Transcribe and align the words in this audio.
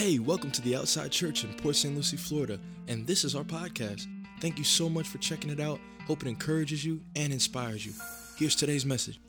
Hey, 0.00 0.18
welcome 0.18 0.50
to 0.52 0.62
the 0.62 0.76
Outside 0.76 1.12
Church 1.12 1.44
in 1.44 1.52
Port 1.52 1.76
St. 1.76 1.94
Lucie, 1.94 2.16
Florida, 2.16 2.58
and 2.88 3.06
this 3.06 3.22
is 3.22 3.34
our 3.34 3.44
podcast. 3.44 4.06
Thank 4.40 4.56
you 4.56 4.64
so 4.64 4.88
much 4.88 5.06
for 5.06 5.18
checking 5.18 5.50
it 5.50 5.60
out. 5.60 5.78
Hope 6.06 6.22
it 6.22 6.28
encourages 6.28 6.82
you 6.82 7.02
and 7.16 7.34
inspires 7.34 7.84
you. 7.84 7.92
Here's 8.38 8.56
today's 8.56 8.86
message. 8.86 9.20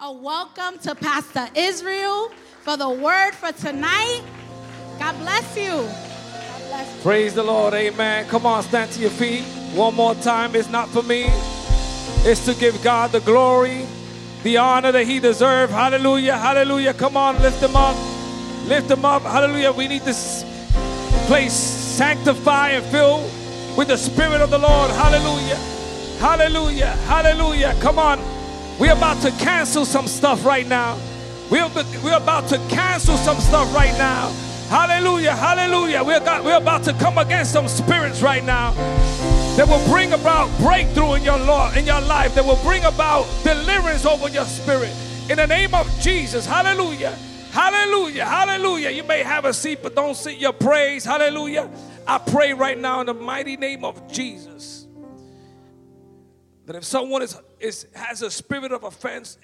A 0.00 0.10
welcome 0.10 0.78
to 0.78 0.94
Pastor 0.94 1.48
Israel 1.54 2.32
for 2.62 2.78
the 2.78 2.88
word 2.88 3.32
for 3.32 3.52
tonight. 3.52 4.22
God 4.98 5.18
bless 5.18 5.54
you. 5.54 5.68
God 5.72 6.62
bless 6.68 6.96
you. 6.96 7.02
Praise 7.02 7.34
the 7.34 7.42
Lord, 7.42 7.74
amen. 7.74 8.26
Come 8.28 8.46
on, 8.46 8.62
stand 8.62 8.90
to 8.92 9.00
your 9.02 9.10
feet. 9.10 9.42
One 9.74 9.94
more 9.94 10.14
time. 10.14 10.56
It's 10.56 10.70
not 10.70 10.88
for 10.88 11.02
me, 11.02 11.26
it's 12.24 12.46
to 12.46 12.54
give 12.54 12.82
God 12.82 13.12
the 13.12 13.20
glory, 13.20 13.84
the 14.44 14.56
honor 14.56 14.92
that 14.92 15.04
He 15.04 15.20
deserves. 15.20 15.70
Hallelujah, 15.70 16.38
hallelujah. 16.38 16.94
Come 16.94 17.18
on, 17.18 17.38
lift 17.42 17.62
Him 17.62 17.76
up. 17.76 18.07
Lift 18.68 18.88
them 18.88 19.04
up. 19.04 19.22
Hallelujah. 19.22 19.72
We 19.72 19.88
need 19.88 20.02
this 20.02 20.44
place 21.26 21.54
sanctified 21.54 22.74
and 22.74 22.84
filled 22.86 23.24
with 23.76 23.88
the 23.88 23.96
Spirit 23.96 24.40
of 24.40 24.50
the 24.50 24.58
Lord. 24.58 24.90
Hallelujah, 24.90 25.56
hallelujah, 26.20 26.96
hallelujah. 27.06 27.74
Come 27.80 27.98
on. 27.98 28.20
We're 28.78 28.92
about 28.92 29.20
to 29.22 29.30
cancel 29.32 29.84
some 29.84 30.06
stuff 30.06 30.44
right 30.44 30.66
now. 30.66 30.98
We're, 31.50 31.68
we're 32.04 32.16
about 32.16 32.48
to 32.50 32.58
cancel 32.68 33.16
some 33.16 33.38
stuff 33.38 33.74
right 33.74 33.96
now. 33.98 34.30
Hallelujah, 34.68 35.34
hallelujah. 35.34 36.04
We're, 36.04 36.20
we're 36.44 36.58
about 36.58 36.84
to 36.84 36.92
come 36.92 37.18
against 37.18 37.52
some 37.52 37.68
spirits 37.68 38.22
right 38.22 38.44
now 38.44 38.72
that 39.56 39.66
will 39.66 39.84
bring 39.88 40.12
about 40.12 40.56
breakthrough 40.60 41.14
in 41.14 41.24
your 41.24 41.38
law, 41.38 41.72
in 41.72 41.86
your 41.86 42.00
life, 42.02 42.34
that 42.34 42.44
will 42.44 42.62
bring 42.62 42.84
about 42.84 43.26
deliverance 43.42 44.04
over 44.04 44.28
your 44.28 44.44
spirit. 44.44 44.94
In 45.28 45.36
the 45.36 45.46
name 45.46 45.74
of 45.74 45.90
Jesus, 46.00 46.46
hallelujah. 46.46 47.16
Hallelujah, 47.50 48.24
hallelujah. 48.24 48.90
You 48.90 49.04
may 49.04 49.22
have 49.22 49.44
a 49.44 49.54
seat, 49.54 49.80
but 49.82 49.94
don't 49.94 50.16
sit 50.16 50.38
your 50.38 50.52
praise. 50.52 51.04
Hallelujah. 51.04 51.70
I 52.06 52.18
pray 52.18 52.52
right 52.52 52.78
now 52.78 53.00
in 53.00 53.06
the 53.06 53.14
mighty 53.14 53.56
name 53.56 53.84
of 53.84 54.10
Jesus 54.10 54.78
that 56.68 56.76
if 56.76 56.84
someone 56.84 57.22
is, 57.22 57.34
is 57.60 57.86
has 57.94 58.20
a 58.20 58.30
spirit 58.30 58.72
of 58.72 58.84
offense, 58.84 59.38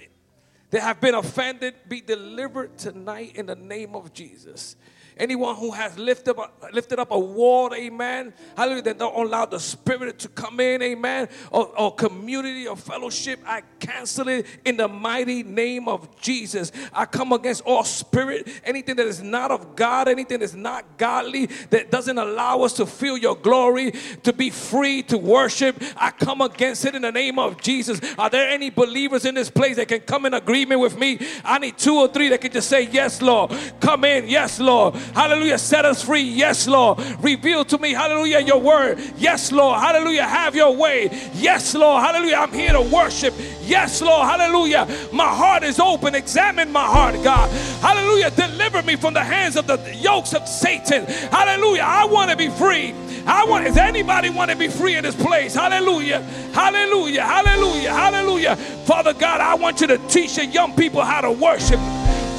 they 0.69 0.79
have 0.79 1.01
been 1.01 1.15
offended, 1.15 1.75
be 1.89 2.03
delivered 2.03 2.77
tonight 2.77 3.33
in 3.37 3.47
the 3.47 3.55
name 3.57 3.97
of 3.97 4.13
Jesus. 4.13 4.77
Anyone 5.17 5.55
who 5.57 5.71
has 5.71 5.97
lifted 5.97 6.39
up, 6.39 6.65
lifted 6.73 6.99
up 6.99 7.13
a 7.13 7.19
wall, 7.19 7.73
amen, 7.73 8.33
hallelujah, 8.57 8.83
that 8.83 8.99
don't 8.99 9.15
allow 9.15 9.47
the 9.47 9.61
spirit 9.61 10.19
to 10.21 10.29
come 10.29 10.59
in, 10.59 10.83
amen, 10.83 11.29
or, 11.53 11.67
or 11.79 11.95
community 11.95 12.67
or 12.67 12.77
fellowship, 12.77 13.39
I 13.47 13.63
cancel 13.79 14.29
it 14.29 14.47
in 14.65 14.77
the 14.77 14.89
mighty 14.89 15.45
name 15.45 15.89
of 15.89 16.21
Jesus. 16.21 16.73
I 16.93 17.05
come 17.05 17.33
against 17.33 17.63
all 17.63 17.85
spirit, 17.85 18.49
anything 18.65 18.97
that 18.97 19.07
is 19.07 19.23
not 19.23 19.53
of 19.53 19.77
God, 19.77 20.09
anything 20.09 20.41
that's 20.41 20.55
not 20.55 20.99
godly, 20.99 21.47
that 21.71 21.93
doesn't 21.93 22.19
allow 22.19 22.63
us 22.63 22.73
to 22.75 22.87
feel 22.87 23.17
your 23.17 23.37
glory, 23.37 23.93
to 24.25 24.33
be 24.33 24.51
free 24.51 25.03
to 25.05 25.19
worship. 25.19 25.81
I 25.97 26.11
come 26.11 26.41
against 26.41 26.85
it 26.87 26.97
in 26.97 27.03
the 27.03 27.13
name 27.13 27.39
of 27.39 27.61
Jesus. 27.61 28.01
Are 28.19 28.31
there 28.31 28.49
any 28.51 28.71
believers 28.71 29.25
in 29.25 29.35
this 29.35 29.51
place 29.51 29.77
that 29.77 29.87
can 29.87 30.01
come 30.01 30.27
in 30.27 30.35
agreement 30.35 30.81
with 30.81 30.99
me? 30.99 31.21
I 31.45 31.59
need 31.59 31.79
two 31.79 31.95
or 31.97 32.09
three 32.09 32.29
that 32.31 32.41
can 32.41 32.51
just 32.51 32.69
say, 32.69 32.89
Yes, 32.91 33.23
Lord. 33.23 33.53
Come 33.81 34.05
in, 34.05 34.29
yes, 34.29 34.61
Lord. 34.61 34.95
Hallelujah. 35.13 35.59
Set 35.59 35.85
us 35.85 36.03
free. 36.03 36.23
Yes, 36.23 36.67
Lord. 36.67 36.99
Reveal 37.23 37.65
to 37.67 37.79
me, 37.79 37.93
hallelujah, 37.93 38.41
your 38.41 38.61
word. 38.61 38.99
Yes, 39.17 39.53
Lord. 39.53 39.79
Hallelujah. 39.81 40.25
Have 40.25 40.55
your 40.55 40.75
way. 40.75 41.31
Yes, 41.35 41.75
Lord. 41.75 42.03
Hallelujah. 42.03 42.37
I'm 42.37 42.53
here 42.53 42.73
to 42.73 42.83
worship. 42.83 43.35
Yes, 43.63 44.01
Lord. 44.01 44.29
Hallelujah. 44.29 44.87
My 45.13 45.29
heart 45.29 45.63
is 45.63 45.79
open. 45.79 46.15
Examine 46.15 46.71
my 46.73 46.85
heart, 46.85 47.15
God. 47.23 47.51
Hallelujah. 47.81 48.31
Deliver 48.31 48.83
me 48.83 48.97
from 48.97 49.15
the 49.15 49.25
hands 49.25 49.57
of 49.57 49.67
the 49.67 49.79
yokes 49.97 50.35
of 50.35 50.47
Satan. 50.49 51.05
Hallelujah. 51.07 51.83
I 51.83 52.05
want 52.07 52.31
to 52.31 52.37
be 52.37 52.49
free. 52.49 52.95
I 53.27 53.45
want, 53.47 53.65
does 53.65 53.79
anybody 53.79 54.29
want 54.29 54.51
to 54.51 54.57
be 54.57 54.69
free 54.69 54.97
in 54.97 55.05
this 55.05 55.15
place? 55.15 55.55
Hallelujah. 55.55 56.21
Hallelujah. 56.53 57.23
Hallelujah. 57.23 57.91
Hallelujah. 57.91 58.57
Father 58.57 59.15
God, 59.15 59.41
I 59.41 59.55
want 59.55 59.81
you 59.81 59.87
to 59.87 59.99
teach 60.09 60.37
the 60.37 60.45
young 60.45 60.75
people 60.77 61.01
how 61.01 61.23
to 61.23 61.33
worship. 61.33 61.81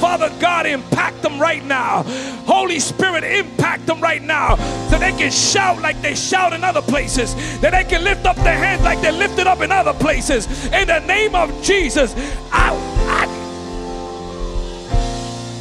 Father 0.00 0.30
God, 0.40 0.66
impact 0.66 1.22
them 1.22 1.40
right 1.40 1.64
now. 1.64 2.02
Holy 2.46 2.78
Spirit, 2.78 3.24
impact 3.24 3.86
them 3.86 4.00
right 4.00 4.22
now 4.22 4.56
so 4.88 4.98
they 4.98 5.12
can 5.12 5.30
shout 5.30 5.80
like 5.80 6.00
they 6.02 6.14
shout 6.14 6.52
in 6.52 6.64
other 6.64 6.82
places, 6.82 7.34
that 7.60 7.70
they 7.70 7.84
can 7.84 8.04
lift 8.04 8.26
up 8.26 8.36
their 8.36 8.56
hands 8.56 8.82
like 8.82 9.00
they 9.00 9.12
lifted 9.12 9.46
up 9.46 9.60
in 9.60 9.72
other 9.72 9.94
places. 9.94 10.46
In 10.66 10.88
the 10.88 11.00
name 11.00 11.34
of 11.34 11.62
Jesus, 11.62 12.14
I, 12.52 12.74
I 13.08 13.26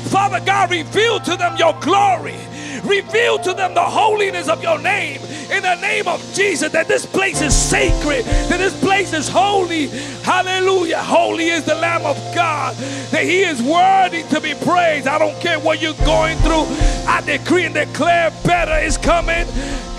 Father 0.09 0.39
God, 0.45 0.71
reveal 0.71 1.19
to 1.19 1.35
them 1.35 1.57
your 1.57 1.73
glory. 1.81 2.37
Reveal 2.83 3.39
to 3.39 3.53
them 3.53 3.73
the 3.73 3.81
holiness 3.81 4.47
of 4.47 4.61
your 4.61 4.79
name 4.79 5.19
in 5.51 5.63
the 5.63 5.75
name 5.75 6.07
of 6.07 6.21
Jesus. 6.33 6.71
That 6.71 6.87
this 6.87 7.05
place 7.05 7.41
is 7.41 7.55
sacred, 7.55 8.25
that 8.49 8.57
this 8.57 8.77
place 8.79 9.13
is 9.13 9.27
holy. 9.27 9.87
Hallelujah. 10.23 11.01
Holy 11.01 11.49
is 11.49 11.65
the 11.65 11.75
Lamb 11.75 12.05
of 12.05 12.17
God, 12.33 12.75
that 13.11 13.23
He 13.23 13.41
is 13.41 13.61
worthy 13.61 14.23
to 14.33 14.41
be 14.41 14.53
praised. 14.65 15.07
I 15.07 15.17
don't 15.17 15.39
care 15.41 15.59
what 15.59 15.81
you're 15.81 15.93
going 16.05 16.37
through. 16.39 16.65
I 17.07 17.21
decree 17.25 17.65
and 17.65 17.73
declare 17.73 18.31
better 18.43 18.83
is 18.83 18.97
coming 18.97 19.47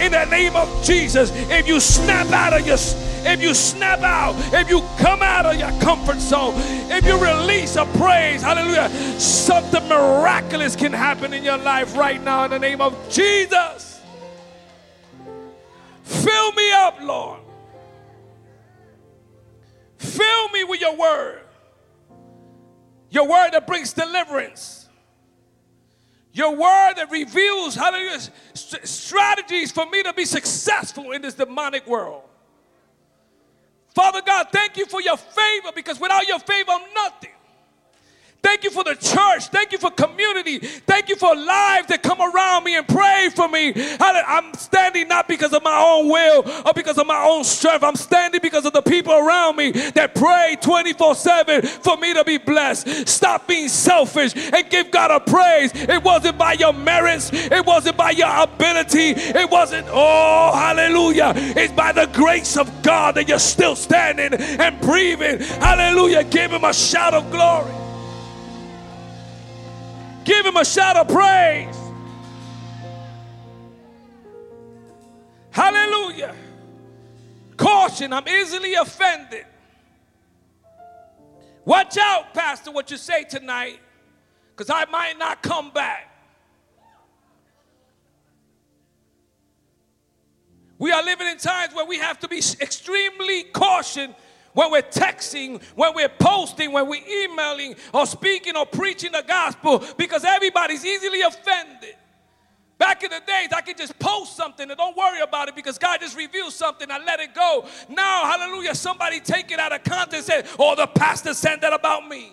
in 0.00 0.12
the 0.12 0.24
name 0.26 0.56
of 0.56 0.68
Jesus. 0.84 1.30
If 1.50 1.66
you 1.66 1.80
snap 1.80 2.28
out 2.28 2.52
of 2.52 2.66
your 2.66 2.78
if 3.28 3.42
you 3.42 3.54
snap 3.54 4.00
out, 4.00 4.36
if 4.54 4.70
you 4.70 4.82
come 4.98 5.20
out 5.20 5.46
of 5.46 5.56
your 5.56 5.72
comfort 5.80 6.20
zone, 6.20 6.54
if 6.56 7.04
you 7.04 7.18
release 7.18 7.74
a 7.74 7.84
praise, 7.98 8.40
hallelujah, 8.40 8.88
something 9.18 9.86
miraculous 9.88 10.76
can 10.76 10.92
happen 10.92 11.32
in 11.32 11.42
your 11.42 11.58
life 11.58 11.96
right 11.96 12.22
now 12.22 12.44
in 12.44 12.50
the 12.52 12.58
name 12.58 12.80
of 12.80 12.96
Jesus. 13.10 13.95
Fill 16.26 16.52
me 16.52 16.72
up, 16.72 16.98
Lord. 17.02 17.40
Fill 19.98 20.48
me 20.48 20.64
with 20.64 20.80
your 20.80 20.96
word. 20.96 21.42
Your 23.10 23.28
word 23.28 23.50
that 23.52 23.64
brings 23.64 23.92
deliverance. 23.92 24.88
Your 26.32 26.50
word 26.50 26.94
that 26.96 27.10
reveals, 27.12 27.76
hallelujah, 27.76 28.18
st- 28.54 28.86
strategies 28.86 29.70
for 29.70 29.86
me 29.86 30.02
to 30.02 30.12
be 30.12 30.24
successful 30.24 31.12
in 31.12 31.22
this 31.22 31.34
demonic 31.34 31.86
world. 31.86 32.24
Father 33.94 34.20
God, 34.20 34.48
thank 34.52 34.76
you 34.76 34.86
for 34.86 35.00
your 35.00 35.16
favor 35.16 35.70
because 35.74 36.00
without 36.00 36.26
your 36.26 36.40
favor, 36.40 36.72
I'm 36.72 36.92
nothing. 36.92 37.30
Thank 38.46 38.62
you 38.62 38.70
for 38.70 38.84
the 38.84 38.94
church. 38.94 39.48
Thank 39.48 39.72
you 39.72 39.78
for 39.78 39.90
community. 39.90 40.60
Thank 40.60 41.08
you 41.08 41.16
for 41.16 41.34
lives 41.34 41.88
that 41.88 42.04
come 42.04 42.20
around 42.20 42.62
me 42.62 42.76
and 42.76 42.86
pray 42.86 43.28
for 43.34 43.48
me. 43.48 43.72
I'm 43.74 44.54
standing 44.54 45.08
not 45.08 45.26
because 45.26 45.52
of 45.52 45.64
my 45.64 45.76
own 45.76 46.08
will 46.08 46.48
or 46.64 46.72
because 46.72 46.96
of 46.96 47.08
my 47.08 47.24
own 47.24 47.42
strength. 47.42 47.82
I'm 47.82 47.96
standing 47.96 48.40
because 48.40 48.64
of 48.64 48.72
the 48.72 48.82
people 48.82 49.12
around 49.12 49.56
me 49.56 49.72
that 49.72 50.14
pray 50.14 50.56
24 50.60 51.16
7 51.16 51.62
for 51.62 51.96
me 51.96 52.14
to 52.14 52.22
be 52.22 52.38
blessed. 52.38 53.08
Stop 53.08 53.48
being 53.48 53.68
selfish 53.68 54.32
and 54.36 54.70
give 54.70 54.92
God 54.92 55.10
a 55.10 55.18
praise. 55.18 55.72
It 55.74 56.04
wasn't 56.04 56.38
by 56.38 56.52
your 56.52 56.72
merits, 56.72 57.30
it 57.32 57.66
wasn't 57.66 57.96
by 57.96 58.12
your 58.12 58.30
ability, 58.44 59.10
it 59.16 59.50
wasn't, 59.50 59.88
oh, 59.90 60.52
hallelujah. 60.54 61.32
It's 61.34 61.72
by 61.72 61.90
the 61.90 62.06
grace 62.12 62.56
of 62.56 62.70
God 62.84 63.16
that 63.16 63.28
you're 63.28 63.40
still 63.40 63.74
standing 63.74 64.34
and 64.34 64.80
breathing. 64.80 65.40
Hallelujah. 65.40 66.22
Give 66.22 66.52
him 66.52 66.62
a 66.62 66.72
shout 66.72 67.12
of 67.12 67.28
glory. 67.32 67.85
Give 70.26 70.44
him 70.44 70.56
a 70.56 70.64
shout 70.64 70.96
of 70.96 71.06
praise. 71.06 71.78
Hallelujah. 75.52 76.34
Caution, 77.56 78.12
I'm 78.12 78.26
easily 78.26 78.74
offended. 78.74 79.46
Watch 81.64 81.96
out, 81.96 82.34
Pastor, 82.34 82.72
what 82.72 82.90
you 82.90 82.96
say 82.96 83.22
tonight, 83.22 83.78
because 84.50 84.68
I 84.68 84.84
might 84.86 85.16
not 85.16 85.44
come 85.44 85.70
back. 85.70 86.12
We 90.78 90.90
are 90.90 91.04
living 91.04 91.28
in 91.28 91.38
times 91.38 91.72
where 91.72 91.86
we 91.86 91.98
have 91.98 92.18
to 92.18 92.28
be 92.28 92.38
extremely 92.38 93.44
cautious 93.44 94.10
when 94.56 94.72
we're 94.72 94.80
texting, 94.80 95.62
when 95.74 95.94
we're 95.94 96.08
posting, 96.08 96.72
when 96.72 96.88
we're 96.88 97.06
emailing, 97.06 97.76
or 97.92 98.06
speaking 98.06 98.56
or 98.56 98.64
preaching 98.64 99.12
the 99.12 99.22
gospel 99.28 99.84
because 99.98 100.24
everybody's 100.24 100.82
easily 100.82 101.20
offended. 101.20 101.94
Back 102.78 103.04
in 103.04 103.10
the 103.10 103.20
days, 103.26 103.48
I 103.54 103.60
could 103.60 103.76
just 103.76 103.98
post 103.98 104.34
something 104.34 104.70
and 104.70 104.78
don't 104.78 104.96
worry 104.96 105.20
about 105.20 105.48
it 105.48 105.56
because 105.56 105.76
God 105.76 106.00
just 106.00 106.16
revealed 106.16 106.54
something. 106.54 106.90
I 106.90 106.96
let 107.04 107.20
it 107.20 107.34
go. 107.34 107.66
Now, 107.90 108.24
hallelujah, 108.24 108.74
somebody 108.74 109.20
take 109.20 109.50
it 109.50 109.60
out 109.60 109.74
of 109.74 109.84
context 109.84 110.30
and 110.30 110.46
oh, 110.58 110.74
the 110.74 110.86
pastor 110.86 111.34
said 111.34 111.60
that 111.60 111.74
about 111.74 112.08
me. 112.08 112.32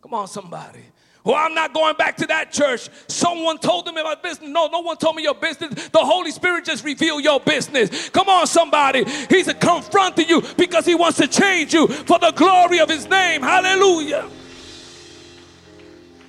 Come 0.00 0.14
on, 0.14 0.28
somebody. 0.28 0.84
Well, 1.26 1.34
I'm 1.34 1.54
not 1.54 1.74
going 1.74 1.96
back 1.96 2.16
to 2.18 2.26
that 2.28 2.52
church. 2.52 2.88
Someone 3.08 3.58
told 3.58 3.84
them 3.84 3.96
about 3.96 4.22
business. 4.22 4.48
No, 4.48 4.68
no 4.68 4.78
one 4.78 4.96
told 4.96 5.16
me 5.16 5.24
your 5.24 5.34
business. 5.34 5.88
The 5.88 5.98
Holy 5.98 6.30
Spirit 6.30 6.64
just 6.64 6.84
revealed 6.84 7.24
your 7.24 7.40
business. 7.40 8.10
Come 8.10 8.28
on, 8.28 8.46
somebody. 8.46 9.02
He's 9.28 9.52
confronting 9.54 10.28
you 10.28 10.40
because 10.56 10.86
he 10.86 10.94
wants 10.94 11.18
to 11.18 11.26
change 11.26 11.74
you 11.74 11.88
for 11.88 12.20
the 12.20 12.30
glory 12.30 12.78
of 12.78 12.88
his 12.88 13.08
name. 13.08 13.42
Hallelujah. 13.42 14.30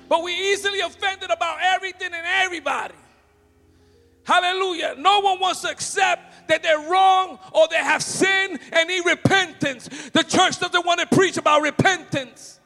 But 0.08 0.24
we 0.24 0.32
easily 0.32 0.80
offended 0.80 1.30
about 1.30 1.58
everything 1.62 2.12
and 2.12 2.26
everybody. 2.42 2.96
Hallelujah. 4.24 4.96
No 4.98 5.20
one 5.20 5.38
wants 5.38 5.60
to 5.60 5.70
accept 5.70 6.48
that 6.48 6.64
they're 6.64 6.90
wrong 6.90 7.38
or 7.52 7.68
they 7.68 7.76
have 7.76 8.02
sin 8.02 8.58
and 8.72 8.88
need 8.88 9.06
repentance. 9.06 9.86
The 10.10 10.24
church 10.24 10.58
doesn't 10.58 10.84
want 10.84 10.98
to 10.98 11.06
preach 11.14 11.36
about 11.36 11.62
repentance. 11.62 12.57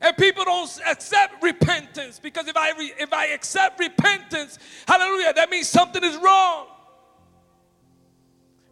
And 0.00 0.16
people 0.16 0.44
don't 0.44 0.80
accept 0.86 1.42
repentance 1.42 2.18
because 2.18 2.48
if 2.48 2.56
I 2.56 2.72
re, 2.72 2.92
if 2.98 3.12
I 3.12 3.28
accept 3.28 3.80
repentance, 3.80 4.58
hallelujah, 4.86 5.32
that 5.34 5.50
means 5.50 5.68
something 5.68 6.04
is 6.04 6.16
wrong 6.16 6.66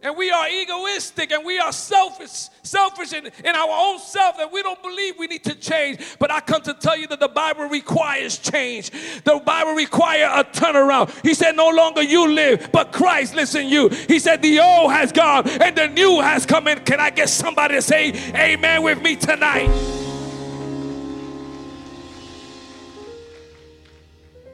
and 0.05 0.15
we 0.15 0.29
are 0.29 0.47
egoistic 0.47 1.31
and 1.31 1.43
we 1.43 1.57
are 1.57 1.71
selfish, 1.71 2.49
selfish 2.61 3.11
in, 3.11 3.25
in 3.25 3.55
our 3.55 3.69
own 3.71 3.97
self 3.97 4.37
that 4.37 4.51
we 4.51 4.61
don't 4.61 4.81
believe 4.83 5.15
we 5.17 5.25
need 5.25 5.43
to 5.43 5.55
change. 5.55 5.99
But 6.19 6.29
I 6.29 6.41
come 6.41 6.61
to 6.61 6.75
tell 6.75 6.95
you 6.95 7.07
that 7.07 7.19
the 7.19 7.27
Bible 7.27 7.65
requires 7.65 8.37
change. 8.37 8.91
The 9.23 9.41
Bible 9.43 9.73
requires 9.73 10.29
a 10.31 10.43
turnaround. 10.43 11.11
He 11.23 11.33
said, 11.33 11.55
No 11.55 11.69
longer 11.69 12.03
you 12.03 12.31
live, 12.31 12.69
but 12.71 12.91
Christ 12.91 13.35
in 13.55 13.67
you. 13.67 13.89
He 13.89 14.19
said, 14.19 14.43
The 14.43 14.59
old 14.59 14.91
has 14.91 15.11
gone 15.11 15.49
and 15.49 15.75
the 15.75 15.87
new 15.87 16.21
has 16.21 16.45
come 16.45 16.67
in. 16.67 16.79
Can 16.81 16.99
I 16.99 17.09
get 17.09 17.29
somebody 17.29 17.73
to 17.73 17.81
say 17.81 18.13
amen 18.35 18.83
with 18.83 19.01
me 19.01 19.15
tonight? 19.15 20.04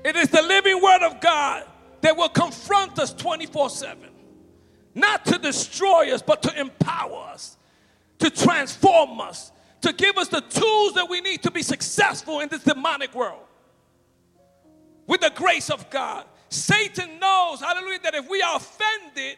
It 0.03 0.15
is 0.15 0.29
the 0.29 0.41
living 0.41 0.81
word 0.81 1.03
of 1.03 1.21
God 1.21 1.65
that 2.01 2.17
will 2.17 2.29
confront 2.29 2.97
us 2.99 3.13
24 3.13 3.69
7 3.69 4.11
not 4.93 5.25
to 5.25 5.37
destroy 5.37 6.13
us, 6.13 6.21
but 6.21 6.43
to 6.43 6.59
empower 6.59 7.29
us, 7.31 7.57
to 8.19 8.29
transform 8.29 9.21
us, 9.21 9.51
to 9.81 9.93
give 9.93 10.17
us 10.17 10.27
the 10.27 10.41
tools 10.41 10.93
that 10.93 11.09
we 11.09 11.21
need 11.21 11.43
to 11.43 11.51
be 11.51 11.63
successful 11.63 12.39
in 12.39 12.49
this 12.49 12.63
demonic 12.63 13.13
world. 13.15 13.43
With 15.07 15.21
the 15.21 15.31
grace 15.33 15.69
of 15.69 15.89
God, 15.89 16.25
Satan 16.49 17.19
knows, 17.19 17.61
hallelujah, 17.61 17.99
that 18.03 18.15
if 18.15 18.29
we 18.29 18.41
are 18.41 18.57
offended, 18.57 19.37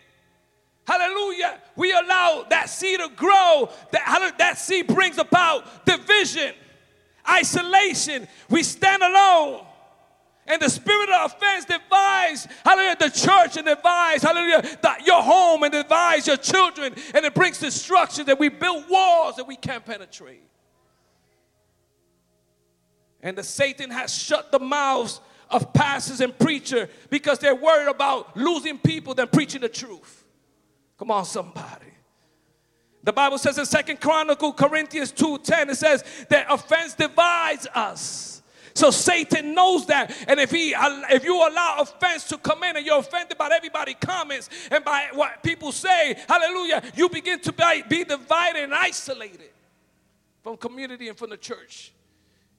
hallelujah, 0.85 1.61
we 1.75 1.91
allow 1.91 2.45
that 2.49 2.69
seed 2.69 2.99
to 2.99 3.09
grow, 3.15 3.69
that, 3.91 4.35
that 4.37 4.57
seed 4.57 4.87
brings 4.87 5.17
about 5.17 5.85
division, 5.85 6.53
isolation. 7.29 8.27
We 8.49 8.63
stand 8.63 9.03
alone. 9.03 9.65
And 10.45 10.61
the 10.61 10.69
spirit 10.69 11.09
of 11.09 11.31
offense 11.31 11.65
divides, 11.65 12.47
hallelujah, 12.65 12.97
the 12.99 13.09
church 13.09 13.55
and 13.55 13.65
divides, 13.65 14.23
hallelujah, 14.23 14.61
the, 14.81 14.95
your 15.05 15.21
home 15.21 15.63
and 15.63 15.71
divides 15.71 16.27
your 16.27 16.37
children. 16.37 16.93
And 17.13 17.25
it 17.25 17.33
brings 17.33 17.59
destruction 17.59 18.25
that 18.25 18.37
we 18.37 18.49
build 18.49 18.89
walls 18.89 19.37
that 19.37 19.47
we 19.47 19.55
can't 19.55 19.85
penetrate. 19.85 20.43
And 23.21 23.37
the 23.37 23.43
Satan 23.43 23.89
has 23.89 24.13
shut 24.13 24.51
the 24.51 24.59
mouths 24.59 25.21
of 25.49 25.71
pastors 25.71 26.19
and 26.19 26.37
preachers 26.37 26.89
because 27.09 27.39
they're 27.39 27.55
worried 27.55 27.89
about 27.89 28.35
losing 28.35 28.77
people 28.77 29.13
than 29.13 29.27
preaching 29.29 29.61
the 29.61 29.69
truth. 29.69 30.25
Come 30.97 31.09
on, 31.11 31.23
somebody. 31.23 31.85
The 33.03 33.13
Bible 33.13 33.37
says 33.37 33.57
in 33.57 33.65
Second 33.65 33.99
Chronicle 34.01 34.53
Corinthians 34.53 35.11
2:10, 35.11 35.69
it 35.69 35.75
says 35.75 36.03
that 36.29 36.47
offense 36.49 36.95
divides 36.95 37.67
us. 37.73 38.32
So 38.75 38.91
Satan 38.91 39.53
knows 39.53 39.85
that. 39.87 40.15
And 40.27 40.39
if 40.39 40.51
he 40.51 40.73
if 40.77 41.23
you 41.23 41.35
allow 41.35 41.77
offense 41.79 42.27
to 42.29 42.37
come 42.37 42.63
in 42.63 42.77
and 42.77 42.85
you're 42.85 42.99
offended 42.99 43.37
by 43.37 43.49
everybody 43.53 43.93
comments 43.93 44.49
and 44.71 44.83
by 44.83 45.09
what 45.13 45.43
people 45.43 45.71
say, 45.71 46.17
hallelujah, 46.27 46.81
you 46.95 47.09
begin 47.09 47.39
to 47.41 47.53
be 47.89 48.03
divided 48.03 48.63
and 48.63 48.73
isolated 48.73 49.51
from 50.41 50.57
community 50.57 51.07
and 51.07 51.17
from 51.17 51.29
the 51.29 51.37
church. 51.37 51.93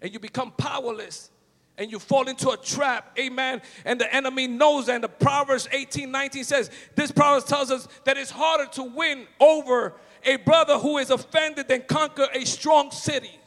And 0.00 0.12
you 0.12 0.18
become 0.18 0.52
powerless 0.52 1.30
and 1.76 1.90
you 1.90 1.98
fall 1.98 2.28
into 2.28 2.50
a 2.50 2.56
trap. 2.56 3.16
Amen. 3.18 3.60
And 3.84 4.00
the 4.00 4.12
enemy 4.14 4.46
knows 4.46 4.86
that. 4.86 4.96
And 4.96 5.04
the 5.04 5.08
Proverbs 5.08 5.68
18 5.72 6.10
19 6.10 6.44
says, 6.44 6.70
This 6.94 7.10
Proverbs 7.10 7.46
tells 7.46 7.70
us 7.70 7.88
that 8.04 8.16
it's 8.16 8.30
harder 8.30 8.66
to 8.72 8.82
win 8.82 9.26
over 9.40 9.94
a 10.24 10.36
brother 10.36 10.78
who 10.78 10.98
is 10.98 11.10
offended 11.10 11.68
than 11.68 11.82
conquer 11.82 12.26
a 12.32 12.44
strong 12.44 12.90
city. 12.90 13.38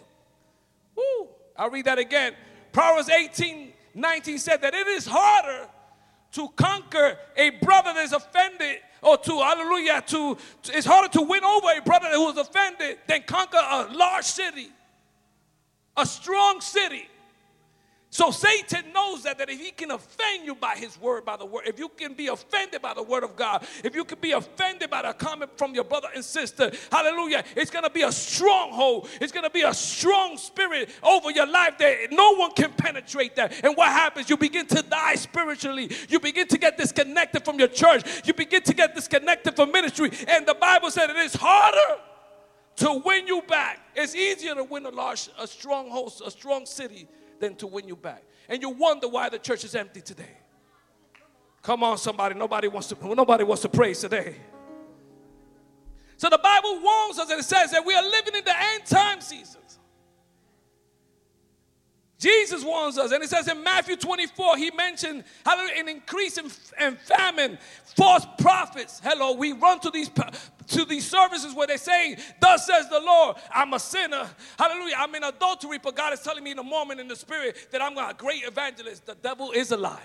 Woo. 0.95 1.29
I'll 1.55 1.69
read 1.69 1.85
that 1.85 1.99
again. 1.99 2.33
Proverbs 2.77 3.09
18 3.09 3.73
19 3.95 4.37
said 4.37 4.61
that 4.61 4.75
it 4.75 4.85
is 4.85 5.07
harder 5.09 5.67
to 6.33 6.47
conquer 6.49 7.17
a 7.35 7.49
brother 7.49 7.91
that 7.91 8.03
is 8.05 8.13
offended 8.13 8.77
or 9.01 9.17
to 9.17 9.31
hallelujah 9.31 10.03
to, 10.05 10.37
to, 10.61 10.77
it's 10.77 10.85
harder 10.85 11.09
to 11.09 11.23
win 11.23 11.43
over 11.43 11.69
a 11.75 11.81
brother 11.81 12.07
who 12.11 12.29
is 12.29 12.37
offended 12.37 12.99
than 13.07 13.23
conquer 13.23 13.57
a 13.57 13.91
large 13.95 14.25
city 14.25 14.67
a 15.97 16.05
strong 16.05 16.61
city 16.61 17.07
so 18.09 18.31
Satan 18.31 18.93
knows 18.93 19.23
that, 19.23 19.37
that 19.37 19.49
if 19.49 19.59
he 19.59 19.71
can 19.71 19.91
offend 19.91 20.45
you 20.45 20.55
by 20.55 20.75
his 20.75 20.99
word, 20.99 21.25
by 21.25 21.35
the 21.35 21.45
word, 21.45 21.63
if 21.67 21.77
you 21.77 21.89
can 21.89 22.13
be 22.13 22.27
offended 22.27 22.81
by 22.81 22.93
the 22.93 23.03
word 23.03 23.23
of 23.25 23.35
God, 23.35 23.67
if 23.83 23.95
you 23.95 24.05
can 24.05 24.19
be 24.19 24.31
offended 24.31 24.89
by 24.89 25.01
the 25.01 25.13
comment 25.13 25.51
from 25.57 25.75
your 25.75 25.83
brother 25.83 26.07
and 26.15 26.23
sister, 26.23 26.71
hallelujah, 26.89 27.43
it's 27.55 27.69
gonna 27.69 27.89
be 27.89 28.03
a 28.03 28.11
stronghold. 28.11 29.09
It's 29.19 29.33
gonna 29.33 29.49
be 29.49 29.63
a 29.63 29.73
strong 29.73 30.37
spirit 30.37 30.89
over 31.03 31.31
your 31.31 31.47
life 31.47 31.77
that 31.79 32.11
no 32.11 32.35
one 32.35 32.51
can 32.51 32.71
penetrate 32.71 33.35
that. 33.35 33.53
And 33.63 33.75
what 33.75 33.89
happens? 33.89 34.29
You 34.29 34.37
begin 34.37 34.67
to 34.67 34.81
die 34.81 35.15
spiritually. 35.15 35.91
You 36.07 36.21
begin 36.21 36.47
to 36.47 36.57
get 36.57 36.77
disconnected 36.77 37.43
from 37.43 37.59
your 37.59 37.67
church. 37.67 38.25
You 38.25 38.33
begin 38.33 38.63
to 38.63 38.73
get 38.73 38.95
disconnected 38.95 39.55
from 39.55 39.73
ministry. 39.73 40.11
And 40.29 40.47
the 40.47 40.55
Bible 40.55 40.91
said 40.91 41.09
it 41.09 41.17
is 41.17 41.35
harder 41.35 42.01
to 42.77 43.01
win 43.03 43.27
you 43.27 43.41
back. 43.41 43.79
It's 43.95 44.15
easier 44.15 44.55
to 44.55 44.63
win 44.63 44.85
a 44.85 44.91
large, 44.91 45.29
a 45.37 45.45
strong 45.45 45.89
host, 45.89 46.21
a 46.25 46.31
strong 46.31 46.65
city 46.65 47.09
than 47.39 47.55
to 47.55 47.67
win 47.67 47.87
you 47.87 47.95
back. 47.95 48.23
And 48.49 48.61
you 48.61 48.69
wonder 48.69 49.07
why 49.07 49.29
the 49.29 49.39
church 49.39 49.63
is 49.63 49.75
empty 49.75 50.01
today. 50.01 50.37
Come 51.61 51.83
on, 51.83 51.97
somebody. 51.97 52.35
Nobody 52.35 52.67
wants 52.67 52.87
to, 52.89 53.15
nobody 53.15 53.43
wants 53.43 53.61
to 53.63 53.69
praise 53.69 53.99
today. 53.99 54.35
So 56.15 56.29
the 56.29 56.39
Bible 56.39 56.79
warns 56.81 57.19
us 57.19 57.29
and 57.29 57.39
it 57.39 57.43
says 57.43 57.71
that 57.71 57.85
we 57.85 57.93
are 57.93 58.03
living 58.03 58.35
in 58.35 58.43
the 58.43 58.59
end 58.59 58.85
time 58.85 59.21
seasons. 59.21 59.66
Jesus 62.19 62.63
warns 62.63 62.97
us, 62.97 63.11
and 63.11 63.23
it 63.23 63.29
says 63.29 63.47
in 63.47 63.63
Matthew 63.63 63.95
24, 63.95 64.57
he 64.57 64.71
mentioned 64.71 65.23
an 65.45 65.87
increase 65.87 66.37
in, 66.37 66.45
in 66.79 66.95
famine, 66.95 67.59
false 67.95 68.25
prophets. 68.39 68.99
Hello, 69.03 69.33
we 69.33 69.51
run 69.51 69.79
to 69.81 69.91
these 69.91 70.09
to 70.67 70.85
these 70.85 71.07
services 71.07 71.53
where 71.53 71.67
they're 71.67 71.77
saying, 71.77 72.17
Thus 72.41 72.65
says 72.65 72.89
the 72.89 72.99
Lord, 72.99 73.37
I'm 73.53 73.73
a 73.73 73.79
sinner. 73.79 74.27
Hallelujah. 74.57 74.95
I'm 74.97 75.13
in 75.15 75.23
adultery, 75.23 75.79
but 75.81 75.95
God 75.95 76.13
is 76.13 76.19
telling 76.21 76.43
me 76.43 76.51
in 76.51 76.59
a 76.59 76.63
moment 76.63 76.99
in 76.99 77.07
the 77.07 77.15
spirit 77.15 77.67
that 77.71 77.81
I'm 77.81 77.97
a 77.97 78.13
great 78.17 78.43
evangelist. 78.43 79.05
The 79.05 79.15
devil 79.15 79.51
is 79.51 79.71
a 79.71 79.77
liar. 79.77 79.97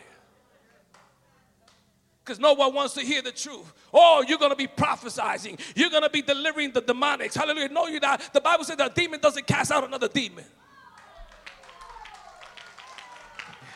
Because 2.25 2.39
no 2.39 2.53
one 2.53 2.72
wants 2.72 2.94
to 2.94 3.01
hear 3.01 3.20
the 3.20 3.32
truth. 3.32 3.72
Oh, 3.93 4.25
you're 4.27 4.39
going 4.39 4.53
to 4.53 4.56
be 4.56 4.69
prophesizing. 4.69 5.58
You're 5.75 5.91
going 5.91 6.05
to 6.05 6.10
be 6.10 6.22
delivering 6.22 6.70
the 6.70 6.81
demonics. 6.81 7.34
Hallelujah. 7.34 7.70
No, 7.70 7.89
you're 7.89 8.01
not. 8.01 8.32
The 8.32 8.41
Bible 8.41 8.63
says 8.63 8.77
that 8.77 8.93
a 8.93 8.94
demon 8.94 9.19
doesn't 9.19 9.48
cast 9.48 9.72
out 9.72 9.82
another 9.82 10.06
demon. 10.06 10.44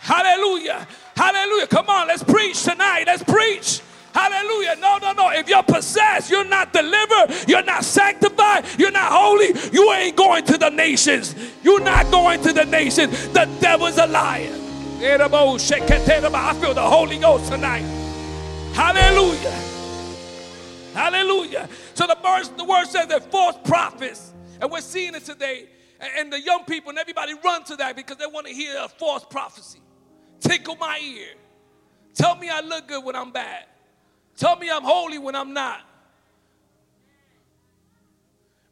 Hallelujah. 0.06 0.86
Hallelujah. 1.16 1.66
Come 1.66 1.90
on, 1.90 2.06
let's 2.06 2.22
preach 2.22 2.62
tonight. 2.62 3.02
Let's 3.08 3.24
preach. 3.24 3.80
Hallelujah. 4.14 4.76
No, 4.78 4.98
no, 4.98 5.12
no. 5.12 5.30
If 5.30 5.48
you're 5.48 5.64
possessed, 5.64 6.30
you're 6.30 6.44
not 6.44 6.72
delivered, 6.72 7.34
you're 7.48 7.64
not 7.64 7.84
sanctified, 7.84 8.66
you're 8.78 8.92
not 8.92 9.10
holy, 9.10 9.52
you 9.72 9.92
ain't 9.92 10.14
going 10.16 10.44
to 10.44 10.56
the 10.58 10.70
nations. 10.70 11.34
You're 11.64 11.80
not 11.80 12.08
going 12.12 12.40
to 12.42 12.52
the 12.52 12.64
nations. 12.64 13.28
The 13.30 13.46
devil's 13.60 13.98
a 13.98 14.06
liar. 14.06 14.48
I 14.98 16.54
feel 16.60 16.72
the 16.72 16.80
Holy 16.82 17.18
Ghost 17.18 17.50
tonight. 17.50 17.82
Hallelujah. 18.74 19.60
Hallelujah. 20.94 21.68
So 21.94 22.06
the 22.06 22.16
verse, 22.22 22.46
the 22.50 22.64
word 22.64 22.86
says 22.86 23.08
that 23.08 23.32
false 23.32 23.56
prophets, 23.64 24.32
and 24.60 24.70
we're 24.70 24.82
seeing 24.82 25.16
it 25.16 25.24
today, 25.24 25.66
and 26.16 26.32
the 26.32 26.40
young 26.40 26.62
people 26.64 26.90
and 26.90 26.98
everybody 27.00 27.34
run 27.44 27.64
to 27.64 27.74
that 27.76 27.96
because 27.96 28.18
they 28.18 28.26
want 28.26 28.46
to 28.46 28.52
hear 28.52 28.76
a 28.80 28.88
false 28.88 29.24
prophecy. 29.24 29.80
Tickle 30.40 30.76
my 30.76 31.00
ear. 31.02 31.34
Tell 32.14 32.36
me 32.36 32.48
I 32.48 32.60
look 32.60 32.88
good 32.88 33.04
when 33.04 33.16
I'm 33.16 33.32
bad. 33.32 33.64
Tell 34.36 34.56
me 34.56 34.70
I'm 34.70 34.82
holy 34.82 35.18
when 35.18 35.34
I'm 35.34 35.52
not. 35.52 35.80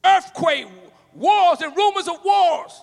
Earthquake, 0.05 0.67
wars, 1.15 1.61
and 1.61 1.75
rumors 1.77 2.09
of 2.09 2.17
wars. 2.25 2.83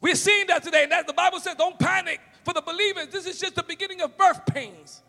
We're 0.00 0.14
seeing 0.14 0.46
that 0.46 0.62
today. 0.62 0.84
And 0.84 0.92
as 0.92 1.04
the 1.06 1.12
Bible 1.12 1.40
says, 1.40 1.56
don't 1.56 1.78
panic 1.78 2.20
for 2.44 2.54
the 2.54 2.62
believers. 2.62 3.08
This 3.08 3.26
is 3.26 3.38
just 3.38 3.54
the 3.54 3.62
beginning 3.62 4.00
of 4.00 4.16
birth 4.16 4.46
pains. 4.46 5.02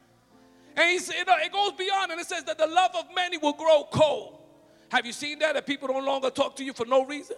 And 0.75 0.89
he 0.89 1.00
said, 1.00 1.15
it 1.27 1.51
goes 1.51 1.73
beyond 1.73 2.11
and 2.11 2.19
it 2.19 2.27
says 2.27 2.43
that 2.45 2.57
the 2.57 2.67
love 2.67 2.91
of 2.95 3.05
many 3.15 3.38
will 3.38 3.53
grow 3.53 3.88
cold. 3.91 4.39
Have 4.89 5.05
you 5.05 5.13
seen 5.13 5.39
that? 5.39 5.53
That 5.53 5.65
people 5.65 5.88
no 5.88 6.00
longer 6.00 6.29
talk 6.29 6.55
to 6.57 6.63
you 6.63 6.73
for 6.73 6.85
no 6.85 7.05
reason? 7.05 7.38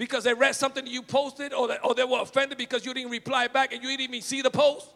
Because 0.00 0.24
they 0.24 0.32
read 0.32 0.54
something 0.54 0.86
you 0.86 1.02
posted 1.02 1.52
or, 1.52 1.68
that, 1.68 1.84
or 1.84 1.94
they 1.94 2.04
were 2.04 2.22
offended 2.22 2.56
because 2.56 2.86
you 2.86 2.94
didn't 2.94 3.10
reply 3.10 3.48
back 3.48 3.74
and 3.74 3.82
you 3.82 3.88
didn't 3.90 4.00
even 4.00 4.22
see 4.22 4.40
the 4.40 4.50
post? 4.50 4.88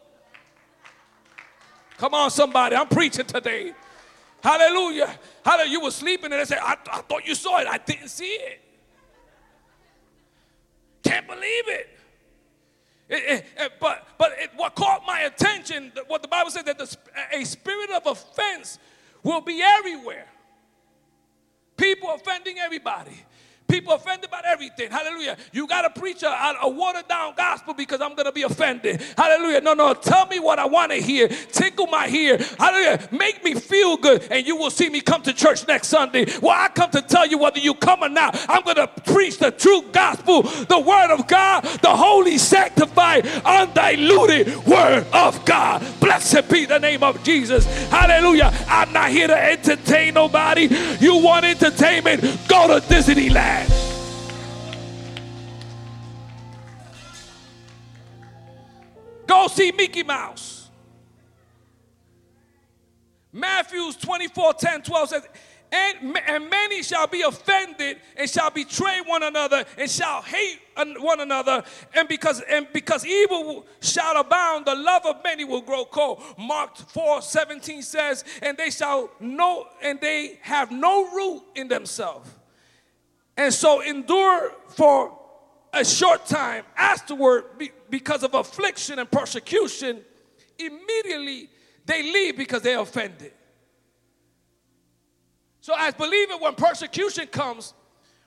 Come 1.99 2.15
on, 2.15 2.31
somebody. 2.31 2.75
I'm 2.75 2.87
preaching 2.87 3.27
today. 3.27 3.73
Hallelujah. 4.41 5.15
Hallelujah. 5.45 5.71
You 5.71 5.81
were 5.81 5.91
sleeping 5.91 6.31
and 6.31 6.41
they 6.41 6.45
said, 6.45 6.57
I, 6.59 6.75
I 6.91 7.01
thought 7.01 7.23
you 7.23 7.35
saw 7.35 7.59
it. 7.59 7.67
I 7.67 7.77
didn't 7.77 8.07
see 8.07 8.25
it. 8.25 8.59
can't 11.03 11.27
believe 11.27 11.67
it. 11.67 11.89
It, 13.07 13.23
it, 13.27 13.45
it, 13.57 13.71
but 13.79 14.07
but 14.17 14.31
what 14.55 14.73
caught 14.73 15.03
my 15.05 15.19
attention, 15.19 15.91
what 16.07 16.23
the 16.23 16.27
Bible 16.27 16.49
said, 16.49 16.65
that 16.65 16.79
the, 16.79 16.97
a 17.31 17.43
spirit 17.43 17.91
of 17.91 18.07
offense 18.07 18.79
will 19.21 19.41
be 19.41 19.61
everywhere. 19.61 20.25
People 21.77 22.09
offending 22.11 22.57
everybody. 22.57 23.23
People 23.67 23.93
offended 23.93 24.29
about 24.29 24.45
everything. 24.45 24.91
Hallelujah. 24.91 25.37
You 25.51 25.67
got 25.67 25.81
to 25.81 25.99
preach 25.99 26.21
a, 26.23 26.55
a 26.61 26.69
watered 26.69 27.07
down 27.07 27.33
gospel 27.35 27.73
because 27.73 27.99
I'm 27.99 28.13
going 28.13 28.25
to 28.25 28.31
be 28.31 28.43
offended. 28.43 29.01
Hallelujah. 29.17 29.61
No, 29.61 29.73
no. 29.73 29.93
Tell 29.93 30.27
me 30.27 30.39
what 30.39 30.59
I 30.59 30.65
want 30.65 30.91
to 30.91 30.97
hear. 30.97 31.27
Tickle 31.27 31.87
my 31.87 32.07
ear. 32.07 32.37
Hallelujah. 32.59 33.09
Make 33.11 33.43
me 33.43 33.55
feel 33.55 33.97
good. 33.97 34.27
And 34.29 34.45
you 34.45 34.55
will 34.55 34.69
see 34.69 34.89
me 34.89 35.01
come 35.01 35.23
to 35.23 35.33
church 35.33 35.67
next 35.67 35.87
Sunday. 35.87 36.25
Well, 36.41 36.55
I 36.55 36.67
come 36.69 36.91
to 36.91 37.01
tell 37.01 37.25
you 37.25 37.37
whether 37.37 37.59
you 37.59 37.73
come 37.73 38.03
or 38.03 38.09
not. 38.09 38.37
I'm 38.47 38.63
going 38.63 38.75
to 38.75 38.87
preach 38.87 39.39
the 39.39 39.51
true 39.51 39.83
gospel, 39.91 40.43
the 40.43 40.79
word 40.79 41.11
of 41.11 41.27
God, 41.27 41.63
the 41.81 41.89
holy, 41.95 42.37
sanctified, 42.37 43.25
undiluted 43.45 44.55
word 44.65 45.05
of 45.11 45.43
God. 45.45 45.83
Blessed 45.99 46.49
be 46.49 46.65
the 46.65 46.79
name 46.79 47.03
of 47.03 47.23
Jesus. 47.23 47.65
Hallelujah. 47.89 48.53
I'm 48.67 48.93
not 48.93 49.09
here 49.09 49.27
to 49.27 49.37
entertain 49.37 50.13
nobody. 50.13 50.69
You 50.99 51.17
want 51.17 51.45
entertainment? 51.45 52.21
Go 52.47 52.67
to 52.67 52.85
Disneyland. 52.85 53.54
Go 59.27 59.47
see 59.47 59.71
Mickey 59.71 60.03
Mouse. 60.03 60.69
Matthews 63.31 63.97
24 63.97 64.53
10 64.53 64.81
12 64.83 65.09
says, 65.09 65.27
and, 65.71 66.17
and 66.27 66.49
many 66.49 66.81
shall 66.83 67.07
be 67.07 67.21
offended 67.23 67.97
and 68.15 68.29
shall 68.29 68.49
betray 68.49 69.01
one 69.05 69.23
another 69.23 69.65
and 69.77 69.89
shall 69.89 70.21
hate 70.21 70.59
one 70.77 71.19
another. 71.19 71.63
And 71.93 72.07
because 72.07 72.41
and 72.41 72.67
because 72.71 73.05
evil 73.05 73.65
shall 73.81 74.17
abound 74.17 74.65
the 74.65 74.75
love 74.75 75.05
of 75.05 75.21
many 75.23 75.43
will 75.43 75.61
grow 75.61 75.83
cold. 75.83 76.23
Mark 76.37 76.77
4 76.77 77.21
17 77.21 77.81
says 77.81 78.23
and 78.41 78.57
they 78.57 78.69
shall 78.69 79.09
know 79.19 79.67
and 79.81 79.99
they 79.99 80.39
have 80.41 80.71
no 80.71 81.11
root 81.11 81.43
in 81.55 81.67
themselves 81.67 82.29
and 83.37 83.53
so 83.53 83.81
endure 83.81 84.51
for 84.69 85.17
a 85.73 85.83
short 85.83 86.25
time 86.25 86.63
afterward 86.77 87.45
because 87.89 88.23
of 88.23 88.33
affliction 88.33 88.99
and 88.99 89.09
persecution. 89.11 90.01
Immediately 90.57 91.49
they 91.85 92.03
leave 92.03 92.37
because 92.37 92.61
they're 92.61 92.79
offended. 92.79 93.33
So, 95.59 95.73
as 95.77 95.93
believers, 95.95 96.37
when 96.39 96.53
persecution 96.53 97.27
comes, 97.27 97.73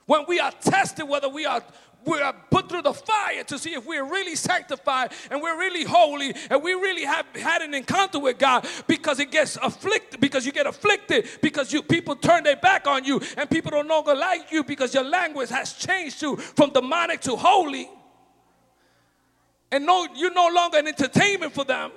when 0.05 0.25
we 0.27 0.39
are 0.39 0.51
tested, 0.51 1.07
whether 1.07 1.29
we 1.29 1.45
are 1.45 1.63
we 2.05 2.19
are 2.21 2.33
put 2.49 2.69
through 2.69 2.81
the 2.81 2.93
fire 2.93 3.43
to 3.43 3.59
see 3.59 3.73
if 3.73 3.85
we're 3.85 4.05
really 4.05 4.35
sanctified 4.35 5.11
and 5.29 5.41
we're 5.41 5.57
really 5.57 5.83
holy 5.83 6.33
and 6.49 6.63
we 6.63 6.73
really 6.73 7.03
have 7.03 7.25
had 7.35 7.61
an 7.61 7.73
encounter 7.73 8.19
with 8.19 8.37
God 8.37 8.65
because 8.87 9.19
it 9.19 9.31
gets 9.31 9.57
afflicted 9.57 10.19
because 10.19 10.45
you 10.45 10.51
get 10.51 10.65
afflicted 10.65 11.27
because 11.41 11.73
you 11.73 11.81
people 11.81 12.15
turn 12.15 12.43
their 12.43 12.55
back 12.55 12.87
on 12.87 13.03
you 13.03 13.21
and 13.37 13.49
people 13.49 13.71
don't 13.71 13.87
longer 13.87 14.15
like 14.15 14.51
you 14.51 14.63
because 14.63 14.93
your 14.93 15.03
language 15.03 15.49
has 15.49 15.73
changed 15.73 16.21
you 16.21 16.37
from 16.37 16.71
demonic 16.71 17.21
to 17.21 17.35
holy. 17.35 17.89
And 19.71 19.85
no 19.85 20.07
you're 20.15 20.33
no 20.33 20.49
longer 20.53 20.77
an 20.77 20.87
entertainment 20.87 21.53
for 21.53 21.63
them 21.63 21.91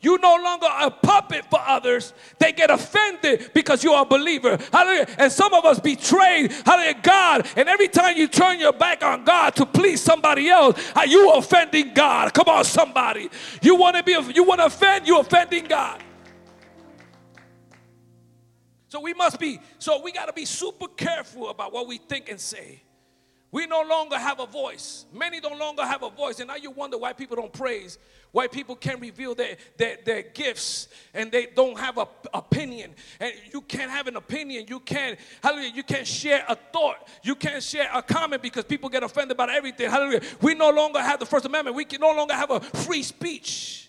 you 0.00 0.18
no 0.18 0.36
longer 0.36 0.66
a 0.80 0.90
puppet 0.90 1.44
for 1.50 1.60
others. 1.60 2.14
They 2.38 2.52
get 2.52 2.70
offended 2.70 3.50
because 3.52 3.84
you're 3.84 4.00
a 4.00 4.04
believer. 4.04 4.58
Hallelujah. 4.72 5.06
And 5.18 5.30
some 5.30 5.52
of 5.52 5.64
us 5.64 5.78
betrayed, 5.78 6.52
hallelujah, 6.64 7.00
God. 7.02 7.46
And 7.56 7.68
every 7.68 7.88
time 7.88 8.16
you 8.16 8.26
turn 8.26 8.58
your 8.60 8.72
back 8.72 9.04
on 9.04 9.24
God 9.24 9.54
to 9.56 9.66
please 9.66 10.00
somebody 10.00 10.48
else, 10.48 10.80
are 10.96 11.06
you 11.06 11.32
offending 11.32 11.92
God? 11.92 12.32
Come 12.32 12.48
on, 12.48 12.64
somebody. 12.64 13.28
You 13.60 13.76
want 13.76 13.96
to 13.96 14.02
be 14.02 14.12
you 14.34 14.44
want 14.44 14.60
to 14.60 14.66
offend, 14.66 15.06
you 15.06 15.18
offending 15.18 15.64
God. 15.64 16.02
So 18.88 19.00
we 19.00 19.14
must 19.14 19.38
be, 19.38 19.60
so 19.78 20.02
we 20.02 20.10
got 20.10 20.26
to 20.26 20.32
be 20.32 20.44
super 20.44 20.88
careful 20.88 21.48
about 21.48 21.72
what 21.72 21.86
we 21.86 21.98
think 21.98 22.28
and 22.28 22.40
say. 22.40 22.82
We 23.52 23.66
no 23.66 23.82
longer 23.82 24.16
have 24.16 24.38
a 24.38 24.46
voice. 24.46 25.06
Many 25.12 25.40
don't 25.40 25.58
longer 25.58 25.84
have 25.84 26.02
a 26.02 26.10
voice. 26.10 26.38
And 26.38 26.48
now 26.48 26.56
you 26.56 26.70
wonder 26.70 26.98
why 26.98 27.12
people 27.12 27.36
don't 27.36 27.52
praise 27.52 27.98
why 28.32 28.46
people 28.46 28.76
can't 28.76 29.00
reveal 29.00 29.34
their, 29.34 29.56
their, 29.76 29.98
their 30.04 30.22
gifts 30.22 30.88
and 31.14 31.32
they 31.32 31.46
don't 31.46 31.78
have 31.78 31.98
an 31.98 32.06
opinion. 32.32 32.94
And 33.18 33.32
you 33.52 33.60
can't 33.62 33.90
have 33.90 34.06
an 34.06 34.16
opinion. 34.16 34.66
You 34.68 34.80
can't, 34.80 35.18
hallelujah, 35.42 35.72
you 35.74 35.82
can't 35.82 36.06
share 36.06 36.44
a 36.48 36.54
thought. 36.54 37.08
You 37.22 37.34
can't 37.34 37.62
share 37.62 37.88
a 37.92 38.02
comment 38.02 38.42
because 38.42 38.64
people 38.64 38.88
get 38.88 39.02
offended 39.02 39.32
about 39.32 39.50
everything. 39.50 39.90
Hallelujah. 39.90 40.22
We 40.40 40.54
no 40.54 40.70
longer 40.70 41.00
have 41.00 41.18
the 41.18 41.26
First 41.26 41.44
Amendment. 41.44 41.76
We 41.76 41.84
can 41.84 42.00
no 42.00 42.14
longer 42.14 42.34
have 42.34 42.50
a 42.50 42.60
free 42.60 43.02
speech. 43.02 43.88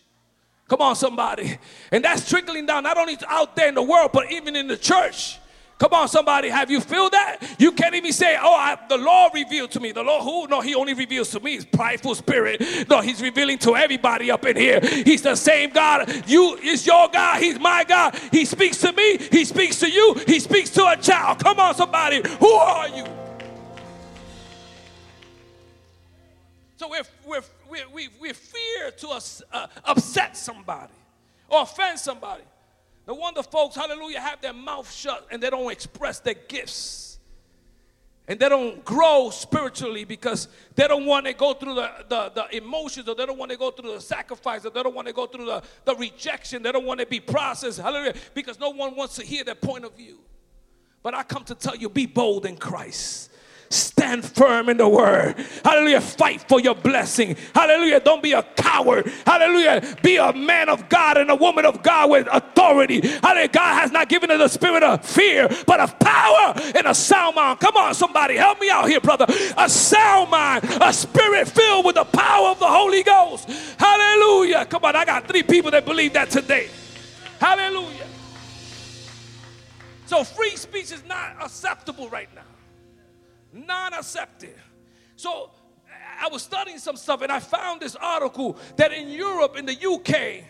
Come 0.68 0.82
on, 0.82 0.96
somebody. 0.96 1.58
And 1.92 2.04
that's 2.04 2.28
trickling 2.30 2.66
down 2.66 2.84
not 2.84 2.98
only 2.98 3.18
out 3.28 3.56
there 3.56 3.68
in 3.68 3.76
the 3.76 3.84
world, 3.84 4.12
but 4.14 4.32
even 4.32 4.56
in 4.56 4.68
the 4.68 4.78
church. 4.78 5.38
Come 5.82 5.94
on, 5.94 6.08
somebody, 6.10 6.50
have 6.50 6.70
you 6.70 6.80
feel 6.80 7.10
that? 7.10 7.40
You 7.58 7.72
can't 7.72 7.96
even 7.96 8.14
say, 8.14 8.38
"Oh, 8.40 8.54
I, 8.54 8.78
the 8.88 8.98
Lord 9.00 9.34
revealed 9.34 9.72
to 9.72 9.80
me." 9.80 9.92
The 9.92 10.04
Lord 10.04 10.22
who? 10.22 10.48
No, 10.48 10.62
He 10.62 10.76
only 10.76 10.94
reveals 10.94 11.32
to 11.32 11.40
me. 11.40 11.56
His 11.56 11.66
prideful 11.66 12.14
spirit. 12.14 12.62
No, 12.88 13.02
He's 13.02 13.20
revealing 13.20 13.58
to 13.58 13.76
everybody 13.76 14.30
up 14.30 14.46
in 14.46 14.56
here. 14.58 14.80
He's 14.80 15.24
the 15.24 15.34
same 15.34 15.72
God. 15.72 16.30
You 16.30 16.56
is 16.58 16.86
your 16.86 17.10
God. 17.10 17.42
He's 17.42 17.60
my 17.60 17.84
God. 17.84 18.16
He 18.32 18.46
speaks 18.46 18.78
to 18.82 18.92
me. 18.92 19.18
He 19.32 19.44
speaks 19.44 19.80
to 19.80 19.90
you. 19.90 20.14
He 20.28 20.40
speaks 20.40 20.70
to 20.70 20.86
a 20.86 20.96
child. 20.98 21.40
Come 21.40 21.60
on, 21.60 21.74
somebody. 21.74 22.22
Who 22.40 22.52
are 22.52 22.88
you? 22.88 23.06
So 26.76 26.90
we're, 26.90 27.02
we're, 27.26 27.42
we're, 27.68 27.90
we 27.92 28.10
we 28.22 28.34
fear 28.34 28.92
to 29.00 29.08
us, 29.08 29.42
uh, 29.52 29.66
upset 29.84 30.38
somebody 30.38 30.94
or 31.50 31.64
offend 31.64 31.98
somebody. 31.98 32.44
No 33.08 33.16
wonder 33.16 33.44
folks, 33.44 33.76
hallelujah, 33.76 34.20
have 34.20 34.42
their 34.42 34.54
mouth 34.54 34.92
shut 34.92 35.28
and 35.32 35.42
they 35.42 35.50
don't 35.50 35.72
express 35.72 36.20
their 36.20 36.36
gifts. 36.36 37.20
And 38.28 38.40
they 38.40 38.48
don't 38.48 38.86
grow 38.86 39.30
spiritually 39.32 40.06
because 40.06 40.48
they 40.76 40.88
don't 40.88 41.06
want 41.06 41.26
to 41.26 41.34
go 41.34 41.54
through 41.54 41.76
the, 41.76 41.92
the, 42.08 42.32
the, 42.34 42.58
emotions 42.58 43.10
or 43.10 43.16
they 43.16 43.26
don't 43.26 43.38
want 43.38 43.52
to 43.52 43.58
go 43.58 43.72
through 43.72 43.94
the 43.94 44.00
sacrifice 44.00 44.66
or 44.66 44.70
they 44.70 44.84
don't 44.84 44.96
want 44.96 45.08
to 45.08 45.14
go 45.14 45.26
through 45.26 45.46
the, 45.46 45.64
the 45.84 45.96
rejection. 45.96 46.62
They 46.62 46.72
don't 46.72 46.86
want 46.86 47.00
to 47.00 47.06
be 47.06 47.20
processed. 47.20 47.80
Hallelujah. 47.80 48.14
Because 48.34 48.60
no 48.60 48.70
one 48.70 48.96
wants 48.96 49.16
to 49.16 49.26
hear 49.26 49.44
their 49.44 49.56
point 49.56 49.84
of 49.84 49.98
view. 49.98 50.20
But 51.04 51.16
I 51.16 51.24
come 51.24 51.44
to 51.46 51.56
tell 51.56 51.76
you 51.76 51.90
be 51.90 52.06
bold 52.06 52.46
in 52.46 52.58
Christ. 52.58 53.31
Stand 53.72 54.26
firm 54.26 54.68
in 54.68 54.76
the 54.76 54.88
word. 54.88 55.36
Hallelujah. 55.64 56.02
Fight 56.02 56.42
for 56.42 56.60
your 56.60 56.76
blessing. 56.76 57.38
Hallelujah. 57.56 58.02
Don't 58.02 58.22
be 58.22 58.34
a 58.34 58.44
coward. 58.44 59.10
Hallelujah. 59.26 59.98
Be 60.04 60.18
a 60.18 60.34
man 60.34 60.68
of 60.68 60.90
God 60.90 61.18
and 61.18 61.30
a 61.30 61.36
woman 61.36 61.66
of 61.66 61.82
God 61.82 62.10
with 62.10 62.28
authority. 62.30 63.00
Hallelujah. 63.08 63.48
God 63.48 63.82
has 63.82 63.92
not 63.92 64.10
given 64.10 64.30
us 64.30 64.42
a 64.42 64.50
spirit 64.50 64.84
of 64.84 65.06
fear, 65.06 65.50
but 65.66 65.80
of 65.80 65.98
power 66.00 66.54
and 66.76 66.86
a 66.86 66.94
sound 66.94 67.38
mind. 67.38 67.62
Come 67.62 67.78
on, 67.78 67.94
somebody. 67.94 68.36
Help 68.36 68.60
me 68.60 68.70
out 68.70 68.90
here, 68.90 69.00
brother. 69.00 69.26
A 69.58 69.70
sound 69.70 70.30
mind, 70.30 70.66
a 70.82 70.92
spirit 70.92 71.48
filled 71.48 71.86
with 71.86 71.96
the 71.96 72.04
power 72.04 72.50
of 72.50 72.60
the 72.60 72.68
Holy 72.68 73.04
Ghost. 73.04 73.50
Hallelujah. 73.80 74.66
Come 74.66 74.84
on. 74.84 74.98
I 74.98 75.06
got 75.06 75.30
three 75.30 75.44
people 75.44 75.72
that 75.72 75.86
believe 75.86 76.12
that 76.14 76.30
today. 76.30 76.70
Hallelujah. 77.40 78.08
So 80.08 80.26
free 80.26 80.58
speech 80.58 80.92
is 80.92 81.06
not 81.08 81.38
acceptable 81.42 82.10
right 82.10 82.28
now 82.36 82.42
non 83.54 83.94
accepted. 83.94 84.56
So 85.16 85.52
I 86.20 86.28
was 86.30 86.42
studying 86.44 86.78
some 86.78 86.98
stuff 86.98 87.22
and 87.22 87.32
I 87.32 87.40
found 87.40 87.82
this 87.82 87.96
article 87.96 88.58
that 88.78 88.92
in 88.92 89.10
Europe, 89.10 89.58
in 89.58 89.66
the 89.66 89.74
UK, 89.74 90.46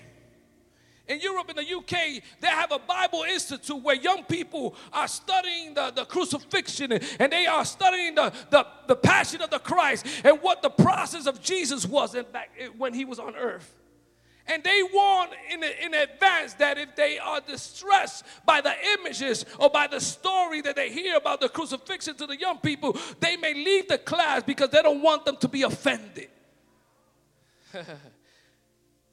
in 1.07 1.19
Europe, 1.19 1.49
in 1.49 1.57
the 1.57 1.75
UK, 1.75 2.23
they 2.39 2.47
have 2.47 2.71
a 2.71 2.79
Bible 2.79 3.23
Institute 3.23 3.81
where 3.83 3.95
young 3.95 4.23
people 4.23 4.75
are 4.93 5.07
studying 5.07 5.73
the, 5.73 5.91
the 5.91 6.05
crucifixion 6.05 6.93
and 6.93 7.31
they 7.31 7.47
are 7.47 7.65
studying 7.65 8.15
the, 8.15 8.31
the, 8.49 8.65
the 8.87 8.95
passion 8.95 9.41
of 9.41 9.49
the 9.49 9.59
Christ 9.59 10.05
and 10.23 10.41
what 10.41 10.61
the 10.61 10.69
process 10.69 11.27
of 11.27 11.41
Jesus 11.41 11.85
was 11.85 12.15
in 12.15 12.25
back, 12.31 12.51
eh, 12.57 12.67
when 12.77 12.93
he 12.93 13.03
was 13.03 13.19
on 13.19 13.35
earth. 13.35 13.80
And 14.47 14.63
they 14.63 14.81
warn 14.91 15.29
in, 15.51 15.63
in 15.63 15.93
advance 15.93 16.53
that 16.55 16.77
if 16.77 16.95
they 16.95 17.19
are 17.19 17.41
distressed 17.41 18.25
by 18.45 18.61
the 18.61 18.73
images 18.99 19.45
or 19.59 19.69
by 19.69 19.87
the 19.87 19.99
story 19.99 20.61
that 20.61 20.75
they 20.75 20.91
hear 20.91 21.15
about 21.15 21.41
the 21.41 21.49
crucifixion 21.49 22.15
to 22.17 22.25
the 22.25 22.37
young 22.37 22.57
people, 22.57 22.97
they 23.19 23.37
may 23.37 23.53
leave 23.53 23.87
the 23.87 23.97
class 23.97 24.43
because 24.43 24.69
they 24.69 24.81
don't 24.81 25.01
want 25.01 25.25
them 25.25 25.37
to 25.37 25.47
be 25.47 25.61
offended. 25.61 26.29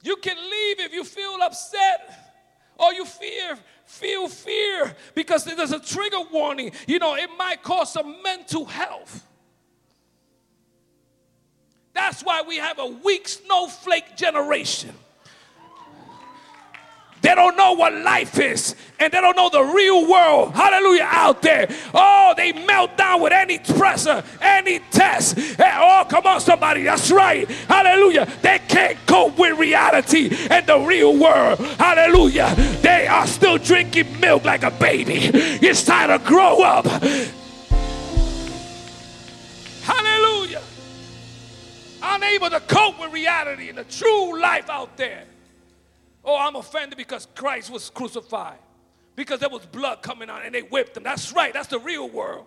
you 0.03 0.15
can 0.17 0.35
leave 0.37 0.79
if 0.79 0.93
you 0.93 1.03
feel 1.03 1.37
upset 1.41 2.41
or 2.77 2.93
you 2.93 3.05
fear 3.05 3.57
feel 3.85 4.27
fear 4.27 4.95
because 5.15 5.43
there's 5.45 5.71
a 5.71 5.79
trigger 5.79 6.21
warning. 6.31 6.71
You 6.87 6.99
know 6.99 7.15
it 7.15 7.29
might 7.37 7.63
cause 7.63 7.91
some 7.91 8.21
mental 8.21 8.65
health. 8.65 9.25
That's 11.93 12.21
why 12.21 12.43
we 12.47 12.57
have 12.57 12.77
a 12.77 12.85
weak 12.85 13.27
snowflake 13.27 14.15
generation 14.15 14.93
They 17.29 17.35
don't 17.35 17.55
know 17.55 17.73
what 17.73 17.93
life 17.93 18.39
is, 18.39 18.75
and 18.99 19.13
they 19.13 19.21
don't 19.21 19.37
know 19.37 19.51
the 19.51 19.61
real 19.61 20.09
world. 20.09 20.51
Hallelujah, 20.55 21.07
out 21.11 21.43
there. 21.43 21.67
Oh, 21.93 22.33
they 22.35 22.53
melt 22.53 22.97
down 22.97 23.21
with 23.21 23.31
any 23.31 23.59
pressure, 23.59 24.23
any 24.41 24.79
test. 24.89 25.37
Oh, 25.59 26.07
come 26.09 26.25
on, 26.25 26.41
somebody. 26.41 26.81
That's 26.81 27.11
right. 27.11 27.47
Hallelujah. 27.47 28.27
They 28.41 28.57
can't 28.67 28.97
cope 29.05 29.37
with 29.37 29.59
reality 29.59 30.35
and 30.49 30.65
the 30.65 30.79
real 30.79 31.19
world. 31.19 31.59
Hallelujah. 31.59 32.55
They 32.81 33.05
are 33.05 33.27
still 33.27 33.59
drinking 33.59 34.19
milk 34.19 34.43
like 34.43 34.63
a 34.63 34.71
baby. 34.71 35.29
It's 35.31 35.83
time 35.83 36.09
to 36.09 36.17
grow 36.27 36.63
up. 36.63 36.87
Hallelujah. 39.83 40.63
Unable 42.01 42.49
to 42.49 42.59
cope 42.61 42.99
with 42.99 43.13
reality 43.13 43.69
and 43.69 43.77
the 43.77 43.83
true 43.83 44.41
life 44.41 44.67
out 44.67 44.97
there. 44.97 45.25
Oh, 46.23 46.37
I'm 46.37 46.55
offended 46.55 46.97
because 46.97 47.27
Christ 47.35 47.71
was 47.71 47.89
crucified. 47.89 48.59
Because 49.15 49.39
there 49.39 49.49
was 49.49 49.65
blood 49.65 50.01
coming 50.01 50.29
out 50.29 50.45
and 50.45 50.53
they 50.53 50.61
whipped 50.61 50.95
him. 50.95 51.03
That's 51.03 51.33
right, 51.33 51.53
that's 51.53 51.67
the 51.67 51.79
real 51.79 52.09
world. 52.09 52.45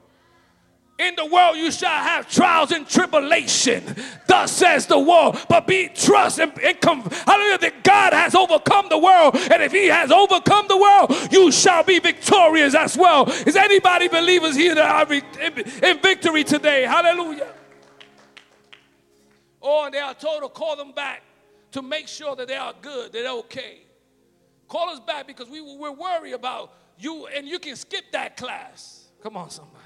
In 0.99 1.17
the 1.17 1.27
world 1.27 1.57
you 1.57 1.73
shall 1.73 1.91
have 1.91 2.31
trials 2.31 2.71
and 2.71 2.89
tribulation. 2.89 3.83
Thus 4.27 4.53
says 4.53 4.87
the 4.87 4.99
world. 4.99 5.39
But 5.49 5.67
be 5.67 5.89
trust 5.89 6.39
and, 6.39 6.53
and. 6.61 6.77
Hallelujah. 6.83 7.59
That 7.59 7.81
God 7.83 8.13
has 8.13 8.35
overcome 8.35 8.89
the 8.89 8.99
world. 8.99 9.35
And 9.35 9.63
if 9.63 9.73
he 9.73 9.87
has 9.87 10.13
overcome 10.13 10.69
the 10.69 10.77
world, 10.77 11.33
you 11.33 11.51
shall 11.51 11.83
be 11.83 11.99
victorious 11.99 12.75
as 12.75 12.97
well. 12.97 13.29
Is 13.47 13.57
anybody 13.57 14.09
believers 14.09 14.55
here 14.55 14.75
that 14.75 15.09
are 15.09 15.13
in, 15.13 15.25
in 15.83 16.01
victory 16.01 16.45
today? 16.45 16.83
Hallelujah. 16.83 17.53
Oh, 19.61 19.87
and 19.87 19.95
they 19.95 20.01
are 20.01 20.15
told 20.15 20.43
to 20.43 20.49
call 20.49 20.77
them 20.77 20.93
back 20.93 21.23
to 21.73 21.83
make 21.83 22.09
sure 22.09 22.37
that 22.37 22.49
they 22.49 22.57
are 22.57 22.75
good, 22.81 23.13
that 23.13 23.23
they're 23.23 23.33
okay. 23.33 23.81
Call 24.69 24.91
us 24.91 25.01
back 25.01 25.27
because 25.27 25.49
we, 25.49 25.61
we're 25.61 25.93
worried 25.93 26.33
about 26.33 26.73
you, 26.99 27.27
and 27.27 27.47
you 27.47 27.59
can 27.59 27.77
skip 27.77 28.05
that 28.13 28.37
class. 28.37 29.09
Come 29.23 29.37
on, 29.37 29.51
somebody. 29.51 29.79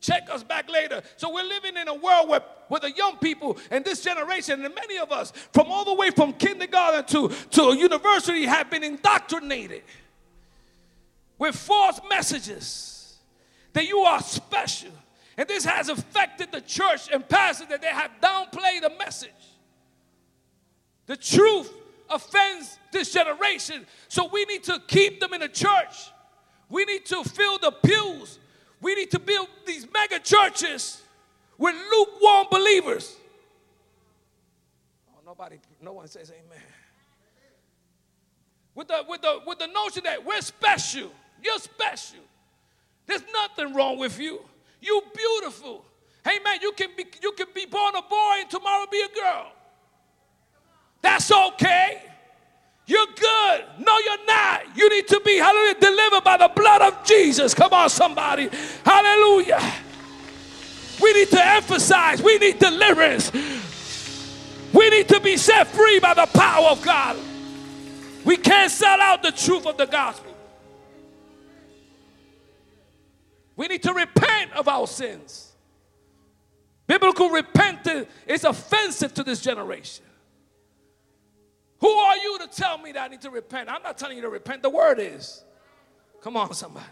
Check 0.00 0.28
us 0.30 0.42
back 0.42 0.70
later. 0.70 1.02
So 1.16 1.32
we're 1.32 1.44
living 1.44 1.76
in 1.76 1.86
a 1.86 1.94
world 1.94 2.28
where, 2.28 2.40
where 2.68 2.80
the 2.80 2.90
young 2.90 3.18
people 3.18 3.58
and 3.70 3.84
this 3.84 4.02
generation, 4.02 4.64
and 4.64 4.74
many 4.74 4.98
of 4.98 5.12
us, 5.12 5.32
from 5.52 5.66
all 5.70 5.84
the 5.84 5.94
way 5.94 6.10
from 6.10 6.32
kindergarten 6.32 7.04
to, 7.06 7.28
to 7.50 7.76
university, 7.76 8.46
have 8.46 8.70
been 8.70 8.82
indoctrinated 8.82 9.82
with 11.38 11.54
false 11.54 12.00
messages 12.08 13.18
that 13.74 13.86
you 13.86 13.98
are 13.98 14.22
special. 14.22 14.92
And 15.36 15.48
this 15.48 15.64
has 15.64 15.88
affected 15.88 16.50
the 16.52 16.60
church 16.62 17.10
and 17.12 17.26
pastors 17.28 17.68
that 17.68 17.82
they 17.82 17.88
have 17.88 18.10
downplayed 18.22 18.80
the 18.82 18.92
message. 18.98 19.30
The 21.10 21.16
truth 21.16 21.74
offends 22.08 22.78
this 22.92 23.12
generation, 23.12 23.84
so 24.06 24.30
we 24.32 24.44
need 24.44 24.62
to 24.62 24.80
keep 24.86 25.18
them 25.18 25.32
in 25.32 25.40
the 25.40 25.48
church. 25.48 26.12
We 26.68 26.84
need 26.84 27.04
to 27.06 27.24
fill 27.24 27.58
the 27.58 27.72
pews. 27.72 28.38
We 28.80 28.94
need 28.94 29.10
to 29.10 29.18
build 29.18 29.48
these 29.66 29.88
mega 29.92 30.20
churches 30.20 31.02
with 31.58 31.74
lukewarm 31.74 32.46
believers. 32.48 33.16
Oh, 35.12 35.18
nobody, 35.26 35.56
no 35.82 35.94
one 35.94 36.06
says 36.06 36.30
amen. 36.30 36.62
With 38.76 38.86
the, 38.86 39.04
with 39.08 39.20
the, 39.22 39.40
with 39.44 39.58
the 39.58 39.66
notion 39.66 40.04
that 40.04 40.24
we're 40.24 40.40
special, 40.40 41.10
you're 41.42 41.58
special. 41.58 42.20
There's 43.06 43.24
nothing 43.32 43.74
wrong 43.74 43.98
with 43.98 44.20
you. 44.20 44.42
You 44.80 45.02
beautiful. 45.12 45.84
Hey 46.24 46.38
man, 46.44 46.58
you 46.62 46.70
can 46.70 46.90
be 46.96 47.04
you 47.20 47.32
can 47.32 47.48
be 47.52 47.66
born 47.66 47.96
a 47.96 48.02
boy 48.02 48.34
and 48.42 48.48
tomorrow 48.48 48.86
be 48.88 49.00
a 49.00 49.20
girl. 49.20 49.52
That's 51.02 51.30
okay. 51.30 52.02
You're 52.86 53.06
good. 53.06 53.64
No, 53.78 53.98
you're 54.04 54.26
not. 54.26 54.76
You 54.76 54.88
need 54.88 55.06
to 55.08 55.20
be, 55.24 55.38
hallelujah, 55.38 55.74
delivered 55.80 56.24
by 56.24 56.36
the 56.36 56.50
blood 56.54 56.82
of 56.82 57.04
Jesus. 57.04 57.54
Come 57.54 57.72
on, 57.72 57.88
somebody. 57.88 58.48
Hallelujah. 58.84 59.60
We 61.00 61.12
need 61.12 61.28
to 61.30 61.46
emphasize, 61.46 62.22
we 62.22 62.38
need 62.38 62.58
deliverance. 62.58 63.30
We 64.72 64.90
need 64.90 65.08
to 65.08 65.20
be 65.20 65.36
set 65.36 65.68
free 65.68 65.98
by 65.98 66.14
the 66.14 66.26
power 66.26 66.68
of 66.68 66.82
God. 66.82 67.16
We 68.24 68.36
can't 68.36 68.70
sell 68.70 69.00
out 69.00 69.22
the 69.22 69.32
truth 69.32 69.66
of 69.66 69.76
the 69.76 69.86
gospel. 69.86 70.34
We 73.56 73.68
need 73.68 73.82
to 73.84 73.92
repent 73.92 74.52
of 74.52 74.68
our 74.68 74.86
sins. 74.86 75.52
Biblical 76.86 77.30
repentance 77.30 78.08
is 78.26 78.44
offensive 78.44 79.14
to 79.14 79.22
this 79.22 79.40
generation. 79.40 80.04
Who 81.80 81.88
are 81.88 82.16
you 82.16 82.38
to 82.38 82.46
tell 82.46 82.78
me 82.78 82.92
that 82.92 83.02
I 83.04 83.08
need 83.08 83.20
to 83.22 83.30
repent? 83.30 83.70
I'm 83.70 83.82
not 83.82 83.96
telling 83.96 84.16
you 84.16 84.22
to 84.22 84.28
repent. 84.28 84.62
The 84.62 84.70
word 84.70 84.98
is. 84.98 85.44
Come 86.20 86.36
on, 86.36 86.52
somebody. 86.54 86.86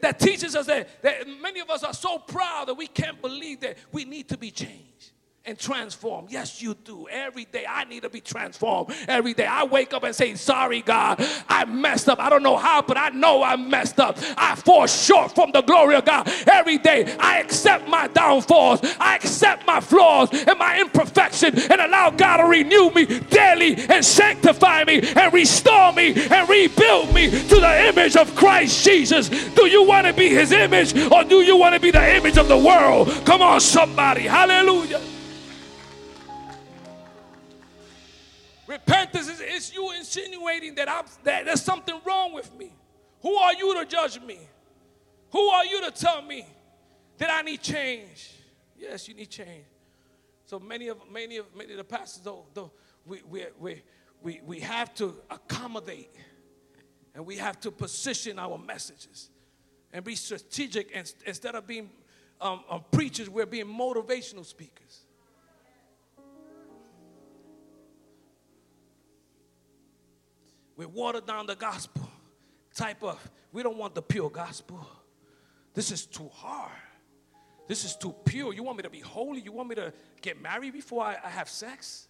That 0.00 0.18
teaches 0.18 0.56
us 0.56 0.66
that, 0.66 1.02
that 1.02 1.28
many 1.40 1.60
of 1.60 1.70
us 1.70 1.84
are 1.84 1.92
so 1.92 2.18
proud 2.18 2.68
that 2.68 2.74
we 2.74 2.86
can't 2.86 3.20
believe 3.20 3.60
that 3.60 3.76
we 3.92 4.04
need 4.04 4.28
to 4.28 4.38
be 4.38 4.50
changed 4.50 5.13
and 5.46 5.58
transformed. 5.58 6.30
Yes, 6.30 6.62
you 6.62 6.74
do. 6.74 7.06
Every 7.08 7.44
day 7.44 7.66
I 7.68 7.84
need 7.84 8.02
to 8.02 8.08
be 8.08 8.20
transformed. 8.20 8.94
Every 9.06 9.34
day 9.34 9.44
I 9.44 9.64
wake 9.64 9.92
up 9.92 10.02
and 10.02 10.14
say, 10.14 10.34
Sorry, 10.36 10.80
God, 10.80 11.24
I 11.48 11.66
messed 11.66 12.08
up. 12.08 12.18
I 12.18 12.30
don't 12.30 12.42
know 12.42 12.56
how, 12.56 12.80
but 12.80 12.96
I 12.96 13.10
know 13.10 13.42
I 13.42 13.56
messed 13.56 14.00
up. 14.00 14.16
I 14.38 14.54
fall 14.54 14.86
short 14.86 15.34
from 15.34 15.52
the 15.52 15.60
glory 15.62 15.96
of 15.96 16.04
God. 16.04 16.28
Every 16.46 16.78
day 16.78 17.14
I 17.20 17.40
accept 17.40 17.88
my 17.88 18.08
downfalls, 18.08 18.80
I 18.98 19.16
accept 19.16 19.66
my 19.66 19.80
flaws 19.80 20.30
and 20.32 20.58
my 20.58 20.80
imperfection, 20.80 21.58
and 21.70 21.80
allow 21.80 22.10
God 22.10 22.38
to 22.38 22.44
renew 22.44 22.90
me 22.90 23.04
daily 23.04 23.76
and 23.88 24.04
sanctify 24.04 24.84
me 24.84 25.02
and 25.14 25.32
restore 25.32 25.92
me 25.92 26.14
and 26.14 26.48
rebuild 26.48 27.12
me 27.12 27.30
to 27.30 27.60
the 27.60 27.88
image 27.88 28.16
of 28.16 28.34
Christ 28.34 28.84
Jesus. 28.84 29.28
Do 29.28 29.66
you 29.66 29.82
want 29.82 30.06
to 30.06 30.14
be 30.14 30.28
his 30.30 30.52
image 30.52 30.96
or 31.10 31.24
do 31.24 31.42
you 31.42 31.56
want 31.56 31.74
to 31.74 31.80
be 31.80 31.90
the 31.90 32.16
image 32.16 32.38
of 32.38 32.48
the 32.48 32.58
world? 32.58 33.08
Come 33.26 33.42
on, 33.42 33.60
somebody. 33.60 34.22
Hallelujah. 34.22 35.13
Repentance 38.74 39.28
is, 39.28 39.40
is 39.40 39.72
you 39.72 39.92
insinuating 39.92 40.74
that, 40.74 40.88
I'm, 40.88 41.04
that 41.22 41.44
there's 41.44 41.62
something 41.62 41.94
wrong 42.04 42.32
with 42.34 42.52
me. 42.58 42.72
Who 43.22 43.32
are 43.36 43.54
you 43.54 43.72
to 43.78 43.86
judge 43.86 44.20
me? 44.20 44.40
Who 45.30 45.38
are 45.38 45.64
you 45.64 45.80
to 45.82 45.92
tell 45.92 46.22
me 46.22 46.44
that 47.18 47.30
I 47.30 47.42
need 47.42 47.62
change? 47.62 48.32
Yes, 48.76 49.06
you 49.06 49.14
need 49.14 49.30
change. 49.30 49.64
So 50.46 50.58
many 50.58 50.88
of 50.88 50.98
many 51.10 51.36
of 51.36 51.46
many 51.56 51.70
of 51.70 51.78
the 51.78 51.84
pastors, 51.84 52.24
though, 52.24 52.46
though 52.52 52.72
we, 53.06 53.22
we, 53.30 53.44
we, 53.60 53.82
we, 54.22 54.40
we 54.44 54.60
have 54.60 54.92
to 54.96 55.14
accommodate 55.30 56.10
and 57.14 57.24
we 57.24 57.36
have 57.36 57.60
to 57.60 57.70
position 57.70 58.40
our 58.40 58.58
messages 58.58 59.30
and 59.92 60.04
be 60.04 60.16
strategic 60.16 60.90
and, 60.96 61.12
instead 61.26 61.54
of 61.54 61.64
being 61.64 61.90
um, 62.40 62.64
um, 62.68 62.84
preachers, 62.90 63.30
we're 63.30 63.46
being 63.46 63.66
motivational 63.66 64.44
speakers. 64.44 65.03
We 70.76 70.86
water 70.86 71.20
down 71.20 71.46
the 71.46 71.54
gospel 71.54 72.08
type 72.74 73.02
of, 73.02 73.30
we 73.52 73.62
don't 73.62 73.76
want 73.76 73.94
the 73.94 74.02
pure 74.02 74.30
gospel. 74.30 74.86
This 75.74 75.90
is 75.90 76.06
too 76.06 76.28
hard. 76.32 76.72
This 77.66 77.84
is 77.84 77.96
too 77.96 78.14
pure. 78.24 78.52
You 78.52 78.62
want 78.62 78.78
me 78.78 78.82
to 78.82 78.90
be 78.90 79.00
holy? 79.00 79.40
You 79.40 79.52
want 79.52 79.68
me 79.68 79.74
to 79.76 79.92
get 80.20 80.40
married 80.40 80.72
before 80.72 81.02
I, 81.02 81.16
I 81.24 81.30
have 81.30 81.48
sex? 81.48 82.08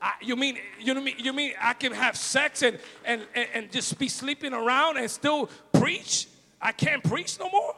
I, 0.00 0.12
you 0.20 0.36
mean 0.36 0.58
you 0.78 0.94
know 0.94 1.00
mean 1.00 1.16
you 1.18 1.32
mean 1.32 1.54
I 1.60 1.72
can 1.72 1.92
have 1.92 2.16
sex 2.16 2.62
and, 2.62 2.78
and 3.04 3.26
and 3.34 3.48
and 3.52 3.72
just 3.72 3.98
be 3.98 4.08
sleeping 4.08 4.52
around 4.52 4.96
and 4.96 5.10
still 5.10 5.50
preach? 5.72 6.28
I 6.62 6.70
can't 6.70 7.02
preach 7.02 7.38
no 7.40 7.50
more. 7.50 7.74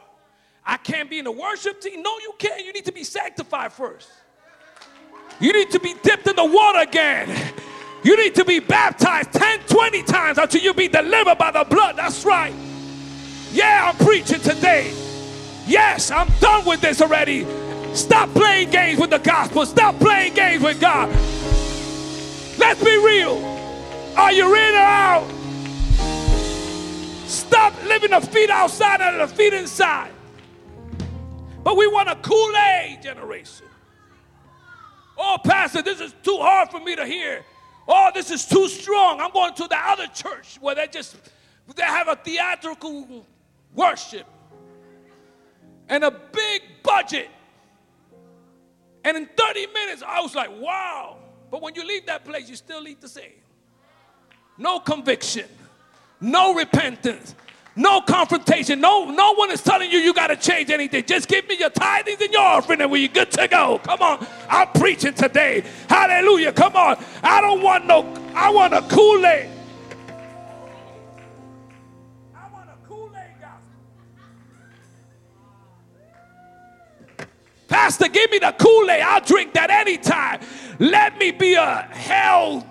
I 0.63 0.77
can't 0.77 1.09
be 1.09 1.17
in 1.17 1.25
the 1.25 1.31
worship 1.31 1.81
team. 1.81 2.03
No, 2.03 2.11
you 2.19 2.33
can't. 2.37 2.63
You 2.63 2.73
need 2.73 2.85
to 2.85 2.91
be 2.91 3.03
sanctified 3.03 3.73
first. 3.73 4.09
You 5.39 5.51
need 5.51 5.71
to 5.71 5.79
be 5.79 5.95
dipped 6.03 6.27
in 6.27 6.35
the 6.35 6.45
water 6.45 6.79
again. 6.79 7.53
You 8.03 8.17
need 8.17 8.33
to 8.35 8.45
be 8.45 8.59
baptized 8.59 9.31
10, 9.33 9.59
20 9.67 10.03
times 10.03 10.37
until 10.37 10.61
you 10.61 10.73
be 10.73 10.87
delivered 10.87 11.37
by 11.37 11.51
the 11.51 11.63
blood. 11.63 11.97
That's 11.97 12.25
right. 12.25 12.53
Yeah, 13.51 13.91
I'm 13.91 14.05
preaching 14.05 14.39
today. 14.39 14.93
Yes, 15.67 16.09
I'm 16.09 16.27
done 16.39 16.65
with 16.65 16.81
this 16.81 17.01
already. 17.01 17.45
Stop 17.93 18.29
playing 18.29 18.71
games 18.71 18.99
with 18.99 19.11
the 19.11 19.19
gospel. 19.19 19.65
Stop 19.65 19.99
playing 19.99 20.33
games 20.33 20.63
with 20.63 20.81
God. 20.81 21.09
Let's 22.57 22.83
be 22.83 22.97
real. 22.97 23.37
Are 24.17 24.31
you 24.31 24.45
in 24.55 24.75
or 24.75 24.77
out? 24.77 25.27
Stop 27.27 27.73
living 27.83 28.11
the 28.11 28.21
feet 28.21 28.49
outside 28.49 29.01
and 29.01 29.19
the 29.19 29.27
feet 29.27 29.53
inside. 29.53 30.11
But 31.63 31.77
we 31.77 31.87
want 31.87 32.09
a 32.09 32.15
Kool 32.15 32.51
Aid 32.55 33.03
generation. 33.03 33.67
Oh, 35.17 35.37
Pastor, 35.43 35.81
this 35.81 35.99
is 36.01 36.15
too 36.23 36.37
hard 36.41 36.69
for 36.69 36.79
me 36.79 36.95
to 36.95 37.05
hear. 37.05 37.45
Oh, 37.93 38.09
this 38.13 38.31
is 38.31 38.45
too 38.45 38.69
strong. 38.69 39.19
I'm 39.19 39.31
going 39.31 39.53
to 39.55 39.67
the 39.67 39.77
other 39.77 40.07
church 40.07 40.57
where 40.61 40.73
they 40.73 40.87
just 40.87 41.17
they 41.75 41.83
have 41.83 42.07
a 42.07 42.15
theatrical 42.15 43.25
worship 43.75 44.25
and 45.89 46.05
a 46.05 46.11
big 46.11 46.61
budget. 46.83 47.27
And 49.03 49.17
in 49.17 49.29
30 49.35 49.67
minutes, 49.67 50.03
I 50.07 50.21
was 50.21 50.35
like, 50.35 50.49
wow, 50.61 51.17
But 51.49 51.61
when 51.61 51.75
you 51.75 51.85
leave 51.85 52.05
that 52.05 52.23
place, 52.23 52.49
you 52.49 52.55
still 52.55 52.81
leave 52.81 53.01
the 53.01 53.09
same. 53.09 53.33
No 54.57 54.79
conviction, 54.79 55.49
no 56.21 56.53
repentance, 56.53 57.35
no 57.75 58.01
confrontation. 58.01 58.81
No, 58.81 59.05
no 59.05 59.33
one 59.33 59.51
is 59.51 59.61
telling 59.61 59.89
you 59.89 59.99
you 59.99 60.13
got 60.13 60.27
to 60.27 60.35
change 60.35 60.69
anything. 60.69 61.05
Just 61.05 61.27
give 61.27 61.47
me 61.47 61.57
your 61.57 61.69
tithings 61.69 62.21
and 62.21 62.31
your 62.31 62.41
offering 62.41 62.81
and 62.81 62.91
we're 62.91 63.07
good 63.07 63.31
to 63.31 63.47
go. 63.47 63.79
Come 63.83 64.01
on. 64.01 64.27
I'm 64.49 64.67
preaching 64.69 65.13
today. 65.13 65.63
Hallelujah. 65.87 66.51
Come 66.51 66.75
on. 66.75 67.03
I 67.23 67.39
don't 67.39 67.61
want 67.61 67.85
no, 67.85 68.13
I 68.35 68.49
want 68.49 68.73
a 68.73 68.81
Kool-Aid. 68.81 69.49
I 72.35 72.51
want 72.51 72.69
a 72.69 72.87
Kool-Aid. 72.87 73.35
Pastor, 77.69 78.09
give 78.09 78.29
me 78.31 78.39
the 78.39 78.53
Kool-Aid. 78.59 79.01
I'll 79.01 79.21
drink 79.21 79.53
that 79.53 79.69
anytime. 79.69 80.41
Let 80.79 81.17
me 81.17 81.31
be 81.31 81.53
a 81.53 81.87
hell 81.91 82.67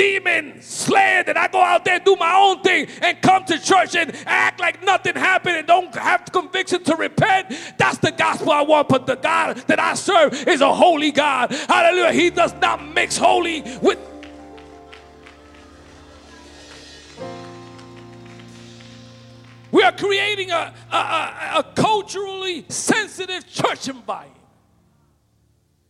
demon 0.00 0.62
slayer 0.62 1.22
that 1.22 1.36
I 1.36 1.46
go 1.48 1.60
out 1.60 1.84
there 1.84 1.96
and 1.96 2.04
do 2.04 2.16
my 2.16 2.34
own 2.34 2.62
thing 2.62 2.86
and 3.02 3.20
come 3.20 3.44
to 3.44 3.58
church 3.58 3.94
and 3.94 4.16
act 4.24 4.58
like 4.58 4.82
nothing 4.82 5.14
happened 5.14 5.58
and 5.58 5.66
don't 5.66 5.94
have 5.94 6.24
conviction 6.32 6.82
to 6.84 6.96
repent. 6.96 7.54
That's 7.76 7.98
the 7.98 8.10
gospel 8.10 8.50
I 8.50 8.62
want. 8.62 8.88
But 8.88 9.06
the 9.06 9.16
God 9.16 9.58
that 9.66 9.78
I 9.78 9.92
serve 9.94 10.48
is 10.48 10.62
a 10.62 10.72
holy 10.72 11.10
God. 11.10 11.52
Hallelujah. 11.52 12.12
He 12.12 12.30
does 12.30 12.54
not 12.54 12.82
mix 12.94 13.18
holy 13.18 13.62
with 13.82 13.98
We 19.72 19.84
are 19.84 19.92
creating 19.92 20.50
a, 20.50 20.74
a, 20.90 20.96
a, 20.96 21.52
a 21.58 21.62
culturally 21.76 22.64
sensitive 22.68 23.46
church 23.48 23.86
environment, 23.88 24.36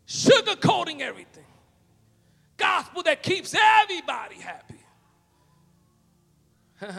sugarcoating 0.06 1.00
everything. 1.00 1.29
Gospel 2.60 3.02
that 3.02 3.22
keeps 3.22 3.54
everybody 3.54 4.36
happy. 4.36 4.74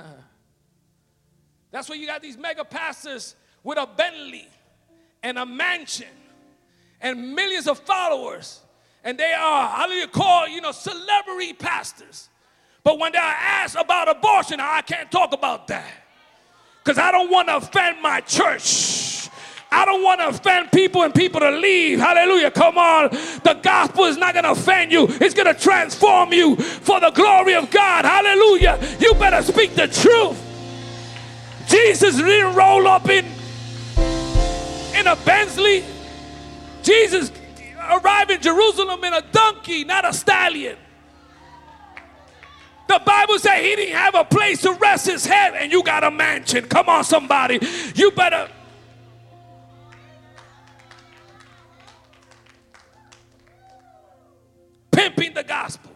That's 1.72 1.88
why 1.88 1.96
you 1.96 2.06
got 2.06 2.22
these 2.22 2.38
mega 2.38 2.66
pastors 2.66 3.36
with 3.64 3.78
a 3.78 3.88
Bentley 3.88 4.48
and 5.24 5.38
a 5.38 5.46
mansion 5.46 6.08
and 7.00 7.34
millions 7.36 7.68
of 7.68 7.80
followers. 7.80 8.62
And 9.04 9.18
they 9.18 9.34
are, 9.34 9.88
you 9.88 10.08
call, 10.08 10.48
you 10.48 10.62
know, 10.62 10.72
celebrity 10.72 11.54
pastors. 11.54 12.30
But 12.84 13.00
when 13.00 13.12
they're 13.12 13.22
asked 13.22 13.76
about 13.80 14.10
abortion, 14.10 14.60
I 14.60 14.82
can't 14.82 15.12
talk 15.12 15.34
about 15.34 15.68
that 15.68 15.92
because 16.84 16.98
I 16.98 17.12
don't 17.12 17.30
want 17.32 17.48
to 17.48 17.58
offend 17.58 18.02
my 18.02 18.22
church. 18.22 19.11
I 19.74 19.86
don't 19.86 20.04
want 20.04 20.20
to 20.20 20.28
offend 20.28 20.72
people 20.72 21.04
and 21.04 21.14
people 21.14 21.40
to 21.40 21.52
leave. 21.52 22.00
Hallelujah. 22.00 22.52
Come 22.52 22.78
on. 22.78 23.10
The 23.10 23.58
gospel 23.64 24.04
is 24.04 24.18
not 24.18 24.34
going 24.34 24.44
to 24.44 24.52
offend 24.52 24.92
you, 24.92 25.08
it's 25.10 25.34
going 25.34 25.54
to 25.54 25.60
transform 25.60 26.34
you 26.34 26.58
for 26.58 27.00
the 27.00 27.12
glory 27.12 27.56
of 27.56 27.72
God. 27.72 28.04
Hallelujah. 28.04 28.80
You 29.00 29.14
better 29.14 29.42
speak 29.42 29.76
the 29.76 29.88
truth. 29.88 30.40
Jesus 31.68 32.18
didn't 32.18 32.54
roll 32.54 32.86
up 32.86 33.08
in, 33.08 33.26
in 34.94 35.08
a 35.08 35.16
Bentley. 35.24 35.86
Jesus 36.84 37.32
arrived 37.90 38.32
in 38.32 38.42
Jerusalem 38.42 39.02
in 39.06 39.14
a 39.14 39.22
donkey, 39.32 39.86
not 39.86 40.04
a 40.04 40.12
stallion. 40.12 40.76
The 42.90 43.02
Bible 43.06 43.40
said 43.40 43.62
he 43.62 43.76
didn't 43.78 43.96
have 43.96 44.16
a 44.16 44.26
place 44.26 44.64
to 44.64 44.74
rest 44.74 45.08
his 45.08 45.26
head, 45.26 45.54
and 45.56 45.72
you 45.72 45.82
got 45.82 46.04
a 46.04 46.12
mansion. 46.12 46.66
Come 46.66 46.90
on, 46.90 47.06
somebody. 47.06 47.58
You 47.96 48.12
better. 48.12 48.50
Pimping 55.02 55.34
the 55.34 55.44
gospel. 55.44 55.92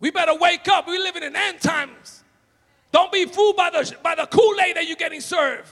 We 0.00 0.10
better 0.10 0.34
wake 0.34 0.66
up. 0.68 0.86
We're 0.86 1.02
living 1.02 1.22
in 1.22 1.36
end 1.36 1.60
times. 1.60 2.24
Don't 2.92 3.12
be 3.12 3.26
fooled 3.26 3.56
by 3.56 3.68
the, 3.70 3.94
by 4.02 4.14
the 4.14 4.26
Kool 4.26 4.54
Aid 4.60 4.76
that 4.76 4.86
you're 4.86 4.96
getting 4.96 5.20
served. 5.20 5.68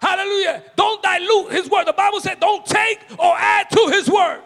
Hallelujah. 0.00 0.64
Don't 0.74 1.00
dilute 1.00 1.52
his 1.52 1.70
word. 1.70 1.86
The 1.86 1.92
Bible 1.92 2.20
said, 2.20 2.40
don't 2.40 2.66
take 2.66 2.98
or 3.18 3.34
add 3.36 3.70
to 3.70 3.88
his 3.92 4.10
word. 4.10 4.40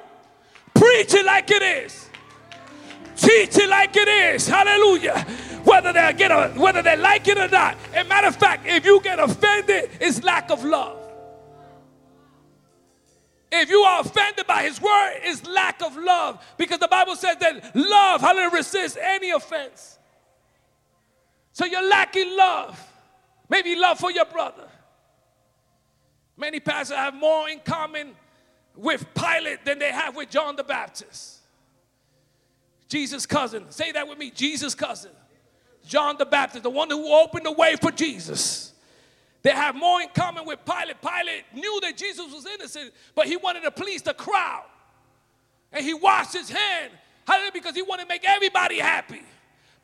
Preach 0.75 1.15
it 1.15 1.25
like 1.25 1.51
it 1.51 1.63
is. 1.63 2.11
Teach 3.17 3.57
it 3.57 3.71
like 3.71 3.97
it 3.97 4.07
is. 4.07 4.47
Hallelujah. 4.47 5.19
Whether 5.65 5.95
they 5.95 6.13
get 6.13 6.31
a, 6.31 6.49
whether 6.61 6.83
they 6.83 6.97
like 6.99 7.27
it 7.27 7.39
or 7.39 7.49
not. 7.49 7.77
As 7.95 8.05
a 8.05 8.09
matter 8.09 8.29
of 8.29 8.37
fact, 8.37 8.67
if 8.67 8.85
you 8.85 9.01
get 9.01 9.19
offended, 9.19 9.91
it's 9.99 10.23
lack 10.23 10.51
of 10.51 10.63
love. 10.63 11.06
If 13.51 13.71
you 13.71 13.81
are 13.81 14.01
offended 14.01 14.47
by 14.47 14.65
his 14.65 14.81
word, 14.81 15.21
it's 15.23 15.47
lack 15.47 15.83
of 15.83 15.97
love. 15.97 16.45
Because 16.57 16.79
the 16.79 16.89
Bible 16.89 17.15
says 17.15 17.37
that 17.41 17.75
love, 17.75 18.21
hallelujah, 18.21 18.51
resists 18.51 18.99
any 19.01 19.31
offense. 19.31 19.99
So 21.53 21.65
you're 21.65 21.89
lacking 21.89 22.37
love. 22.37 22.83
Maybe 23.49 23.77
love 23.77 23.99
for 23.99 24.11
your 24.11 24.25
brother. 24.25 24.69
Many 26.37 26.61
pastors 26.61 26.97
have 26.97 27.15
more 27.15 27.49
in 27.49 27.61
common 27.61 28.15
with 28.75 29.07
Pilate 29.15 29.65
than 29.65 29.79
they 29.79 29.91
have 29.91 30.17
with 30.17 30.29
John 30.29 30.57
the 30.57 30.65
Baptist. 30.65 31.39
Jesus' 32.89 33.27
cousin. 33.27 33.71
Say 33.71 33.93
that 33.93 34.07
with 34.07 34.19
me. 34.19 34.31
Jesus' 34.31 34.75
cousin. 34.75 35.13
John 35.87 36.17
the 36.19 36.27
Baptist, 36.27 36.65
the 36.65 36.71
one 36.71 36.91
who 36.91 37.15
opened 37.15 37.47
the 37.47 37.53
way 37.53 37.77
for 37.77 37.91
Jesus. 37.91 38.73
They 39.47 39.53
have 39.53 39.77
more 39.77 40.03
in 40.03 40.09
common 40.09 40.45
with 40.45 40.59
Pilate. 40.65 41.01
Pilate 41.01 41.45
knew 41.55 41.81
that 41.83 41.97
Jesus 41.97 42.33
was 42.33 42.45
innocent, 42.47 42.93
but 43.15 43.29
he 43.29 43.37
wanted 43.37 43.63
to 43.63 43.71
please 43.71 44.03
the 44.03 44.13
crowd. 44.13 44.65
And 45.71 45.85
he 45.85 45.95
washed 45.95 46.33
his 46.33 46.51
hand. 46.51 46.91
Hallelujah, 47.29 47.53
because 47.53 47.77
he 47.77 47.83
wanted 47.83 48.03
to 48.03 48.09
make 48.09 48.25
everybody 48.25 48.81
happy. 48.81 49.23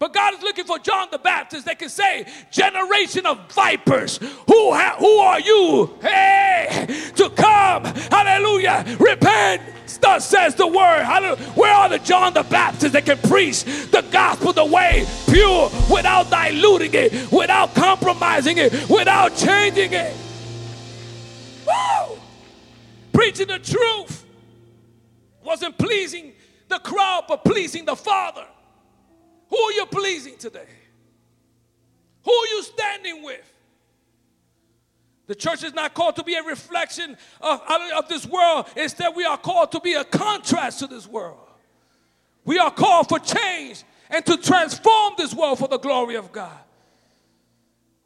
But 0.03 0.13
God 0.13 0.35
is 0.35 0.43
looking 0.43 0.65
for 0.65 0.81
John 0.81 1.07
the 1.13 1.19
Baptist 1.19 1.65
that 1.67 1.79
can 1.79 1.89
say, 1.89 2.27
generation 2.51 3.25
of 3.25 3.39
vipers, 3.53 4.17
who, 4.17 4.73
ha- 4.73 4.97
who 4.99 5.19
are 5.19 5.39
you? 5.39 5.97
Hey, 6.03 6.89
to 7.15 7.31
come, 7.31 7.85
hallelujah, 7.85 8.97
repent, 8.99 9.63
thus 10.01 10.29
says 10.29 10.57
the 10.57 10.67
word. 10.67 11.05
Hallelujah. 11.05 11.51
Where 11.51 11.73
are 11.73 11.89
the 11.89 12.01
John 12.01 12.35
the 12.35 12.43
Baptist 12.43 12.95
that 12.95 13.05
can 13.05 13.17
preach 13.19 13.63
the 13.63 14.05
gospel 14.11 14.53
the 14.53 14.65
way, 14.65 15.07
pure, 15.29 15.71
without 15.89 16.29
diluting 16.31 16.95
it, 16.95 17.31
without 17.31 17.73
compromising 17.73 18.59
it, 18.59 18.73
without 18.91 19.37
changing 19.37 19.93
it? 19.93 20.17
Woo! 21.65 22.19
Preaching 23.13 23.47
the 23.47 23.61
truth 23.61 24.27
wasn't 25.45 25.79
pleasing 25.79 26.33
the 26.67 26.81
crowd, 26.81 27.27
but 27.29 27.45
pleasing 27.45 27.85
the 27.85 27.95
Father. 27.95 28.47
Who 29.53 29.59
are 29.59 29.73
you 29.73 29.85
pleasing 29.85 30.39
today? 30.39 30.67
Who 32.25 32.33
are 32.33 32.47
you 32.47 32.63
standing 32.63 33.23
with? 33.23 33.53
The 35.27 35.35
church 35.35 35.63
is 35.63 35.75
not 35.75 35.93
called 35.93 36.17
to 36.17 36.25
be 36.25 36.37
a 36.37 36.43
reflection 36.43 37.19
of, 37.39 37.61
of 37.95 38.09
this 38.09 38.25
world. 38.25 38.67
Instead, 38.77 39.15
we 39.15 39.27
are 39.27 39.37
called 39.37 39.71
to 39.73 39.81
be 39.81 39.93
a 39.93 40.05
contrast 40.05 40.79
to 40.79 40.87
this 40.87 41.07
world. 41.07 41.51
We 42.47 42.59
are 42.59 42.71
called 42.71 43.11
for 43.11 43.19
change 43.19 43.85
and 44.09 44.25
to 44.25 44.39
transform 44.39 45.15
this 45.19 45.35
world 45.35 45.59
for 45.59 45.69
the 45.69 45.79
glory 45.79 46.15
of 46.15 46.33
God. 46.33 46.59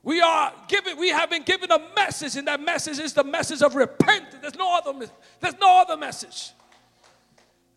We 0.02 0.20
are 0.20 0.52
given, 0.66 0.98
we 0.98 1.10
have 1.10 1.30
been 1.30 1.44
given 1.44 1.70
a 1.70 1.80
message, 1.94 2.34
and 2.34 2.48
that 2.48 2.60
message 2.60 2.98
is 2.98 3.12
the 3.12 3.24
message 3.24 3.62
of 3.62 3.76
repentance. 3.76 4.38
There's 4.40 4.56
no 4.56 4.76
other, 4.76 5.06
there's 5.38 5.58
no 5.60 5.80
other 5.80 5.96
message. 5.96 6.50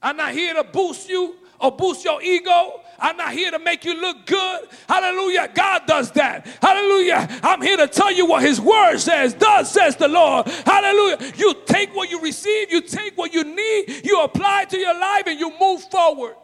I'm 0.02 0.18
not 0.18 0.32
here 0.32 0.56
to 0.56 0.64
boost 0.64 1.08
you 1.08 1.36
or 1.60 1.72
boost 1.72 2.04
your 2.04 2.22
ego. 2.22 2.82
I'm 3.02 3.18
not 3.18 3.34
here 3.34 3.52
to 3.52 3.60
make 3.60 3.86
you 3.86 4.00
look 4.00 4.26
good. 4.26 4.68
Hallelujah. 4.88 5.50
God 5.54 5.84
does 5.86 6.12
that. 6.12 6.46
Hallelujah. 6.62 7.28
I'm 7.44 7.62
here 7.62 7.78
to 7.78 7.88
tell 7.88 8.12
you 8.12 8.26
what 8.26 8.44
His 8.44 8.60
Word 8.60 8.98
says. 8.98 9.34
Does 9.34 9.72
says 9.72 9.96
the 9.96 10.08
Lord. 10.08 10.48
Hallelujah. 10.48 11.34
You 11.38 11.56
take 11.66 11.96
what 11.96 12.10
you 12.10 12.22
receive, 12.22 12.72
you 12.72 12.82
take 12.82 13.18
what 13.18 13.34
you 13.34 13.44
need, 13.44 14.06
you 14.06 14.22
apply 14.22 14.66
to 14.66 14.78
your 14.78 14.94
life, 15.00 15.24
and 15.28 15.40
you 15.40 15.52
move 15.60 15.82
forward. 15.90 16.36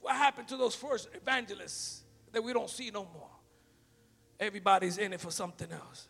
What 0.00 0.14
happened 0.16 0.48
to 0.48 0.56
those 0.56 0.74
first 0.74 1.08
evangelists 1.14 2.02
that 2.32 2.42
we 2.42 2.52
don't 2.52 2.70
see 2.70 2.90
no 2.90 3.06
more? 3.12 3.28
Everybody's 4.40 4.98
in 4.98 5.12
it 5.12 5.20
for 5.20 5.30
something 5.30 5.70
else. 5.72 6.08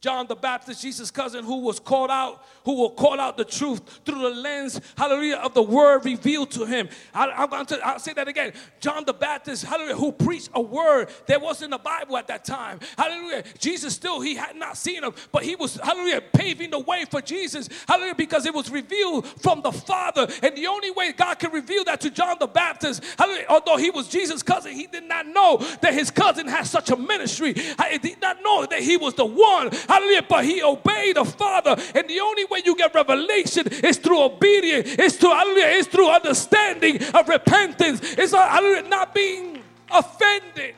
John 0.00 0.26
the 0.26 0.34
Baptist, 0.34 0.80
Jesus' 0.80 1.10
cousin, 1.10 1.44
who 1.44 1.60
was 1.60 1.78
called 1.78 2.10
out, 2.10 2.42
who 2.64 2.74
will 2.74 2.90
call 2.90 3.20
out 3.20 3.36
the 3.36 3.44
truth 3.44 4.00
through 4.06 4.22
the 4.22 4.30
lens, 4.30 4.80
hallelujah, 4.96 5.36
of 5.36 5.52
the 5.52 5.62
word 5.62 6.06
revealed 6.06 6.50
to 6.52 6.64
him. 6.64 6.88
I, 7.12 7.42
am 7.42 7.50
going 7.50 7.66
to 7.66 7.86
I'll 7.86 7.98
say 7.98 8.14
that 8.14 8.26
again. 8.26 8.54
John 8.80 9.04
the 9.04 9.12
Baptist, 9.12 9.62
hallelujah, 9.64 9.96
who 9.96 10.12
preached 10.12 10.48
a 10.54 10.60
word 10.60 11.10
that 11.26 11.42
wasn't 11.42 11.64
in 11.64 11.70
the 11.72 11.78
Bible 11.78 12.16
at 12.16 12.28
that 12.28 12.46
time. 12.46 12.80
Hallelujah. 12.96 13.44
Jesus 13.58 13.94
still, 13.94 14.22
he 14.22 14.36
had 14.36 14.56
not 14.56 14.78
seen 14.78 15.04
him, 15.04 15.12
but 15.32 15.42
he 15.42 15.54
was, 15.54 15.74
hallelujah, 15.76 16.22
paving 16.32 16.70
the 16.70 16.78
way 16.78 17.04
for 17.04 17.20
Jesus. 17.20 17.68
Hallelujah, 17.86 18.14
because 18.14 18.46
it 18.46 18.54
was 18.54 18.70
revealed 18.70 19.26
from 19.26 19.60
the 19.60 19.72
Father. 19.72 20.26
And 20.42 20.56
the 20.56 20.66
only 20.66 20.92
way 20.92 21.12
God 21.12 21.38
can 21.38 21.52
reveal 21.52 21.84
that 21.84 22.00
to 22.00 22.10
John 22.10 22.36
the 22.40 22.46
Baptist, 22.46 23.04
hallelujah, 23.18 23.46
although 23.50 23.76
he 23.76 23.90
was 23.90 24.08
Jesus' 24.08 24.42
cousin, 24.42 24.72
he 24.72 24.86
did 24.86 25.04
not 25.04 25.26
know 25.26 25.58
that 25.82 25.92
his 25.92 26.10
cousin 26.10 26.48
had 26.48 26.66
such 26.66 26.88
a 26.88 26.96
ministry. 26.96 27.52
He 27.52 27.98
did 27.98 28.22
not 28.22 28.38
know 28.42 28.64
that 28.64 28.80
he 28.80 28.96
was 28.96 29.12
the 29.12 29.26
one 29.26 29.70
Hallelujah. 29.90 30.24
But 30.28 30.44
he 30.44 30.62
obeyed 30.62 31.16
the 31.16 31.24
Father. 31.24 31.74
And 31.96 32.08
the 32.08 32.20
only 32.20 32.44
way 32.44 32.62
you 32.64 32.76
get 32.76 32.94
revelation 32.94 33.66
is 33.66 33.96
through 33.96 34.22
obedience, 34.22 34.88
is 34.94 35.16
through, 35.16 35.30
hallelujah, 35.30 35.66
is 35.66 35.88
through 35.88 36.08
understanding 36.08 37.02
of 37.12 37.28
repentance. 37.28 38.00
It's 38.16 38.32
hallelujah, 38.32 38.88
not 38.88 39.12
being 39.12 39.64
offended. 39.90 40.76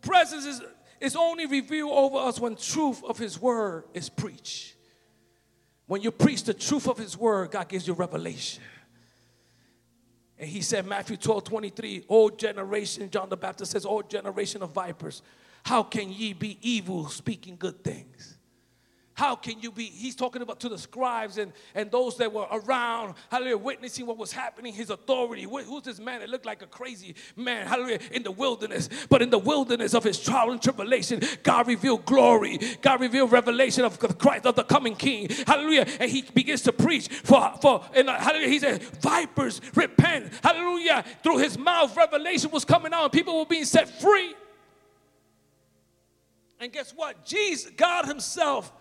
Presence 0.00 0.46
is, 0.46 0.62
is 1.00 1.16
only 1.16 1.46
revealed 1.46 1.90
over 1.90 2.18
us 2.18 2.38
when 2.38 2.54
truth 2.54 3.02
of 3.02 3.18
his 3.18 3.40
word 3.40 3.84
is 3.94 4.08
preached. 4.08 4.76
When 5.86 6.02
you 6.02 6.12
preach 6.12 6.44
the 6.44 6.54
truth 6.54 6.86
of 6.86 6.98
his 6.98 7.18
word, 7.18 7.50
God 7.50 7.68
gives 7.68 7.88
you 7.88 7.94
revelation. 7.94 8.62
And 10.38 10.48
he 10.48 10.60
said, 10.60 10.86
Matthew 10.86 11.16
12, 11.16 11.44
23, 11.44 12.04
old 12.08 12.38
generation, 12.38 13.10
John 13.10 13.28
the 13.28 13.36
Baptist 13.36 13.72
says, 13.72 13.84
old 13.84 14.08
generation 14.08 14.62
of 14.62 14.70
vipers, 14.70 15.22
how 15.64 15.82
can 15.82 16.12
ye 16.12 16.32
be 16.32 16.58
evil 16.60 17.08
speaking 17.08 17.56
good 17.56 17.84
things? 17.84 18.32
How 19.14 19.36
can 19.36 19.60
you 19.60 19.70
be? 19.70 19.84
He's 19.84 20.16
talking 20.16 20.40
about 20.40 20.60
to 20.60 20.70
the 20.70 20.78
scribes 20.78 21.36
and, 21.36 21.52
and 21.74 21.90
those 21.90 22.16
that 22.16 22.32
were 22.32 22.46
around, 22.50 23.14
hallelujah, 23.30 23.58
witnessing 23.58 24.06
what 24.06 24.16
was 24.16 24.32
happening, 24.32 24.72
his 24.72 24.88
authority. 24.88 25.42
Who's 25.42 25.82
this 25.82 26.00
man 26.00 26.20
that 26.20 26.30
looked 26.30 26.46
like 26.46 26.62
a 26.62 26.66
crazy 26.66 27.14
man, 27.36 27.66
hallelujah, 27.66 28.00
in 28.10 28.22
the 28.22 28.30
wilderness? 28.30 28.88
But 29.10 29.20
in 29.20 29.28
the 29.28 29.38
wilderness 29.38 29.94
of 29.94 30.02
his 30.02 30.18
trial 30.18 30.50
and 30.50 30.62
tribulation, 30.62 31.20
God 31.42 31.68
revealed 31.68 32.06
glory. 32.06 32.58
God 32.80 33.00
revealed 33.00 33.32
revelation 33.32 33.84
of 33.84 33.98
Christ, 34.18 34.46
of 34.46 34.56
the 34.56 34.64
coming 34.64 34.96
king. 34.96 35.28
Hallelujah. 35.46 35.86
And 36.00 36.10
he 36.10 36.22
begins 36.22 36.62
to 36.62 36.72
preach 36.72 37.08
for, 37.08 37.52
for 37.60 37.84
and 37.94 38.08
uh, 38.08 38.18
hallelujah, 38.18 38.48
he 38.48 38.58
said, 38.58 38.82
vipers, 39.02 39.60
repent. 39.74 40.32
Hallelujah. 40.42 41.04
Through 41.22 41.38
his 41.38 41.58
mouth, 41.58 41.94
revelation 41.96 42.50
was 42.50 42.64
coming 42.64 42.94
out 42.94 43.12
people 43.12 43.38
were 43.38 43.46
being 43.46 43.66
set 43.66 43.88
free. 44.00 44.34
And 46.62 46.72
guess 46.72 46.92
what? 46.92 47.24
Jesus, 47.24 47.72
God 47.76 48.06
himself, 48.06 48.72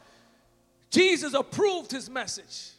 Jesus 0.91 1.34
approved 1.34 1.91
his 1.91 2.12
message. 2.12 2.74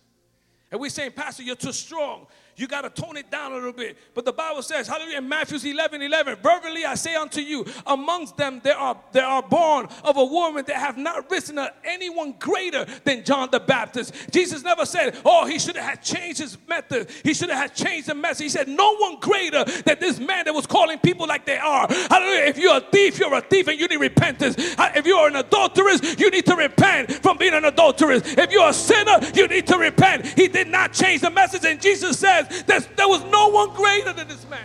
And 0.70 0.80
we're 0.80 0.90
saying, 0.90 1.12
Pastor, 1.16 1.42
you're 1.42 1.56
too 1.56 1.72
strong. 1.72 2.28
You 2.56 2.66
got 2.66 2.82
to 2.82 3.02
tone 3.02 3.16
it 3.16 3.30
down 3.30 3.52
a 3.52 3.54
little 3.54 3.72
bit. 3.72 3.96
But 4.14 4.24
the 4.24 4.32
Bible 4.32 4.62
says, 4.62 4.86
hallelujah, 4.86 5.18
in 5.18 5.28
Matthew 5.28 5.58
11 5.70 6.02
11, 6.02 6.36
verily 6.42 6.84
I 6.84 6.94
say 6.94 7.14
unto 7.14 7.40
you, 7.40 7.64
amongst 7.86 8.36
them 8.36 8.60
there 8.62 8.76
are, 8.76 9.00
there 9.12 9.24
are 9.24 9.42
born 9.42 9.88
of 10.04 10.16
a 10.16 10.24
woman 10.24 10.64
that 10.66 10.76
have 10.76 10.98
not 10.98 11.30
risen 11.30 11.58
anyone 11.84 12.34
greater 12.38 12.84
than 13.04 13.24
John 13.24 13.48
the 13.50 13.60
Baptist. 13.60 14.14
Jesus 14.30 14.62
never 14.62 14.84
said, 14.84 15.18
oh, 15.24 15.46
he 15.46 15.58
should 15.58 15.76
have 15.76 16.02
changed 16.02 16.40
his 16.40 16.58
method. 16.68 17.10
He 17.22 17.34
should 17.34 17.50
have 17.50 17.74
changed 17.74 18.08
the 18.08 18.14
message. 18.14 18.44
He 18.44 18.48
said, 18.50 18.68
no 18.68 18.96
one 18.96 19.18
greater 19.20 19.64
than 19.64 19.96
this 20.00 20.18
man 20.18 20.44
that 20.44 20.54
was 20.54 20.66
calling 20.66 20.98
people 20.98 21.26
like 21.26 21.46
they 21.46 21.58
are. 21.58 21.86
Hallelujah. 21.88 22.44
If 22.44 22.58
you're 22.58 22.76
a 22.76 22.80
thief, 22.80 23.18
you're 23.18 23.34
a 23.34 23.40
thief 23.40 23.68
and 23.68 23.78
you 23.78 23.88
need 23.88 24.00
repentance. 24.00 24.56
Uh, 24.78 24.92
if 24.94 25.06
you're 25.06 25.26
an 25.26 25.36
adulteress, 25.36 26.18
you 26.18 26.30
need 26.30 26.46
to 26.46 26.56
repent 26.56 27.12
from 27.12 27.38
being 27.38 27.54
an 27.54 27.64
adulteress. 27.64 28.22
If 28.36 28.52
you're 28.52 28.68
a 28.68 28.74
sinner, 28.74 29.18
you 29.34 29.48
need 29.48 29.66
to 29.68 29.78
repent. 29.78 30.26
He 30.26 30.48
did 30.48 30.68
not 30.68 30.92
change 30.92 31.22
the 31.22 31.30
message. 31.30 31.64
And 31.64 31.80
Jesus 31.80 32.18
says, 32.50 32.88
there 32.96 33.08
was 33.08 33.24
no 33.24 33.48
one 33.48 33.74
greater 33.74 34.12
than 34.12 34.28
this 34.28 34.48
man. 34.48 34.60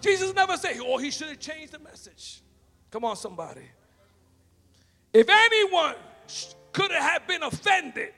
Jesus 0.00 0.34
never 0.34 0.56
said, 0.56 0.76
oh, 0.80 0.98
he 0.98 1.10
should 1.10 1.28
have 1.28 1.40
changed 1.40 1.72
the 1.72 1.78
message. 1.78 2.40
Come 2.90 3.04
on, 3.04 3.16
somebody. 3.16 3.62
If 5.12 5.28
anyone 5.28 5.94
could 6.72 6.90
have 6.90 7.26
been 7.26 7.42
offended 7.42 8.12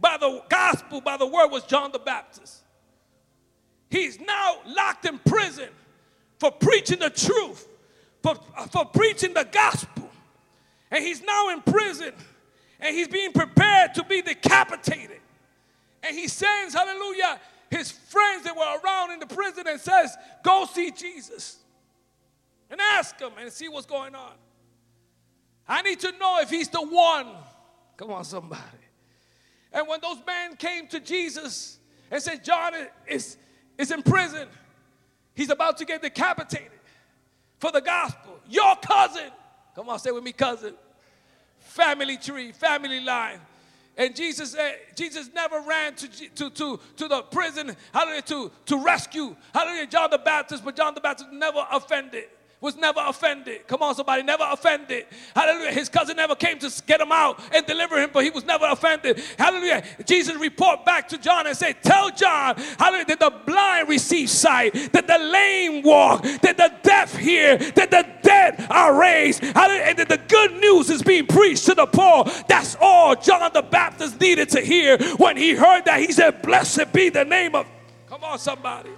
by 0.00 0.16
the 0.18 0.42
gospel, 0.48 1.00
by 1.00 1.16
the 1.16 1.26
word, 1.26 1.48
was 1.48 1.64
John 1.64 1.92
the 1.92 1.98
Baptist. 1.98 2.62
He's 3.90 4.20
now 4.20 4.56
locked 4.66 5.04
in 5.04 5.18
prison 5.18 5.68
for 6.38 6.50
preaching 6.50 6.98
the 6.98 7.10
truth, 7.10 7.66
for, 8.22 8.36
uh, 8.56 8.66
for 8.66 8.84
preaching 8.84 9.34
the 9.34 9.44
gospel. 9.44 10.08
And 10.90 11.04
he's 11.04 11.22
now 11.22 11.50
in 11.50 11.60
prison 11.62 12.12
and 12.80 12.94
he's 12.94 13.08
being 13.08 13.32
prepared 13.32 13.94
to 13.94 14.04
be 14.04 14.22
decapitated. 14.22 15.20
And 16.02 16.16
he 16.16 16.28
sends, 16.28 16.74
hallelujah, 16.74 17.40
his 17.70 17.90
friends 17.90 18.44
that 18.44 18.56
were 18.56 18.78
around 18.84 19.12
in 19.12 19.20
the 19.20 19.26
prison 19.26 19.66
and 19.66 19.80
says, 19.80 20.16
Go 20.42 20.66
see 20.66 20.90
Jesus 20.90 21.58
and 22.70 22.80
ask 22.80 23.18
him 23.18 23.32
and 23.38 23.52
see 23.52 23.68
what's 23.68 23.86
going 23.86 24.14
on. 24.14 24.32
I 25.66 25.82
need 25.82 26.00
to 26.00 26.12
know 26.18 26.38
if 26.40 26.50
he's 26.50 26.68
the 26.68 26.80
one. 26.80 27.26
Come 27.96 28.10
on, 28.10 28.24
somebody. 28.24 28.62
And 29.72 29.86
when 29.86 30.00
those 30.00 30.18
men 30.26 30.56
came 30.56 30.86
to 30.88 31.00
Jesus 31.00 31.78
and 32.10 32.22
said, 32.22 32.42
John 32.42 32.72
is, 33.06 33.36
is 33.76 33.90
in 33.90 34.02
prison, 34.02 34.48
he's 35.34 35.50
about 35.50 35.76
to 35.78 35.84
get 35.84 36.00
decapitated 36.00 36.70
for 37.58 37.70
the 37.70 37.80
gospel. 37.80 38.38
Your 38.48 38.76
cousin, 38.76 39.30
come 39.74 39.90
on, 39.90 39.98
say 39.98 40.10
with 40.10 40.24
me, 40.24 40.32
cousin. 40.32 40.74
Family 41.58 42.16
tree, 42.16 42.52
family 42.52 43.00
line. 43.00 43.40
And 43.98 44.14
Jesus, 44.14 44.54
uh, 44.54 44.70
Jesus 44.94 45.28
never 45.34 45.60
ran 45.60 45.94
to, 45.96 46.08
to, 46.08 46.50
to, 46.50 46.80
to 46.96 47.08
the 47.08 47.22
prison, 47.22 47.76
hallelujah, 47.92 48.22
to, 48.22 48.52
to 48.66 48.84
rescue, 48.84 49.36
hallelujah, 49.52 49.88
John 49.88 50.10
the 50.10 50.18
Baptist, 50.18 50.64
but 50.64 50.76
John 50.76 50.94
the 50.94 51.00
Baptist 51.00 51.30
never 51.32 51.66
offended 51.70 52.26
was 52.60 52.76
never 52.76 53.00
offended. 53.06 53.66
Come 53.68 53.82
on, 53.82 53.94
somebody, 53.94 54.24
never 54.24 54.44
offended. 54.50 55.06
Hallelujah. 55.34 55.72
His 55.72 55.88
cousin 55.88 56.16
never 56.16 56.34
came 56.34 56.58
to 56.58 56.82
get 56.86 57.00
him 57.00 57.12
out 57.12 57.40
and 57.54 57.64
deliver 57.66 58.02
him, 58.02 58.10
but 58.12 58.24
he 58.24 58.30
was 58.30 58.44
never 58.44 58.66
offended. 58.66 59.22
Hallelujah. 59.38 59.84
Jesus 60.04 60.34
report 60.36 60.84
back 60.84 61.08
to 61.08 61.18
John 61.18 61.46
and 61.46 61.56
say, 61.56 61.74
Tell 61.82 62.10
John, 62.10 62.56
hallelujah, 62.78 63.04
that 63.06 63.20
the 63.20 63.32
blind 63.46 63.88
receive 63.88 64.28
sight, 64.28 64.72
that 64.92 65.06
the 65.06 65.18
lame 65.18 65.84
walk, 65.84 66.22
that 66.22 66.56
the 66.56 66.72
deaf 66.82 67.16
hear, 67.16 67.58
that 67.58 67.92
the 67.92 68.06
dead 68.22 68.66
are 68.70 68.98
raised, 68.98 69.40
hallelujah, 69.44 69.82
and 69.82 69.98
that 69.98 70.08
the 70.08 70.20
good 70.28 70.60
news 70.60 70.90
is 70.90 71.02
being 71.02 71.26
preached 71.26 71.66
to 71.66 71.74
the 71.74 71.86
poor. 71.86 72.24
That's 72.48 72.76
all 72.80 73.14
John 73.14 73.48
the 73.52 73.62
Baptist 73.62 74.20
needed 74.20 74.48
to 74.50 74.60
hear. 74.60 74.98
When 75.16 75.36
he 75.36 75.54
heard 75.54 75.84
that, 75.84 76.00
he 76.00 76.10
said, 76.12 76.42
Blessed 76.42 76.92
be 76.92 77.08
the 77.08 77.24
name 77.24 77.54
of. 77.54 77.66
Come 78.08 78.24
on, 78.24 78.38
somebody. 78.38 78.90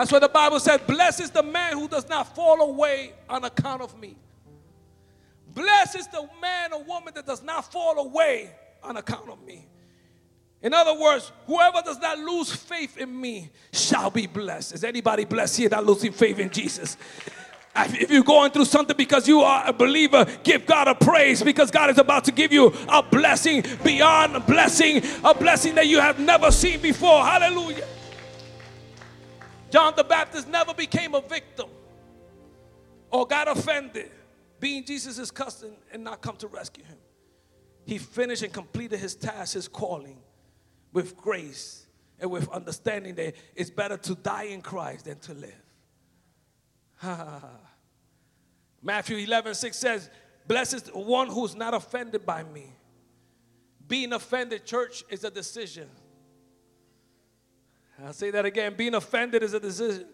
That's 0.00 0.12
why 0.12 0.18
the 0.18 0.30
Bible 0.30 0.58
said, 0.60 0.86
Blessed 0.86 1.20
is 1.20 1.30
the 1.30 1.42
man 1.42 1.74
who 1.74 1.86
does 1.86 2.08
not 2.08 2.34
fall 2.34 2.62
away 2.62 3.12
on 3.28 3.44
account 3.44 3.82
of 3.82 4.00
me. 4.00 4.16
Blessed 5.54 5.96
is 5.96 6.06
the 6.06 6.26
man 6.40 6.72
or 6.72 6.82
woman 6.84 7.12
that 7.14 7.26
does 7.26 7.42
not 7.42 7.70
fall 7.70 7.98
away 7.98 8.50
on 8.82 8.96
account 8.96 9.28
of 9.28 9.44
me. 9.44 9.66
In 10.62 10.72
other 10.72 10.98
words, 10.98 11.30
whoever 11.46 11.82
does 11.84 11.98
not 11.98 12.18
lose 12.18 12.50
faith 12.50 12.96
in 12.96 13.20
me 13.20 13.50
shall 13.74 14.10
be 14.10 14.26
blessed. 14.26 14.72
Is 14.72 14.84
anybody 14.84 15.26
blessed 15.26 15.58
here 15.58 15.68
that 15.68 15.84
losing 15.84 16.12
faith 16.12 16.38
in 16.38 16.48
Jesus? 16.48 16.96
If 17.76 18.10
you're 18.10 18.24
going 18.24 18.52
through 18.52 18.64
something 18.64 18.96
because 18.96 19.28
you 19.28 19.40
are 19.40 19.68
a 19.68 19.72
believer, 19.74 20.24
give 20.42 20.64
God 20.64 20.88
a 20.88 20.94
praise 20.94 21.42
because 21.42 21.70
God 21.70 21.90
is 21.90 21.98
about 21.98 22.24
to 22.24 22.32
give 22.32 22.54
you 22.54 22.72
a 22.88 23.02
blessing 23.02 23.64
beyond 23.84 24.34
a 24.34 24.40
blessing, 24.40 25.02
a 25.22 25.34
blessing 25.34 25.74
that 25.74 25.88
you 25.88 26.00
have 26.00 26.18
never 26.18 26.50
seen 26.50 26.80
before. 26.80 27.22
Hallelujah. 27.22 27.86
John 29.70 29.94
the 29.96 30.04
Baptist 30.04 30.48
never 30.48 30.74
became 30.74 31.14
a 31.14 31.20
victim 31.20 31.68
or 33.10 33.26
got 33.26 33.48
offended 33.48 34.10
being 34.58 34.84
Jesus' 34.84 35.30
cousin 35.30 35.72
and 35.92 36.04
not 36.04 36.20
come 36.20 36.36
to 36.36 36.46
rescue 36.48 36.84
him. 36.84 36.98
He 37.86 37.98
finished 37.98 38.42
and 38.42 38.52
completed 38.52 39.00
his 39.00 39.14
task, 39.14 39.54
his 39.54 39.66
calling 39.66 40.18
with 40.92 41.16
grace 41.16 41.86
and 42.18 42.30
with 42.30 42.48
understanding 42.50 43.14
that 43.14 43.34
it's 43.54 43.70
better 43.70 43.96
to 43.96 44.14
die 44.14 44.44
in 44.44 44.60
Christ 44.60 45.06
than 45.06 45.18
to 45.20 45.34
live. 45.34 45.54
Matthew 48.82 49.16
11, 49.18 49.54
6 49.54 49.76
says, 49.76 50.10
Blessed 50.46 50.74
is 50.74 50.88
one 50.88 51.28
who's 51.28 51.54
not 51.54 51.74
offended 51.74 52.26
by 52.26 52.42
me. 52.42 52.72
Being 53.86 54.12
offended, 54.12 54.66
church, 54.66 55.04
is 55.08 55.24
a 55.24 55.30
decision. 55.30 55.88
I'll 58.04 58.12
say 58.12 58.30
that 58.30 58.44
again. 58.44 58.74
Being 58.76 58.94
offended 58.94 59.42
is 59.42 59.54
a 59.54 59.60
decision. 59.60 60.06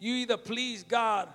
You 0.00 0.14
either 0.14 0.36
please 0.36 0.82
God 0.82 1.28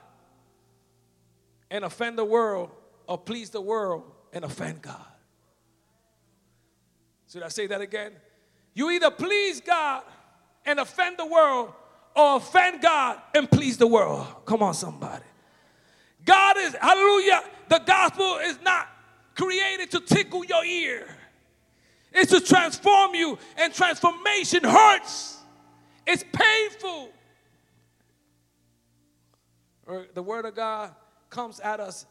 and 1.70 1.84
offend 1.84 2.18
the 2.18 2.26
world, 2.26 2.70
or 3.08 3.18
please 3.18 3.50
the 3.50 3.62
world 3.62 4.04
and 4.32 4.46
offend 4.46 4.82
God. 4.82 5.06
Should 7.32 7.44
I 7.44 7.48
say 7.48 7.68
that 7.68 7.82
again? 7.82 8.14
You 8.74 8.92
either 8.92 9.10
please 9.10 9.60
God 9.60 10.04
and 10.66 10.80
offend 10.80 11.18
the 11.18 11.26
world, 11.26 11.74
or 12.16 12.38
offend 12.38 12.82
God 12.82 13.20
and 13.36 13.50
please 13.50 13.78
the 13.78 13.88
world. 13.88 14.26
Come 14.46 14.62
on, 14.62 14.74
somebody. 14.74 15.24
God 16.24 16.58
is, 16.58 16.76
hallelujah, 16.80 17.42
the 17.70 17.80
gospel 17.80 18.38
is 18.44 18.60
not 18.62 18.88
created 19.36 19.92
to 19.92 20.00
tickle 20.00 20.46
your 20.46 20.64
ear, 20.64 21.08
it's 22.12 22.32
to 22.32 22.40
transform 22.40 23.16
you, 23.16 23.38
and 23.58 23.74
transformation 23.74 24.64
hurts. 24.64 25.40
It's 26.06 26.24
painful. 26.24 27.12
The 30.14 30.24
word 30.24 30.46
of 30.46 30.56
God 30.56 30.96
comes 31.30 31.60
at 31.60 31.80
us 31.80 32.06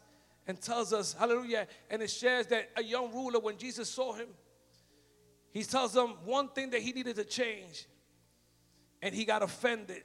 and 0.46 0.60
tells 0.60 0.92
us, 0.92 1.14
hallelujah, 1.14 1.66
and 1.90 2.02
it 2.02 2.10
shares 2.10 2.46
that 2.48 2.70
a 2.76 2.82
young 2.82 3.12
ruler, 3.12 3.38
when 3.38 3.56
Jesus 3.56 3.88
saw 3.88 4.12
him, 4.12 4.28
he 5.52 5.62
tells 5.62 5.94
him 5.96 6.14
one 6.24 6.48
thing 6.48 6.70
that 6.70 6.80
he 6.80 6.92
needed 6.92 7.16
to 7.16 7.24
change. 7.24 7.86
And 9.02 9.14
he 9.14 9.24
got 9.24 9.42
offended 9.42 10.04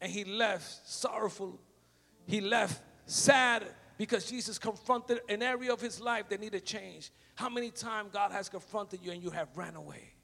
and 0.00 0.10
he 0.10 0.24
left 0.24 0.88
sorrowful. 0.88 1.60
He 2.26 2.40
left 2.40 2.82
sad 3.06 3.66
because 3.98 4.30
Jesus 4.30 4.58
confronted 4.58 5.20
an 5.28 5.42
area 5.42 5.72
of 5.72 5.80
his 5.80 6.00
life 6.00 6.28
that 6.30 6.40
needed 6.40 6.64
change. 6.64 7.10
How 7.34 7.48
many 7.48 7.70
times 7.70 8.10
God 8.12 8.32
has 8.32 8.48
confronted 8.48 9.00
you 9.02 9.12
and 9.12 9.22
you 9.22 9.30
have 9.30 9.48
ran 9.56 9.74
away? 9.74 10.14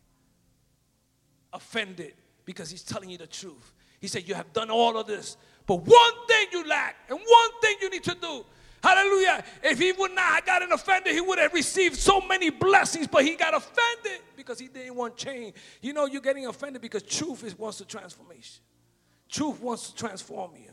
Offended 1.53 2.15
because 2.47 2.71
he's 2.71 2.83
telling 2.83 3.11
you 3.11 3.19
the 3.19 3.27
truth. 3.27 3.75
He 4.01 4.09
said, 4.09 4.27
You 4.27 4.35
have 4.35 4.51
done 4.55 4.71
all 4.71 4.97
of 4.97 5.07
this, 5.07 5.37
but 5.67 5.77
one 5.77 6.27
thing 6.27 6.47
you 6.53 6.67
lack, 6.67 6.97
and 7.11 7.19
one 7.19 7.61
thing 7.61 7.77
you 7.83 7.91
need 7.91 8.05
to 8.05 8.17
do. 8.19 8.47
Hallelujah. 8.83 9.43
If 9.65 9.81
he 9.81 9.91
would 9.93 10.13
not 10.13 10.25
have 10.25 10.47
gotten 10.47 10.71
offended, 10.71 11.13
he 11.13 11.21
would 11.21 11.39
have 11.39 11.53
received 11.53 11.97
so 11.97 12.21
many 12.21 12.51
blessings, 12.51 13.09
but 13.09 13.25
he 13.25 13.35
got 13.35 13.53
offended 13.53 14.21
because 14.37 14.61
he 14.61 14.69
didn't 14.69 14.95
want 14.95 15.17
change. 15.17 15.57
You 15.83 15.93
know, 15.93 16.07
you're 16.07 16.23
getting 16.23 16.47
offended 16.47 16.81
because 16.81 17.03
truth 17.03 17.43
is, 17.43 17.59
wants 17.59 17.79
the 17.79 17.85
transformation. 17.85 18.63
Truth 19.29 19.61
wants 19.61 19.91
to 19.91 19.97
transform 19.97 20.53
you. 20.55 20.71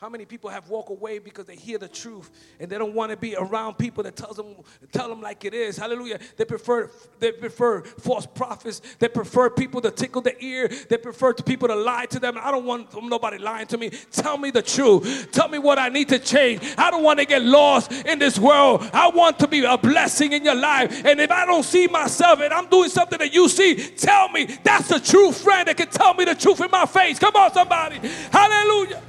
How 0.00 0.08
many 0.08 0.24
people 0.24 0.48
have 0.48 0.70
walked 0.70 0.88
away 0.88 1.18
because 1.18 1.44
they 1.44 1.56
hear 1.56 1.76
the 1.76 1.86
truth 1.86 2.30
and 2.58 2.70
they 2.70 2.78
don't 2.78 2.94
want 2.94 3.10
to 3.10 3.18
be 3.18 3.36
around 3.36 3.74
people 3.74 4.02
that 4.04 4.16
tells 4.16 4.38
them 4.38 4.54
tell 4.92 5.10
them 5.10 5.20
like 5.20 5.44
it 5.44 5.52
is. 5.52 5.76
Hallelujah. 5.76 6.18
They 6.38 6.46
prefer 6.46 6.90
they 7.18 7.32
prefer 7.32 7.82
false 7.82 8.24
prophets. 8.24 8.80
They 8.98 9.08
prefer 9.08 9.50
people 9.50 9.82
to 9.82 9.90
tickle 9.90 10.22
the 10.22 10.42
ear. 10.42 10.68
They 10.88 10.96
prefer 10.96 11.34
to 11.34 11.42
people 11.42 11.68
to 11.68 11.74
lie 11.74 12.06
to 12.06 12.18
them. 12.18 12.38
I 12.40 12.50
don't 12.50 12.64
want 12.64 12.94
nobody 13.02 13.36
lying 13.36 13.66
to 13.66 13.76
me. 13.76 13.90
Tell 14.10 14.38
me 14.38 14.50
the 14.50 14.62
truth. 14.62 15.32
Tell 15.32 15.50
me 15.50 15.58
what 15.58 15.78
I 15.78 15.90
need 15.90 16.08
to 16.08 16.18
change. 16.18 16.62
I 16.78 16.90
don't 16.90 17.02
want 17.02 17.18
to 17.18 17.26
get 17.26 17.42
lost 17.42 17.92
in 17.92 18.18
this 18.18 18.38
world. 18.38 18.88
I 18.94 19.10
want 19.10 19.38
to 19.40 19.48
be 19.48 19.64
a 19.64 19.76
blessing 19.76 20.32
in 20.32 20.46
your 20.46 20.54
life. 20.54 21.04
And 21.04 21.20
if 21.20 21.30
I 21.30 21.44
don't 21.44 21.62
see 21.62 21.88
myself 21.88 22.40
and 22.40 22.54
I'm 22.54 22.70
doing 22.70 22.88
something 22.88 23.18
that 23.18 23.34
you 23.34 23.50
see, 23.50 23.74
tell 23.74 24.30
me 24.30 24.46
that's 24.64 24.90
a 24.92 24.98
true 24.98 25.30
friend 25.30 25.68
that 25.68 25.76
can 25.76 25.88
tell 25.88 26.14
me 26.14 26.24
the 26.24 26.34
truth 26.34 26.62
in 26.62 26.70
my 26.70 26.86
face. 26.86 27.18
Come 27.18 27.36
on, 27.36 27.52
somebody. 27.52 28.00
Hallelujah. 28.32 29.02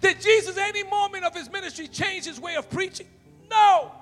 Did 0.00 0.20
Jesus, 0.20 0.56
any 0.56 0.84
moment 0.84 1.24
of 1.24 1.34
his 1.34 1.50
ministry, 1.50 1.88
change 1.88 2.24
his 2.24 2.40
way 2.40 2.56
of 2.56 2.70
preaching? 2.70 3.08
No. 3.50 3.92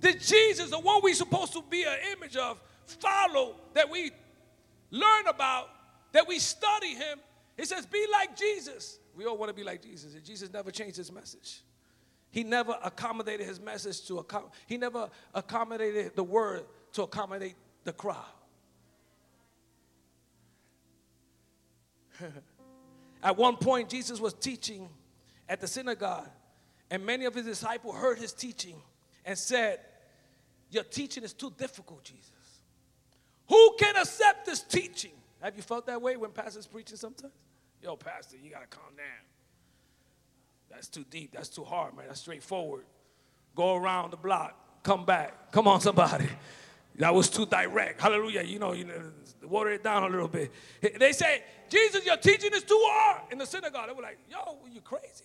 Did 0.00 0.20
Jesus, 0.20 0.70
the 0.70 0.78
one 0.78 1.00
we're 1.02 1.14
supposed 1.14 1.52
to 1.54 1.62
be 1.68 1.84
an 1.84 1.96
image 2.16 2.36
of, 2.36 2.60
follow, 2.86 3.56
that 3.74 3.90
we 3.90 4.10
learn 4.90 5.26
about, 5.28 5.68
that 6.12 6.28
we 6.28 6.38
study 6.38 6.94
him? 6.94 7.18
He 7.56 7.64
says, 7.64 7.86
Be 7.86 8.06
like 8.12 8.36
Jesus. 8.36 8.98
We 9.16 9.24
all 9.24 9.38
want 9.38 9.48
to 9.48 9.54
be 9.54 9.64
like 9.64 9.82
Jesus, 9.82 10.14
and 10.14 10.22
Jesus 10.24 10.52
never 10.52 10.70
changed 10.70 10.98
his 10.98 11.10
message. 11.10 11.62
He 12.30 12.44
never 12.44 12.76
accommodated 12.84 13.46
his 13.46 13.58
message 13.60 14.06
to 14.08 14.18
accommodate, 14.18 14.52
he 14.66 14.76
never 14.76 15.08
accommodated 15.32 16.14
the 16.14 16.24
word 16.24 16.64
to 16.92 17.02
accommodate 17.02 17.54
the 17.84 17.92
crowd. 17.92 18.24
At 23.26 23.36
one 23.36 23.56
point, 23.56 23.88
Jesus 23.88 24.20
was 24.20 24.34
teaching 24.34 24.88
at 25.48 25.60
the 25.60 25.66
synagogue, 25.66 26.28
and 26.92 27.04
many 27.04 27.24
of 27.24 27.34
his 27.34 27.44
disciples 27.44 27.96
heard 27.96 28.20
his 28.20 28.32
teaching 28.32 28.76
and 29.24 29.36
said, 29.36 29.80
Your 30.70 30.84
teaching 30.84 31.24
is 31.24 31.32
too 31.32 31.52
difficult, 31.58 32.04
Jesus. 32.04 32.30
Who 33.48 33.74
can 33.80 33.96
accept 33.96 34.46
this 34.46 34.60
teaching? 34.60 35.10
Have 35.42 35.56
you 35.56 35.62
felt 35.62 35.86
that 35.86 36.00
way 36.00 36.16
when 36.16 36.30
pastors 36.30 36.68
preaching 36.68 36.96
sometimes? 36.96 37.32
Yo, 37.82 37.96
pastor, 37.96 38.36
you 38.40 38.52
gotta 38.52 38.68
calm 38.68 38.94
down. 38.96 39.06
That's 40.70 40.86
too 40.86 41.04
deep. 41.10 41.32
That's 41.32 41.48
too 41.48 41.64
hard, 41.64 41.96
man. 41.96 42.06
That's 42.06 42.20
straightforward. 42.20 42.84
Go 43.56 43.74
around 43.74 44.12
the 44.12 44.18
block, 44.18 44.84
come 44.84 45.04
back. 45.04 45.50
Come 45.50 45.66
on, 45.66 45.80
somebody. 45.80 46.28
That 46.98 47.14
was 47.14 47.28
too 47.28 47.46
direct. 47.46 48.00
Hallelujah. 48.00 48.42
You 48.42 48.58
know, 48.58 48.72
you 48.72 48.84
know, 48.84 49.12
water 49.42 49.70
it 49.70 49.84
down 49.84 50.04
a 50.04 50.08
little 50.08 50.28
bit. 50.28 50.52
They 50.98 51.12
say, 51.12 51.42
Jesus, 51.68 52.06
your 52.06 52.16
teaching 52.16 52.52
is 52.54 52.62
too 52.62 52.80
hard 52.86 53.32
in 53.32 53.38
the 53.38 53.46
synagogue. 53.46 53.88
They 53.88 53.94
were 53.94 54.02
like, 54.02 54.18
yo, 54.30 54.58
you 54.72 54.80
crazy. 54.80 55.24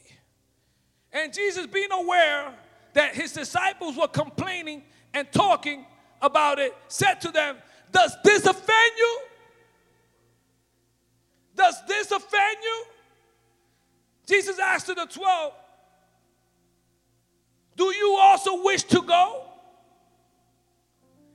And 1.14 1.34
Jesus, 1.34 1.68
being 1.68 1.92
aware 1.92 2.54
that 2.94 3.16
his 3.16 3.34
disciples 3.34 3.98
were 3.98 4.08
complaining 4.08 4.84
and 5.14 5.32
talking 5.32 5.86
about 6.22 6.60
it, 6.60 6.76
said 6.88 7.16
to 7.22 7.32
them, 7.32 7.58
Does 7.92 8.16
this 8.24 8.46
offend 8.46 8.92
you? 8.98 9.20
Does 11.56 11.76
this 11.88 12.12
offend 12.12 12.58
you? 12.64 12.86
Jesus 14.26 14.60
asked 14.60 14.88
to 14.88 14.94
the 14.94 15.06
12, 15.06 15.54
Do 17.76 17.84
you 17.86 18.18
also 18.20 18.64
wish 18.64 18.84
to 18.84 19.02
go? 19.02 19.51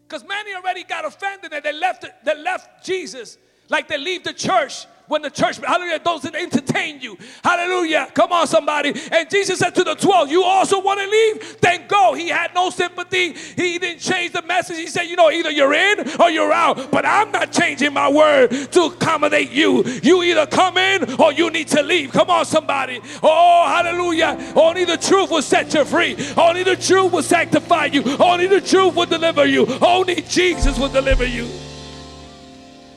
Because 0.08 0.24
many 0.26 0.54
already 0.54 0.84
got 0.84 1.04
offended 1.04 1.52
and 1.52 1.64
they 1.64 1.72
left, 1.72 2.04
they 2.24 2.36
left 2.36 2.84
Jesus 2.84 3.38
like 3.68 3.88
they 3.88 3.98
leave 3.98 4.24
the 4.24 4.32
church 4.32 4.86
when 5.08 5.22
the 5.22 5.30
church, 5.30 5.58
hallelujah, 5.58 5.98
doesn't 6.00 6.34
entertain 6.34 7.00
you. 7.00 7.16
Hallelujah. 7.44 8.08
Come 8.12 8.32
on, 8.32 8.46
somebody. 8.46 8.92
And 9.12 9.30
Jesus 9.30 9.58
said 9.58 9.74
to 9.76 9.84
the 9.84 9.94
12, 9.94 10.30
You 10.30 10.42
also 10.42 10.80
want 10.80 11.00
to 11.00 11.06
leave? 11.06 11.60
Then 11.60 11.86
go. 11.86 12.14
He 12.14 12.28
had 12.28 12.54
no 12.54 12.70
sympathy. 12.70 13.32
He 13.32 13.78
didn't 13.78 14.00
change 14.00 14.32
the 14.32 14.42
message. 14.42 14.76
He 14.76 14.88
said, 14.88 15.02
You 15.04 15.16
know, 15.16 15.30
either 15.30 15.50
you're 15.50 15.74
in 15.74 16.20
or 16.20 16.30
you're 16.30 16.52
out. 16.52 16.90
But 16.90 17.06
I'm 17.06 17.30
not 17.30 17.52
changing 17.52 17.92
my 17.92 18.08
word 18.08 18.50
to 18.72 18.82
accommodate 18.84 19.50
you. 19.50 19.84
You 20.02 20.22
either 20.22 20.46
come 20.46 20.76
in 20.76 21.20
or 21.20 21.32
you 21.32 21.50
need 21.50 21.68
to 21.68 21.82
leave. 21.82 22.12
Come 22.12 22.30
on, 22.30 22.44
somebody. 22.44 23.00
Oh, 23.22 23.64
hallelujah. 23.66 24.52
Only 24.56 24.84
the 24.84 24.96
truth 24.96 25.30
will 25.30 25.42
set 25.42 25.72
you 25.74 25.84
free. 25.84 26.16
Only 26.36 26.64
the 26.64 26.76
truth 26.76 27.12
will 27.12 27.22
sanctify 27.22 27.86
you. 27.86 28.02
Only 28.18 28.46
the 28.46 28.60
truth 28.60 28.94
will 28.96 29.06
deliver 29.06 29.46
you. 29.46 29.66
Only 29.80 30.22
Jesus 30.22 30.78
will 30.78 30.88
deliver 30.88 31.24
you. 31.24 31.48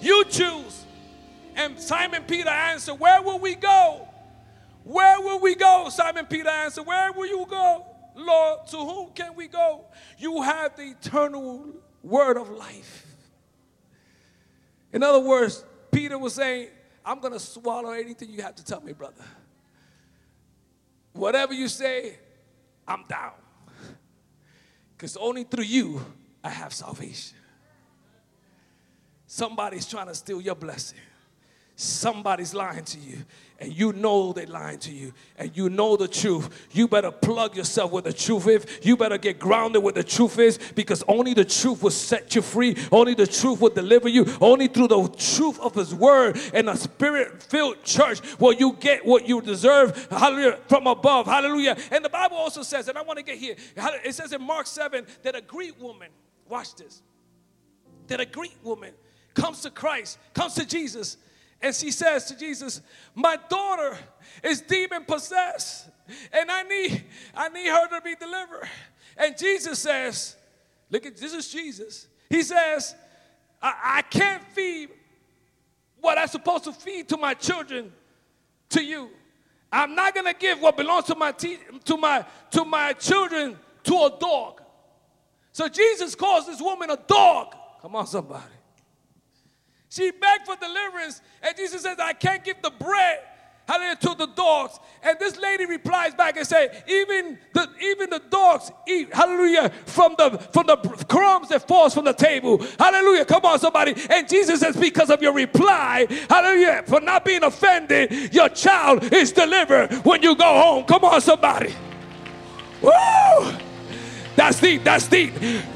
You 0.02 0.26
choose. 0.26 0.86
And 1.56 1.80
Simon 1.80 2.24
Peter 2.28 2.50
answered, 2.50 2.96
Where 2.96 3.22
will 3.22 3.40
we 3.40 3.56
go? 3.56 4.08
Where 4.84 5.20
will 5.20 5.40
we 5.40 5.56
go? 5.56 5.90
Simon 5.90 6.26
Peter 6.26 6.50
answered, 6.50 6.86
Where 6.86 7.12
will 7.12 7.28
you 7.28 7.46
go? 7.50 7.86
Lord, 8.16 8.68
to 8.68 8.78
whom 8.78 9.12
can 9.12 9.36
we 9.36 9.48
go? 9.48 9.86
You 10.18 10.42
have 10.42 10.76
the 10.76 10.84
eternal 10.84 11.74
word 12.04 12.38
of 12.38 12.50
life. 12.50 13.06
In 14.92 15.04
other 15.04 15.20
words, 15.20 15.64
Peter 15.92 16.18
was 16.18 16.34
saying, 16.34 16.70
I'm 17.06 17.20
going 17.20 17.34
to 17.34 17.40
swallow 17.40 17.92
anything 17.92 18.30
you 18.30 18.42
have 18.42 18.56
to 18.56 18.64
tell 18.64 18.82
me, 18.82 18.94
brother. 18.94 19.24
Whatever 21.14 21.54
you 21.54 21.68
say, 21.68 22.18
I'm 22.88 23.04
down. 23.08 23.34
Because 24.96 25.18
only 25.18 25.44
through 25.44 25.66
you 25.66 26.02
I 26.44 26.50
have 26.50 26.74
salvation. 26.74 27.38
Somebody's 29.32 29.86
trying 29.86 30.08
to 30.08 30.16
steal 30.16 30.42
your 30.42 30.56
blessing. 30.56 30.98
Somebody's 31.76 32.56
lying 32.56 32.84
to 32.84 32.98
you 32.98 33.18
and 33.60 33.72
you 33.72 33.94
know 33.94 34.34
they're 34.34 34.48
lying 34.48 34.80
to 34.80 34.92
you 34.92 35.14
and 35.38 35.56
you 35.56 35.70
know 35.70 35.96
the 35.96 36.08
truth. 36.08 36.68
You 36.72 36.88
better 36.88 37.12
plug 37.12 37.56
yourself 37.56 37.92
with 37.92 38.06
the 38.06 38.12
truth 38.12 38.48
is. 38.48 38.66
You 38.82 38.98
better 38.98 39.20
get 39.20 39.38
grounded 39.38 39.84
with 39.84 39.94
the 39.94 40.04
truth 40.04 40.40
is 40.40 40.58
because 40.74 41.04
only 41.08 41.36
the 41.36 41.46
truth 41.46 41.84
will 41.84 41.92
set 41.92 42.34
you 42.34 42.42
free. 42.42 42.76
Only 42.92 43.14
the 43.14 43.28
truth 43.28 43.62
will 43.62 43.70
deliver 43.70 44.10
you. 44.10 44.26
Only 44.42 44.68
through 44.68 44.88
the 44.88 45.08
truth 45.10 45.60
of 45.60 45.76
his 45.76 45.94
word 45.94 46.40
and 46.52 46.68
a 46.68 46.76
spirit 46.76 47.44
filled 47.44 47.84
church 47.84 48.22
will 48.40 48.54
you 48.54 48.78
get 48.80 49.06
what 49.06 49.28
you 49.28 49.44
deserve. 49.44 50.08
Hallelujah 50.10 50.58
from 50.68 50.88
above. 50.88 51.28
Hallelujah. 51.28 51.78
And 51.92 52.04
the 52.04 52.10
bible 52.10 52.38
also 52.38 52.64
says 52.64 52.88
and 52.88 52.98
i 52.98 53.04
want 53.04 53.18
to 53.18 53.24
get 53.24 53.38
here 53.38 53.56
it 53.78 54.16
says 54.16 54.34
in 54.34 54.42
mark 54.42 54.66
7 54.66 55.06
that 55.22 55.36
a 55.36 55.42
greek 55.42 55.80
woman 55.80 56.10
watch 56.48 56.74
this 56.74 57.04
that 58.08 58.20
a 58.20 58.26
greek 58.26 58.58
woman 58.64 58.92
comes 59.40 59.62
to 59.62 59.70
christ 59.70 60.18
comes 60.34 60.54
to 60.54 60.66
jesus 60.66 61.18
and 61.62 61.76
she 61.76 61.92
says 61.92 62.26
to 62.26 62.38
Jesus, 62.38 62.82
My 63.16 63.38
daughter 63.50 63.98
is 64.44 64.62
demon 64.62 65.04
possessed, 65.06 65.90
and 66.32 66.50
I 66.50 66.64
need, 66.64 67.04
I 67.36 67.50
need 67.50 67.68
her 67.68 67.88
to 67.90 68.02
be 68.02 68.16
delivered. 68.16 68.68
And 69.18 69.38
Jesus 69.38 69.80
says, 69.80 70.38
Look 70.90 71.06
at 71.06 71.18
this 71.18 71.34
is 71.34 71.50
Jesus. 71.52 72.08
He 72.30 72.42
says, 72.44 72.96
I, 73.62 73.98
I 73.98 74.02
can't 74.04 74.44
feed 74.54 74.90
what 76.00 76.18
I'm 76.18 76.28
supposed 76.28 76.64
to 76.64 76.72
feed 76.72 77.10
to 77.10 77.18
my 77.18 77.34
children 77.34 77.92
to 78.70 78.84
you. 78.84 79.10
I'm 79.72 79.94
not 79.94 80.16
gonna 80.16 80.34
give 80.34 80.62
what 80.62 80.78
belongs 80.78 81.06
to 81.06 81.16
my 81.16 81.32
te- 81.32 81.60
to 81.86 81.98
my 81.98 82.26
to 82.52 82.66
my 82.66 82.94
children 82.94 83.58
to 83.84 83.94
a 83.94 84.18
dog. 84.20 84.62
So 85.52 85.68
Jesus 85.68 86.16
calls 86.16 86.48
this 86.48 86.62
woman 86.62 86.90
a 86.90 86.98
dog. 86.98 87.54
Come 87.82 87.96
on, 87.96 88.08
somebody. 88.08 88.46
She 89.90 90.12
begged 90.12 90.46
for 90.46 90.56
deliverance, 90.56 91.22
and 91.42 91.56
Jesus 91.58 91.82
says, 91.82 91.98
I 92.00 92.14
can't 92.14 92.44
give 92.44 92.62
the 92.62 92.72
bread 92.72 93.20
hallelujah, 93.70 93.96
to 93.98 94.16
the 94.16 94.26
dogs. 94.26 94.80
And 95.04 95.18
this 95.20 95.38
lady 95.38 95.66
replies 95.66 96.16
back 96.16 96.36
and 96.38 96.46
say, 96.46 96.84
even 96.88 97.38
the 97.54 97.70
even 97.82 98.10
the 98.10 98.22
dogs 98.30 98.72
eat, 98.88 99.14
hallelujah, 99.14 99.70
from 99.86 100.16
the 100.18 100.32
from 100.52 100.66
the 100.68 100.78
crumbs 101.08 101.50
that 101.50 101.68
falls 101.68 101.94
from 101.94 102.06
the 102.06 102.14
table. 102.14 102.58
Hallelujah. 102.80 103.26
Come 103.26 103.46
on, 103.46 103.60
somebody. 103.60 103.94
And 104.10 104.28
Jesus 104.28 104.60
says, 104.60 104.76
because 104.76 105.10
of 105.10 105.22
your 105.22 105.34
reply, 105.34 106.08
hallelujah, 106.30 106.84
for 106.88 107.00
not 107.00 107.24
being 107.24 107.44
offended, 107.44 108.34
your 108.34 108.50
child 108.50 109.14
is 109.14 109.32
delivered 109.32 109.94
when 110.04 110.24
you 110.24 110.36
go 110.36 110.62
home. 110.62 110.84
Come 110.86 111.04
on, 111.06 111.22
somebody. 111.22 111.74
Woo! 112.82 112.92
That's 114.36 114.60
deep, 114.60 114.84
that's 114.84 115.08
deep. 115.08 115.34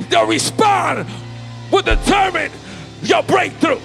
The 0.10 0.26
respond 0.28 1.08
will 1.72 1.82
determine 1.82 2.52
your 3.04 3.22
breakthrough. 3.24 3.80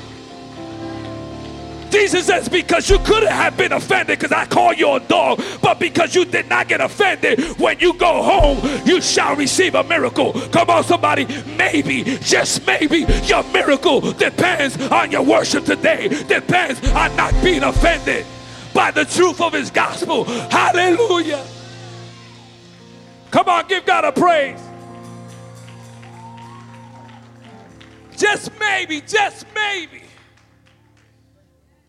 Jesus 1.90 2.26
says, 2.26 2.48
because 2.48 2.90
you 2.90 2.98
couldn't 3.00 3.32
have 3.32 3.56
been 3.56 3.72
offended 3.72 4.18
because 4.18 4.32
I 4.32 4.46
call 4.46 4.72
you 4.72 4.92
a 4.92 5.00
dog, 5.00 5.42
but 5.62 5.78
because 5.78 6.14
you 6.14 6.24
did 6.24 6.48
not 6.48 6.68
get 6.68 6.80
offended, 6.80 7.40
when 7.58 7.78
you 7.80 7.94
go 7.94 8.22
home, 8.22 8.60
you 8.84 9.00
shall 9.00 9.36
receive 9.36 9.74
a 9.74 9.84
miracle. 9.84 10.32
Come 10.50 10.70
on, 10.70 10.84
somebody. 10.84 11.26
Maybe, 11.56 12.04
just 12.20 12.66
maybe, 12.66 13.06
your 13.24 13.42
miracle 13.52 14.00
depends 14.12 14.80
on 14.90 15.10
your 15.10 15.22
worship 15.22 15.64
today, 15.64 16.08
depends 16.24 16.86
on 16.90 17.14
not 17.16 17.32
being 17.42 17.62
offended 17.62 18.26
by 18.74 18.90
the 18.90 19.04
truth 19.04 19.40
of 19.40 19.52
his 19.52 19.70
gospel. 19.70 20.24
Hallelujah. 20.24 21.44
Come 23.30 23.48
on, 23.48 23.66
give 23.66 23.84
God 23.84 24.04
a 24.04 24.12
praise. 24.12 24.60
Just 28.16 28.50
maybe, 28.58 29.00
just 29.00 29.46
maybe. 29.54 30.07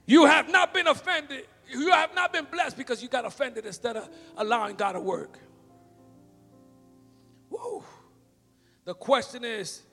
You 0.10 0.26
have 0.26 0.49
not 0.49 0.74
been 0.74 0.88
offended. 0.88 1.45
You 1.70 1.91
have 1.91 2.16
not 2.16 2.34
been 2.34 2.47
blessed 2.51 2.76
because 2.76 3.03
you 3.03 3.07
got 3.07 3.26
offended 3.26 3.68
instead 3.68 3.95
of 3.95 4.10
allowing 4.38 4.76
God 4.76 4.93
to 4.93 4.99
work. 4.99 5.38
Woo. 7.51 7.84
The 8.86 8.95
question 8.95 9.45
is 9.45 9.84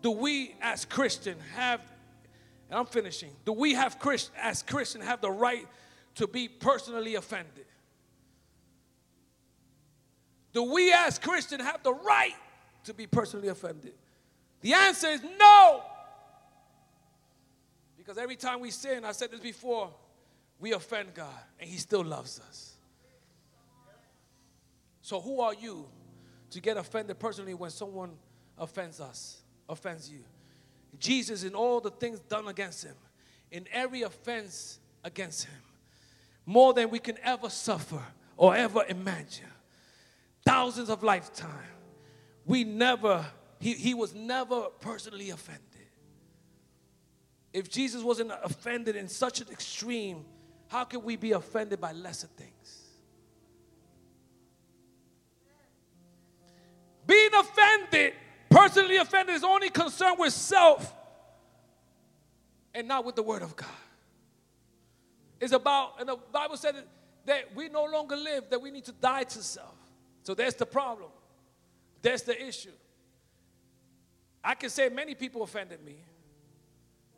do 0.00 0.10
we 0.10 0.54
as 0.62 0.86
Christian 0.86 1.36
have, 1.54 1.82
and 2.70 2.78
I'm 2.78 2.86
finishing, 2.86 3.28
do 3.44 3.52
we 3.52 3.74
have 3.74 3.98
Christ, 3.98 4.30
as 4.40 4.62
Christian 4.62 5.02
have 5.02 5.20
the 5.20 5.30
right 5.30 5.66
to 6.14 6.26
be 6.26 6.48
personally 6.48 7.16
offended? 7.16 7.66
Do 10.54 10.62
we 10.62 10.94
as 10.94 11.18
Christian 11.18 11.60
have 11.60 11.82
the 11.82 11.92
right 11.92 12.32
to 12.84 12.94
be 12.94 13.06
personally 13.06 13.48
offended? 13.48 13.92
The 14.62 14.72
answer 14.72 15.08
is 15.08 15.22
no. 15.38 15.82
Because 18.08 18.22
every 18.22 18.36
time 18.36 18.60
we 18.60 18.70
sin, 18.70 19.04
I 19.04 19.12
said 19.12 19.32
this 19.32 19.40
before, 19.40 19.90
we 20.58 20.72
offend 20.72 21.12
God 21.12 21.28
and 21.60 21.68
He 21.68 21.76
still 21.76 22.02
loves 22.02 22.40
us. 22.40 22.72
So, 25.02 25.20
who 25.20 25.42
are 25.42 25.52
you 25.52 25.84
to 26.52 26.60
get 26.62 26.78
offended 26.78 27.18
personally 27.18 27.52
when 27.52 27.68
someone 27.68 28.12
offends 28.56 28.98
us, 28.98 29.42
offends 29.68 30.10
you? 30.10 30.20
Jesus, 30.98 31.44
in 31.44 31.54
all 31.54 31.82
the 31.82 31.90
things 31.90 32.18
done 32.20 32.48
against 32.48 32.82
Him, 32.82 32.94
in 33.50 33.68
every 33.70 34.00
offense 34.00 34.78
against 35.04 35.44
Him, 35.44 35.60
more 36.46 36.72
than 36.72 36.88
we 36.88 37.00
can 37.00 37.18
ever 37.22 37.50
suffer 37.50 38.02
or 38.38 38.56
ever 38.56 38.86
imagine, 38.88 39.52
thousands 40.46 40.88
of 40.88 41.02
lifetime, 41.02 41.50
we 42.46 42.64
never, 42.64 43.26
he, 43.60 43.74
he 43.74 43.92
was 43.92 44.14
never 44.14 44.68
personally 44.80 45.28
offended. 45.28 45.67
If 47.52 47.70
Jesus 47.70 48.02
wasn't 48.02 48.32
offended 48.42 48.96
in 48.96 49.08
such 49.08 49.40
an 49.40 49.48
extreme, 49.50 50.24
how 50.68 50.84
can 50.84 51.02
we 51.02 51.16
be 51.16 51.32
offended 51.32 51.80
by 51.80 51.92
lesser 51.92 52.26
things? 52.26 52.84
Being 57.06 57.30
offended, 57.34 58.12
personally 58.50 58.98
offended, 58.98 59.34
is 59.34 59.44
only 59.44 59.70
concerned 59.70 60.18
with 60.18 60.32
self 60.32 60.94
and 62.74 62.86
not 62.86 63.04
with 63.04 63.16
the 63.16 63.22
Word 63.22 63.42
of 63.42 63.56
God. 63.56 63.68
It's 65.40 65.52
about, 65.52 66.00
and 66.00 66.08
the 66.08 66.18
Bible 66.32 66.56
said 66.58 66.74
that 67.24 67.54
we 67.54 67.68
no 67.68 67.84
longer 67.84 68.16
live, 68.16 68.50
that 68.50 68.60
we 68.60 68.70
need 68.70 68.84
to 68.84 68.92
die 68.92 69.22
to 69.22 69.42
self. 69.42 69.74
So 70.22 70.34
there's 70.34 70.54
the 70.54 70.66
problem. 70.66 71.10
There's 72.02 72.22
the 72.22 72.46
issue. 72.46 72.72
I 74.44 74.54
can 74.54 74.68
say 74.68 74.90
many 74.90 75.14
people 75.14 75.42
offended 75.42 75.82
me. 75.82 76.04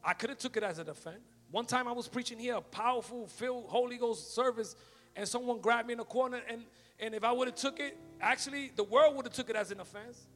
I 0.05 0.15
could 0.15 0.31
have 0.31 0.39
took 0.39 0.57
it 0.57 0.63
as 0.63 0.79
an 0.79 0.89
offense. 0.89 1.21
One 1.51 1.67
time 1.67 1.89
I 1.89 1.93
was 1.93 2.09
preaching 2.09 2.39
here, 2.39 2.57
a 2.57 2.61
powerful, 2.61 3.27
filled 3.27 3.67
Holy 3.67 3.97
Ghost 3.97 4.35
service, 4.35 4.77
and 5.17 5.27
someone 5.27 5.61
grabbed 5.61 5.89
me 5.89 5.93
in 5.93 5.99
the 5.99 6.05
corner, 6.05 6.41
and, 6.49 6.63
and 6.99 7.15
if 7.15 7.25
I 7.25 7.33
would 7.33 7.49
have 7.49 7.57
took 7.57 7.81
it, 7.81 7.97
actually 8.21 8.73
the 8.77 8.85
world 8.85 9.17
would 9.17 9.27
have 9.27 9.35
took 9.35 9.51
it 9.51 9.57
as 9.57 9.71
an 9.71 9.81
offense. 9.81 10.27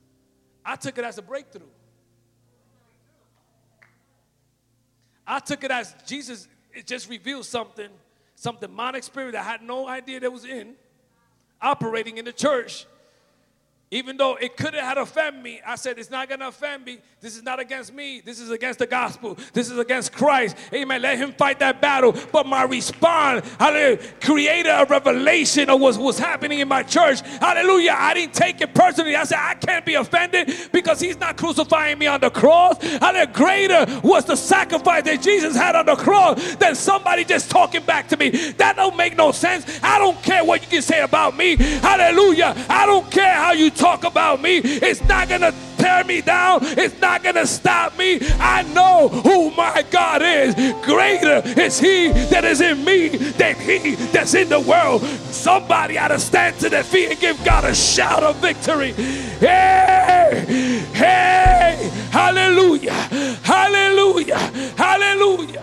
I 0.64 0.76
took 0.76 0.98
it 0.98 1.04
as 1.04 1.18
a 1.18 1.22
breakthrough. 1.22 1.68
I 5.26 5.38
took 5.38 5.64
it 5.64 5.70
as 5.70 5.94
Jesus 6.06 6.48
it 6.74 6.86
just 6.86 7.08
revealed 7.08 7.46
something, 7.46 7.88
some 8.34 8.58
demonic 8.60 9.04
spirit 9.04 9.34
I 9.34 9.42
had 9.42 9.62
no 9.62 9.86
idea 9.88 10.20
that 10.20 10.32
was 10.32 10.44
in, 10.44 10.74
operating 11.62 12.18
in 12.18 12.24
the 12.24 12.32
church 12.32 12.86
even 13.94 14.16
though 14.16 14.34
it 14.34 14.56
could 14.56 14.74
have 14.74 14.98
offended 14.98 15.40
me, 15.40 15.60
I 15.64 15.76
said, 15.76 16.00
it's 16.00 16.10
not 16.10 16.28
going 16.28 16.40
to 16.40 16.48
offend 16.48 16.84
me. 16.84 16.98
This 17.20 17.36
is 17.36 17.44
not 17.44 17.60
against 17.60 17.94
me. 17.94 18.20
This 18.20 18.40
is 18.40 18.50
against 18.50 18.80
the 18.80 18.88
gospel. 18.88 19.38
This 19.52 19.70
is 19.70 19.78
against 19.78 20.12
Christ. 20.12 20.56
Amen. 20.72 21.00
Let 21.00 21.16
him 21.16 21.32
fight 21.32 21.60
that 21.60 21.80
battle. 21.80 22.12
But 22.32 22.44
my 22.44 22.64
response, 22.64 23.48
hallelujah, 23.56 24.00
created 24.20 24.68
a 24.68 24.84
revelation 24.90 25.70
of 25.70 25.80
what 25.80 25.96
was 25.96 26.18
happening 26.18 26.58
in 26.58 26.66
my 26.66 26.82
church. 26.82 27.20
Hallelujah. 27.20 27.94
I 27.96 28.14
didn't 28.14 28.34
take 28.34 28.60
it 28.60 28.74
personally. 28.74 29.14
I 29.14 29.22
said, 29.22 29.38
I 29.40 29.54
can't 29.54 29.86
be 29.86 29.94
offended 29.94 30.52
because 30.72 30.98
he's 30.98 31.20
not 31.20 31.36
crucifying 31.36 31.96
me 31.96 32.08
on 32.08 32.20
the 32.20 32.30
cross. 32.30 32.82
Hallelujah. 32.82 33.28
Greater 33.32 34.00
was 34.02 34.24
the 34.24 34.34
sacrifice 34.34 35.04
that 35.04 35.22
Jesus 35.22 35.54
had 35.54 35.76
on 35.76 35.86
the 35.86 35.94
cross 35.94 36.56
than 36.56 36.74
somebody 36.74 37.24
just 37.24 37.48
talking 37.48 37.84
back 37.84 38.08
to 38.08 38.16
me. 38.16 38.30
That 38.30 38.74
don't 38.74 38.96
make 38.96 39.16
no 39.16 39.30
sense. 39.30 39.78
I 39.84 40.00
don't 40.00 40.20
care 40.20 40.44
what 40.44 40.62
you 40.62 40.68
can 40.68 40.82
say 40.82 41.00
about 41.00 41.36
me. 41.36 41.54
Hallelujah. 41.54 42.54
I 42.68 42.86
don't 42.86 43.08
care 43.08 43.34
how 43.34 43.52
you 43.52 43.70
talk 43.70 43.83
talk 43.84 44.04
about 44.04 44.40
me, 44.40 44.56
it's 44.64 45.02
not 45.02 45.28
going 45.28 45.42
to 45.42 45.52
tear 45.76 46.04
me 46.04 46.22
down. 46.22 46.60
It's 46.62 46.98
not 47.02 47.22
going 47.22 47.34
to 47.34 47.46
stop 47.46 47.98
me. 47.98 48.18
I 48.40 48.62
know 48.72 49.08
who 49.08 49.50
my 49.50 49.84
God 49.90 50.22
is. 50.22 50.54
Greater 50.82 51.42
is 51.60 51.78
He 51.78 52.08
that 52.32 52.44
is 52.44 52.62
in 52.62 52.82
me 52.82 53.08
than 53.08 53.56
He 53.56 53.94
that's 54.10 54.32
in 54.32 54.48
the 54.48 54.60
world. 54.60 55.02
Somebody 55.02 55.98
ought 55.98 56.08
to 56.08 56.18
stand 56.18 56.58
to 56.60 56.70
their 56.70 56.82
feet 56.82 57.10
and 57.10 57.20
give 57.20 57.44
God 57.44 57.64
a 57.64 57.74
shout 57.74 58.22
of 58.22 58.36
victory. 58.36 58.92
Hey, 58.92 60.44
hey, 60.94 61.90
hallelujah, 62.10 62.92
hallelujah, 63.42 64.38
hallelujah. 64.78 65.62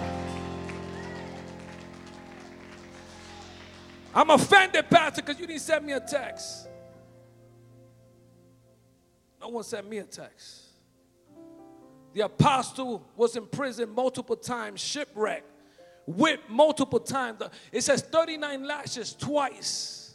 I'm 4.13 4.29
offended, 4.29 4.89
Pastor, 4.91 5.23
because 5.23 5.39
you 5.39 5.47
didn't 5.47 5.61
send 5.61 5.85
me 5.87 5.93
a 5.93 5.99
text. 5.99 6.67
No 9.41 9.49
one 9.49 9.63
sent 9.63 9.89
me 9.89 9.97
a 9.97 10.03
text. 10.03 10.61
The 12.13 12.21
apostle 12.21 13.07
was 13.15 13.35
in 13.35 13.47
prison 13.47 13.89
multiple 13.89 14.35
times, 14.35 14.79
shipwrecked, 14.81 15.49
whipped 16.05 16.49
multiple 16.49 16.99
times. 16.99 17.41
It 17.71 17.81
says 17.81 18.01
39 18.01 18.67
lashes 18.67 19.13
twice. 19.13 20.13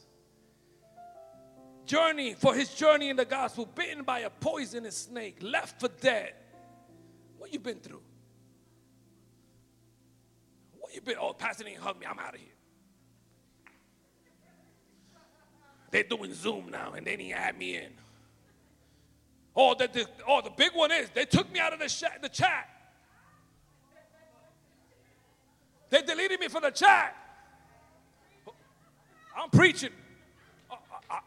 Journey 1.87 2.35
for 2.35 2.55
his 2.55 2.75
journey 2.75 3.09
in 3.09 3.17
the 3.17 3.25
gospel, 3.25 3.67
bitten 3.67 4.03
by 4.03 4.21
a 4.21 4.31
poisonous 4.31 4.97
snake, 4.97 5.39
left 5.41 5.81
for 5.81 5.89
dead. 5.89 6.35
What 7.39 7.53
you 7.53 7.59
been 7.59 7.79
through? 7.79 8.03
What 10.79 10.95
you 10.95 11.01
been? 11.01 11.17
Oh, 11.21 11.33
Pastor 11.33 11.65
didn't 11.65 11.81
hug 11.81 11.99
me. 11.99 12.07
I'm 12.07 12.19
out 12.19 12.35
of 12.35 12.41
here. 12.41 12.51
They're 15.91 16.03
doing 16.03 16.35
Zoom 16.35 16.71
now, 16.71 16.93
and 16.93 17.07
they 17.07 17.17
didn't 17.17 17.33
add 17.33 17.57
me 17.57 17.77
in. 17.77 17.93
Oh, 19.57 19.75
the, 19.75 19.89
the, 19.89 20.07
oh, 20.29 20.43
the 20.43 20.51
big 20.51 20.73
one 20.75 20.93
is 20.93 21.09
they 21.15 21.25
took 21.25 21.51
me 21.51 21.59
out 21.59 21.73
of 21.73 21.79
the, 21.79 21.89
sh- 21.89 22.05
the 22.21 22.29
chat. 22.29 22.69
They 25.89 26.03
deleted 26.03 26.41
me 26.41 26.49
from 26.49 26.63
the 26.63 26.71
chat. 26.71 27.17
I'm 29.37 29.51
preaching. 29.51 29.91
I, 30.71 30.77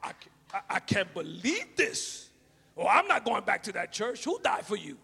I, 0.03 0.13
I, 0.53 0.59
I 0.69 0.79
can't 0.79 1.11
believe 1.13 1.75
this. 1.75 2.29
Oh, 2.77 2.87
I'm 2.87 3.07
not 3.07 3.25
going 3.25 3.43
back 3.43 3.63
to 3.63 3.71
that 3.73 3.91
church. 3.91 4.23
Who 4.25 4.39
died 4.39 4.65
for 4.65 4.75
you? 4.75 4.97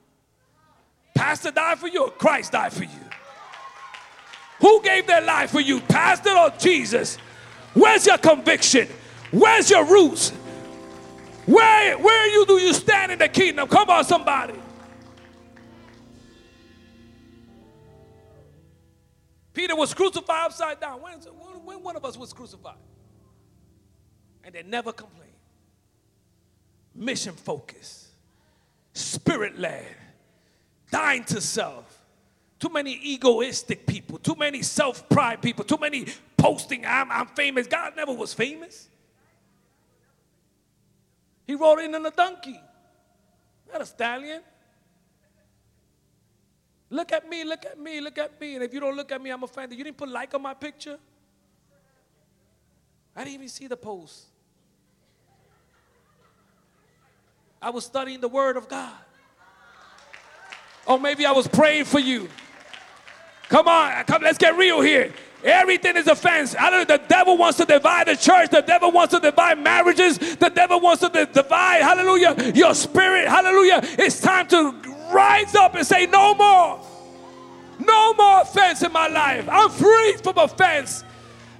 Pastor 1.15 1.51
died 1.51 1.79
for 1.79 1.87
you 1.87 2.05
or 2.05 2.11
Christ 2.11 2.51
died 2.51 2.73
for 2.73 2.83
you? 2.83 2.89
Who 4.59 4.81
gave 4.81 5.07
their 5.07 5.21
life 5.21 5.51
for 5.51 5.61
you, 5.61 5.79
Pastor 5.81 6.31
or 6.37 6.49
Jesus? 6.51 7.17
Where's 7.73 8.05
your 8.05 8.17
conviction? 8.17 8.87
Where's 9.31 9.69
your 9.69 9.85
roots? 9.85 10.31
Where, 11.45 11.97
where 11.97 12.27
you 12.31 12.45
do 12.45 12.53
you 12.53 12.73
stand 12.73 13.11
in 13.11 13.19
the 13.19 13.29
kingdom? 13.29 13.67
Come 13.67 13.89
on, 13.89 14.03
somebody. 14.03 14.59
Peter 19.53 19.75
was 19.75 19.93
crucified 19.93 20.47
upside 20.47 20.79
down. 20.79 21.01
When, 21.01 21.13
when 21.65 21.83
one 21.83 21.95
of 21.95 22.03
us 22.03 22.17
was 22.17 22.33
crucified? 22.33 22.75
And 24.43 24.53
they 24.53 24.63
never 24.63 24.91
complained. 24.91 25.31
Mission 26.93 27.33
focused, 27.33 28.07
spirit 28.93 29.57
led, 29.57 29.87
dying 30.91 31.23
to 31.25 31.41
self. 31.41 32.03
Too 32.59 32.69
many 32.69 32.93
egoistic 32.93 33.85
people, 33.85 34.17
too 34.17 34.35
many 34.35 34.61
self 34.61 35.07
pride 35.09 35.41
people, 35.41 35.65
too 35.65 35.77
many 35.77 36.05
posting, 36.37 36.85
I'm, 36.85 37.11
I'm 37.11 37.27
famous. 37.27 37.67
God 37.67 37.93
never 37.95 38.13
was 38.13 38.33
famous. 38.33 38.89
He 41.45 41.55
rode 41.55 41.79
in 41.79 41.93
on 41.95 42.05
a 42.05 42.11
donkey, 42.11 42.59
not 43.71 43.81
a 43.81 43.85
stallion. 43.85 44.41
Look 46.89 47.11
at 47.11 47.27
me, 47.27 47.43
look 47.43 47.65
at 47.65 47.79
me, 47.79 47.99
look 47.99 48.17
at 48.17 48.39
me. 48.39 48.55
And 48.55 48.63
if 48.63 48.73
you 48.73 48.79
don't 48.79 48.95
look 48.95 49.11
at 49.11 49.21
me, 49.21 49.29
I'm 49.29 49.43
offended. 49.43 49.77
You 49.77 49.83
didn't 49.83 49.97
put 49.97 50.09
like 50.09 50.33
on 50.33 50.41
my 50.41 50.53
picture? 50.53 50.97
I 53.15 53.23
didn't 53.23 53.35
even 53.35 53.49
see 53.49 53.67
the 53.67 53.77
post. 53.77 54.25
I 57.61 57.69
was 57.69 57.85
studying 57.85 58.21
the 58.21 58.27
Word 58.27 58.57
of 58.57 58.67
God. 58.67 58.93
Or 60.85 60.99
maybe 60.99 61.25
I 61.25 61.31
was 61.31 61.47
praying 61.47 61.85
for 61.85 61.99
you. 61.99 62.29
Come 63.49 63.67
on, 63.67 64.03
come, 64.05 64.21
let's 64.21 64.37
get 64.37 64.55
real 64.57 64.81
here. 64.81 65.13
Everything 65.45 65.95
is 65.95 66.07
offense. 66.07 66.53
The 66.53 67.01
devil 67.07 67.37
wants 67.37 67.59
to 67.59 67.65
divide 67.65 68.07
the 68.07 68.15
church. 68.15 68.49
The 68.49 68.61
devil 68.61 68.91
wants 68.91 69.13
to 69.13 69.19
divide 69.19 69.59
marriages. 69.59 70.17
The 70.17 70.49
devil 70.49 70.79
wants 70.79 71.07
to 71.07 71.09
divide, 71.31 71.83
hallelujah, 71.83 72.51
your 72.55 72.73
spirit. 72.73 73.27
Hallelujah. 73.27 73.79
It's 73.83 74.19
time 74.19 74.47
to 74.47 74.71
rise 75.11 75.53
up 75.53 75.75
and 75.75 75.85
say, 75.85 76.07
No 76.07 76.33
more. 76.33 76.81
No 77.77 78.13
more 78.15 78.41
offense 78.41 78.81
in 78.81 78.91
my 78.91 79.07
life. 79.07 79.47
I'm 79.47 79.69
free 79.69 80.13
from 80.23 80.39
offense. 80.39 81.03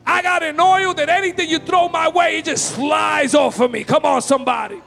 I 0.03 0.23
got 0.23 0.41
an 0.41 0.59
oil 0.59 0.95
that 0.95 1.09
anything 1.09 1.47
you 1.47 1.59
throw 1.59 1.87
my 1.87 2.07
way, 2.07 2.39
it 2.39 2.45
just 2.45 2.73
slides 2.73 3.35
off 3.35 3.59
of 3.59 3.69
me. 3.69 3.83
Come 3.83 4.03
on, 4.03 4.21
somebody. 4.23 4.81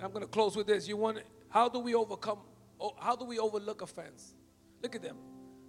I'm 0.00 0.12
going 0.12 0.22
to 0.22 0.28
close 0.28 0.54
with 0.54 0.68
this. 0.68 0.86
You 0.86 0.96
want 0.96 1.18
how 1.48 1.68
do 1.68 1.80
we 1.80 1.96
overcome 1.96 2.38
oh, 2.80 2.94
how 2.96 3.16
do 3.16 3.24
we 3.24 3.40
overlook 3.40 3.82
offense? 3.82 4.35
Look 4.86 4.94
at 4.94 5.02
them. 5.02 5.16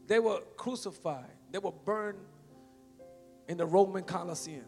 They 0.06 0.20
were 0.20 0.42
crucified. 0.58 1.32
They 1.52 1.58
were 1.58 1.72
burned 1.72 2.20
in 3.48 3.58
the 3.58 3.66
Roman 3.66 4.04
Colosseum. 4.04 4.68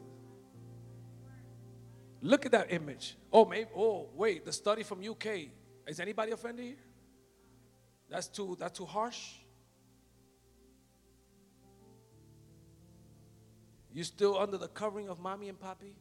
Look 2.23 2.47
at 2.47 2.53
that 2.53 2.73
image. 2.73 3.15
Oh, 3.31 3.45
maybe 3.45 3.69
oh, 3.77 4.09
wait, 4.15 4.45
the 4.45 4.51
study 4.51 4.81
from 4.81 5.07
UK. 5.07 5.51
Is 5.85 5.99
anybody 5.99 6.31
offended 6.31 6.65
here? 6.65 6.83
That's 8.09 8.27
too 8.27 8.57
that's 8.59 8.75
too 8.75 8.85
harsh. 8.85 9.35
You 13.93 14.03
still 14.03 14.35
under 14.35 14.57
the 14.57 14.67
covering 14.67 15.09
of 15.09 15.19
mommy 15.19 15.49
and 15.49 15.59
papi? 15.59 15.93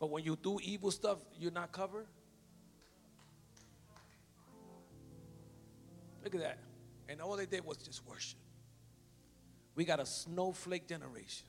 But 0.00 0.10
when 0.10 0.24
you 0.24 0.34
do 0.34 0.58
evil 0.64 0.90
stuff, 0.90 1.18
you're 1.38 1.52
not 1.52 1.70
covered? 1.70 2.08
Look 6.26 6.34
at 6.34 6.40
that. 6.40 6.58
And 7.08 7.20
all 7.20 7.36
they 7.36 7.46
did 7.46 7.64
was 7.64 7.76
just 7.76 8.04
worship. 8.04 8.40
We 9.76 9.84
got 9.84 10.00
a 10.00 10.06
snowflake 10.06 10.88
generation. 10.88 11.46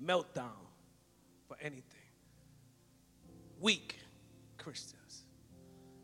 Meltdown 0.00 0.62
for 1.48 1.56
anything. 1.60 1.82
Weak 3.58 3.96
Christians. 4.58 5.24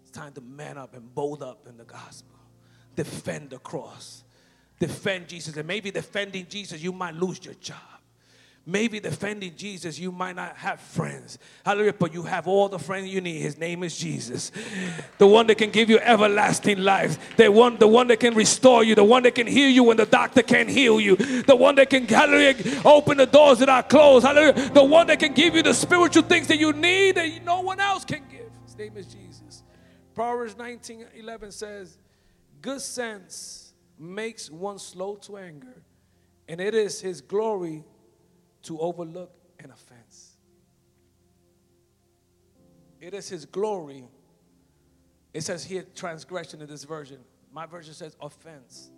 It's 0.03 0.11
time 0.11 0.33
to 0.33 0.41
man 0.41 0.79
up 0.79 0.97
and 0.97 1.15
bold 1.15 1.45
up 1.45 1.69
in 1.69 1.77
the 1.77 1.85
gospel. 1.85 2.35
Defend 2.97 3.51
the 3.51 3.59
cross. 3.59 4.25
Defend 4.81 5.29
Jesus. 5.29 5.57
And 5.57 5.69
maybe 5.69 5.93
defending 5.93 6.49
Jesus, 6.49 6.83
you 6.83 6.93
might 6.93 7.15
lose 7.15 7.45
your 7.45 7.55
job. 7.55 7.79
Maybe 8.67 8.99
defending 8.99 9.55
Jesus, 9.57 9.99
you 9.99 10.11
might 10.11 10.37
not 10.37 10.57
have 10.57 10.81
friends. 10.81 11.39
Hallelujah. 11.67 11.93
But 11.93 12.15
you 12.15 12.23
have 12.23 12.49
all 12.49 12.71
the 12.71 12.79
friends 12.79 13.09
you 13.09 13.21
need. 13.21 13.41
His 13.41 13.59
name 13.59 13.83
is 13.83 13.95
Jesus. 13.95 14.53
The 15.19 15.27
one 15.27 15.47
that 15.49 15.59
can 15.59 15.71
give 15.71 15.91
you 15.91 15.99
everlasting 15.99 16.79
life. 16.79 17.37
The 17.37 17.53
one, 17.53 17.77
the 17.77 17.87
one 17.87 18.07
that 18.09 18.21
can 18.21 18.35
restore 18.35 18.83
you. 18.83 18.95
The 18.95 19.05
one 19.05 19.23
that 19.25 19.35
can 19.35 19.47
heal 19.47 19.69
you 19.69 19.85
when 19.85 19.99
the 19.99 20.07
doctor 20.07 20.43
can't 20.43 20.71
heal 20.71 20.99
you. 20.99 21.17
The 21.17 21.55
one 21.55 21.75
that 21.75 21.91
can, 21.91 22.07
hallelujah, 22.07 22.81
open 22.87 23.19
the 23.19 23.27
doors 23.27 23.59
that 23.59 23.69
are 23.69 23.83
closed. 23.83 24.25
Hallelujah. 24.25 24.71
The 24.71 24.85
one 24.85 25.09
that 25.09 25.21
can 25.21 25.35
give 25.35 25.55
you 25.55 25.63
the 25.63 25.75
spiritual 25.75 26.23
things 26.23 26.47
that 26.47 26.59
you 26.59 26.73
need 26.73 27.17
that 27.17 27.45
no 27.45 27.61
one 27.61 27.81
else 27.81 28.07
can 28.07 28.23
give. 28.31 28.51
His 28.65 28.79
name 28.79 28.97
is 28.97 29.07
Jesus. 29.07 29.63
Proverbs 30.15 30.57
19 30.57 31.07
11 31.15 31.53
says, 31.53 31.99
Good 32.63 32.81
sense 32.81 33.75
makes 33.99 34.51
one 34.51 34.79
slow 34.79 35.17
to 35.17 35.37
anger, 35.37 35.83
and 36.49 36.63
it 36.63 36.75
is 36.75 37.03
his 37.03 37.21
glory 37.21 37.85
to 38.65 38.81
overlook 38.81 39.33
an 39.59 39.71
offense. 39.71 40.33
It 43.01 43.15
is 43.15 43.29
his 43.29 43.45
glory. 43.45 44.05
It 45.33 45.43
says 45.43 45.65
here 45.65 45.85
transgression 45.95 46.61
in 46.61 46.69
this 46.69 46.85
version. 46.85 47.19
My 47.53 47.67
version 47.67 47.95
says 47.95 48.17
offense. 48.21 48.91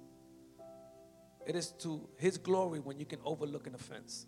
It 1.47 1.55
is 1.55 1.73
to 1.81 2.09
his 2.17 2.39
glory 2.39 2.81
when 2.81 2.99
you 2.99 3.05
can 3.05 3.19
overlook 3.25 3.67
an 3.67 3.75
offense. 3.75 4.27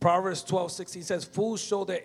Proverbs 0.00 0.42
12, 0.44 0.72
16 0.72 1.02
says, 1.02 1.24
Fools 1.24 1.60
show 1.60 1.84
their 1.84 2.00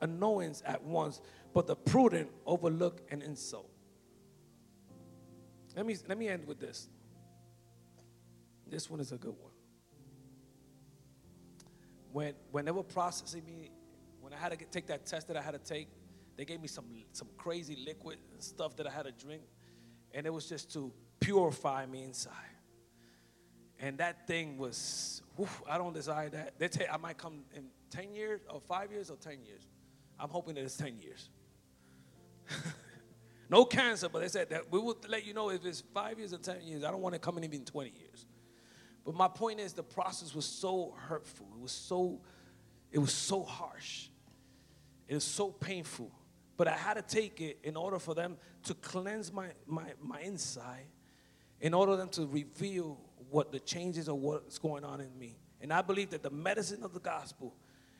annoyance 0.00 0.62
at 0.64 0.82
once, 0.82 1.20
but 1.52 1.66
the 1.66 1.76
prudent 1.76 2.30
overlook 2.46 3.00
an 3.10 3.22
insult. 3.22 3.70
Let 5.76 5.86
me, 5.86 5.96
let 6.06 6.16
me 6.16 6.28
end 6.28 6.46
with 6.46 6.60
this. 6.60 6.88
This 8.68 8.88
one 8.88 9.00
is 9.00 9.12
a 9.12 9.16
good 9.16 9.34
one 9.40 9.53
when 12.14 12.32
when 12.52 12.64
they 12.64 12.70
were 12.70 12.84
processing 12.84 13.44
me, 13.44 13.72
when 14.20 14.32
I 14.32 14.36
had 14.36 14.56
to 14.56 14.64
take 14.66 14.86
that 14.86 15.04
test 15.04 15.26
that 15.26 15.36
I 15.36 15.42
had 15.42 15.52
to 15.52 15.58
take, 15.58 15.88
they 16.36 16.44
gave 16.44 16.60
me 16.60 16.68
some 16.68 16.84
some 17.12 17.26
crazy 17.36 17.76
liquid 17.84 18.18
and 18.32 18.40
stuff 18.40 18.76
that 18.76 18.86
I 18.86 18.90
had 18.90 19.04
to 19.06 19.12
drink, 19.12 19.42
and 20.12 20.24
it 20.24 20.32
was 20.32 20.48
just 20.48 20.72
to 20.74 20.92
purify 21.18 21.86
me 21.86 22.04
inside. 22.04 22.32
And 23.80 23.98
that 23.98 24.28
thing 24.28 24.56
was, 24.56 25.22
woof, 25.36 25.60
I 25.68 25.76
don't 25.76 25.92
desire 25.92 26.30
that. 26.30 26.56
They 26.56 26.68
say 26.68 26.86
I 26.90 26.96
might 26.98 27.18
come 27.18 27.42
in 27.52 27.64
10 27.90 28.14
years 28.14 28.40
or 28.48 28.60
five 28.60 28.92
years 28.92 29.10
or 29.10 29.16
10 29.16 29.44
years. 29.44 29.66
I'm 30.18 30.28
hoping 30.28 30.54
that 30.54 30.62
it's 30.62 30.76
10 30.76 31.00
years. 31.00 31.28
no 33.50 33.64
cancer, 33.64 34.08
but 34.08 34.20
they 34.20 34.28
said 34.28 34.50
that 34.50 34.70
we 34.70 34.78
will 34.78 34.96
let 35.08 35.26
you 35.26 35.34
know 35.34 35.50
if 35.50 35.66
it's 35.66 35.82
five 35.92 36.18
years 36.18 36.32
or 36.32 36.38
10 36.38 36.62
years. 36.62 36.84
I 36.84 36.92
don't 36.92 37.02
want 37.02 37.16
it 37.16 37.22
coming 37.22 37.42
even 37.42 37.64
20 37.64 37.90
years. 37.90 38.26
But 39.04 39.14
my 39.14 39.28
point 39.28 39.60
is 39.60 39.72
the 39.72 39.82
process 39.82 40.34
was 40.34 40.46
so 40.46 40.94
hurtful. 40.96 41.46
It 41.54 41.60
was 41.60 41.72
so, 41.72 42.20
it 42.90 42.98
was 42.98 43.12
so 43.12 43.42
harsh. 43.42 44.08
It 45.08 45.14
was 45.14 45.24
so 45.24 45.50
painful. 45.50 46.10
But 46.56 46.68
I 46.68 46.76
had 46.76 46.94
to 46.94 47.02
take 47.02 47.40
it 47.40 47.58
in 47.62 47.76
order 47.76 47.98
for 47.98 48.14
them 48.14 48.36
to 48.64 48.74
cleanse 48.74 49.32
my, 49.32 49.48
my, 49.66 49.84
my 50.00 50.20
inside, 50.20 50.86
in 51.60 51.74
order 51.74 51.92
for 51.92 51.96
them 51.96 52.08
to 52.10 52.26
reveal 52.26 52.98
what 53.30 53.52
the 53.52 53.60
changes 53.60 54.08
or 54.08 54.18
what's 54.18 54.58
going 54.58 54.84
on 54.84 55.00
in 55.00 55.18
me. 55.18 55.36
And 55.60 55.72
I 55.72 55.82
believe 55.82 56.10
that 56.10 56.22
the 56.22 56.30
medicine 56.30 56.82
of 56.82 56.94
the 56.94 57.00
gospel 57.00 57.54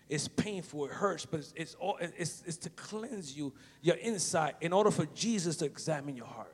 is 0.09 0.29
painful, 0.29 0.85
it 0.87 0.93
hurts, 0.93 1.27
but 1.27 1.41
it's, 1.41 1.53
it's, 1.57 1.75
all, 1.75 1.97
it's, 2.01 2.43
it's 2.47 2.59
to 2.59 2.71
cleanse 2.71 3.37
you, 3.37 3.55
your 3.81 3.97
inside, 3.97 4.55
in 4.61 4.73
order 4.73 4.91
for 4.91 5.07
Jesus 5.07 5.57
to 5.57 5.65
examine 5.65 6.15
your 6.17 6.27
heart. 6.27 6.54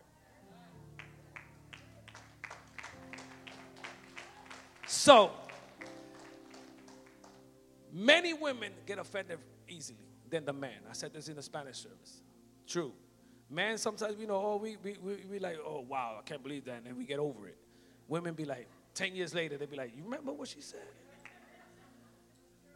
So, 5.01 5.31
many 7.91 8.35
women 8.35 8.71
get 8.85 8.99
offended 8.99 9.39
easily 9.67 9.97
than 10.29 10.45
the 10.45 10.53
man. 10.53 10.77
I 10.91 10.93
said 10.93 11.15
this 11.15 11.27
in 11.27 11.37
the 11.37 11.43
Spanish 11.43 11.79
service. 11.79 12.21
True. 12.67 12.93
Men 13.49 13.79
sometimes, 13.79 14.17
you 14.21 14.27
know, 14.27 14.35
oh, 14.35 14.57
we, 14.57 14.77
we, 14.85 14.99
we, 15.03 15.17
we 15.31 15.39
like, 15.39 15.57
oh, 15.65 15.87
wow, 15.89 16.19
I 16.19 16.23
can't 16.29 16.43
believe 16.43 16.67
that. 16.67 16.83
And 16.85 16.99
we 16.99 17.07
get 17.07 17.19
over 17.19 17.49
it. 17.49 17.57
Women 18.09 18.35
be 18.35 18.45
like, 18.45 18.69
10 18.93 19.15
years 19.15 19.35
later, 19.35 19.57
they 19.57 19.65
be 19.65 19.75
like, 19.75 19.97
you 19.97 20.05
remember 20.05 20.33
what 20.33 20.49
she 20.49 20.61
said? 20.61 20.81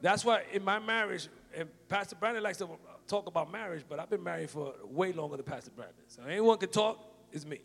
That's 0.01 0.25
why 0.25 0.45
in 0.51 0.65
my 0.65 0.79
marriage, 0.79 1.29
and 1.55 1.69
Pastor 1.91 2.17
Brandon 2.17 2.43
likes 2.43 2.57
to 2.57 2.71
talk 3.07 3.27
about 3.27 3.53
marriage, 3.53 3.85
but 3.87 4.01
I've 4.01 4.09
been 4.09 4.25
married 4.25 4.49
for 4.49 4.73
way 4.87 5.13
longer 5.13 5.37
than 5.37 5.45
Pastor 5.45 5.73
Brandon. 5.77 6.05
So 6.09 6.23
anyone 6.27 6.57
can 6.57 6.71
talk, 6.71 7.05
it's 7.31 7.45
me. 7.45 7.61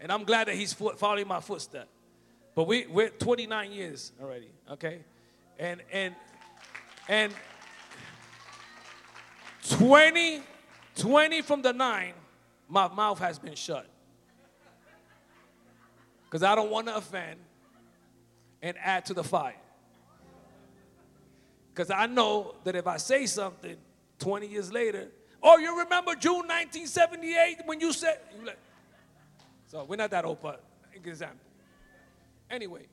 And 0.00 0.10
I'm 0.10 0.24
glad 0.24 0.48
that 0.48 0.56
he's 0.56 0.72
following 0.72 1.28
my 1.28 1.38
footsteps. 1.38 2.01
But 2.54 2.66
we, 2.66 2.86
we're 2.86 3.08
29 3.08 3.72
years 3.72 4.12
already, 4.20 4.50
okay? 4.70 5.00
And, 5.58 5.80
and, 5.90 6.14
and 7.08 7.32
20, 9.70 10.42
20 10.96 11.42
from 11.42 11.62
the 11.62 11.72
nine, 11.72 12.12
my 12.68 12.88
mouth 12.88 13.18
has 13.20 13.38
been 13.38 13.54
shut. 13.54 13.86
Because 16.24 16.42
I 16.42 16.54
don't 16.54 16.70
want 16.70 16.86
to 16.88 16.96
offend 16.96 17.38
and 18.60 18.76
add 18.82 19.06
to 19.06 19.14
the 19.14 19.24
fire. 19.24 19.56
Because 21.72 21.90
I 21.90 22.06
know 22.06 22.54
that 22.64 22.76
if 22.76 22.86
I 22.86 22.98
say 22.98 23.26
something 23.26 23.76
20 24.18 24.46
years 24.46 24.72
later, 24.72 25.08
oh, 25.42 25.58
you 25.58 25.78
remember 25.78 26.14
June 26.14 26.46
1978 26.46 27.62
when 27.64 27.80
you 27.80 27.92
said, 27.92 28.18
so 29.68 29.84
we're 29.84 29.96
not 29.96 30.10
that 30.10 30.24
old, 30.24 30.40
but 30.42 30.62
example. 30.94 31.38
Anyway, 32.52 32.86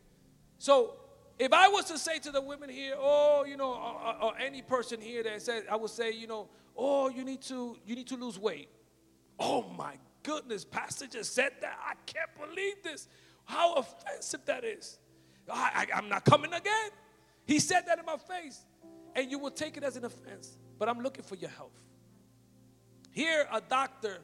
so 0.57 0.93
if 1.37 1.51
I 1.51 1.67
was 1.67 1.85
to 1.85 1.97
say 1.97 2.17
to 2.19 2.31
the 2.31 2.41
women 2.41 2.69
here, 2.69 2.95
oh, 2.97 3.43
you 3.45 3.57
know, 3.57 3.73
or, 3.73 4.23
or, 4.23 4.37
any 4.37 4.61
person 4.61 5.01
here 5.01 5.21
that 5.23 5.41
says, 5.41 5.65
I 5.69 5.75
would 5.75 5.89
say, 5.89 6.11
you 6.11 6.27
know, 6.27 6.47
oh, 6.77 7.09
you 7.09 7.25
need 7.25 7.41
to, 7.43 7.77
you 7.85 7.95
need 7.95 8.07
to 8.07 8.15
lose 8.15 8.39
weight. 8.39 8.69
Oh 9.37 9.69
my 9.77 9.95
goodness, 10.23 10.63
pastor 10.63 11.07
just 11.07 11.35
said 11.35 11.51
that. 11.59 11.77
I 11.85 11.93
can't 12.05 12.29
believe 12.39 12.75
this. 12.83 13.09
How 13.43 13.73
offensive 13.75 14.45
that 14.45 14.63
is. 14.63 14.97
I, 15.51 15.85
I, 15.91 15.97
I'm 15.97 16.07
not 16.07 16.23
coming 16.23 16.53
again. 16.53 16.89
He 17.45 17.59
said 17.59 17.81
that 17.87 17.99
in 17.99 18.05
my 18.05 18.17
face, 18.17 18.63
and 19.15 19.29
you 19.29 19.39
will 19.39 19.51
take 19.51 19.75
it 19.75 19.83
as 19.83 19.97
an 19.97 20.05
offense. 20.05 20.57
But 20.77 20.87
I'm 20.87 21.01
looking 21.01 21.23
for 21.23 21.35
your 21.35 21.49
health. 21.49 21.83
Here, 23.11 23.45
a 23.51 23.59
doctor, 23.59 24.19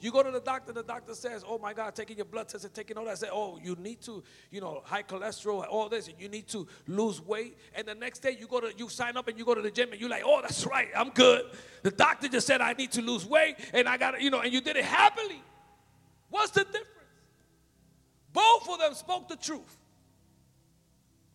you 0.00 0.12
go 0.12 0.22
to 0.22 0.30
the 0.30 0.40
doctor, 0.40 0.72
the 0.72 0.82
doctor 0.82 1.14
says, 1.14 1.44
Oh 1.46 1.58
my 1.58 1.72
God, 1.72 1.94
taking 1.94 2.16
your 2.16 2.26
blood 2.26 2.48
test 2.48 2.64
and 2.64 2.72
taking 2.72 2.96
all 2.96 3.04
that. 3.04 3.12
I 3.12 3.14
say, 3.14 3.28
Oh, 3.32 3.58
you 3.62 3.74
need 3.76 4.00
to, 4.02 4.22
you 4.50 4.60
know, 4.60 4.82
high 4.84 5.02
cholesterol, 5.02 5.66
all 5.68 5.88
this, 5.88 6.08
and 6.08 6.16
you 6.20 6.28
need 6.28 6.46
to 6.48 6.66
lose 6.86 7.20
weight. 7.20 7.58
And 7.74 7.86
the 7.86 7.94
next 7.94 8.20
day 8.20 8.36
you 8.38 8.46
go 8.46 8.60
to 8.60 8.72
you 8.76 8.88
sign 8.88 9.16
up 9.16 9.26
and 9.28 9.38
you 9.38 9.44
go 9.44 9.54
to 9.54 9.62
the 9.62 9.70
gym 9.70 9.90
and 9.90 10.00
you're 10.00 10.10
like, 10.10 10.22
Oh, 10.24 10.40
that's 10.40 10.64
right, 10.66 10.88
I'm 10.96 11.10
good. 11.10 11.44
The 11.82 11.90
doctor 11.90 12.28
just 12.28 12.46
said 12.46 12.60
I 12.60 12.74
need 12.74 12.92
to 12.92 13.02
lose 13.02 13.26
weight, 13.26 13.56
and 13.72 13.88
I 13.88 13.96
got 13.96 14.20
you 14.20 14.30
know, 14.30 14.40
and 14.40 14.52
you 14.52 14.60
did 14.60 14.76
it 14.76 14.84
happily. 14.84 15.42
What's 16.30 16.52
the 16.52 16.64
difference? 16.64 16.86
Both 18.32 18.68
of 18.68 18.78
them 18.78 18.94
spoke 18.94 19.28
the 19.28 19.36
truth 19.36 19.76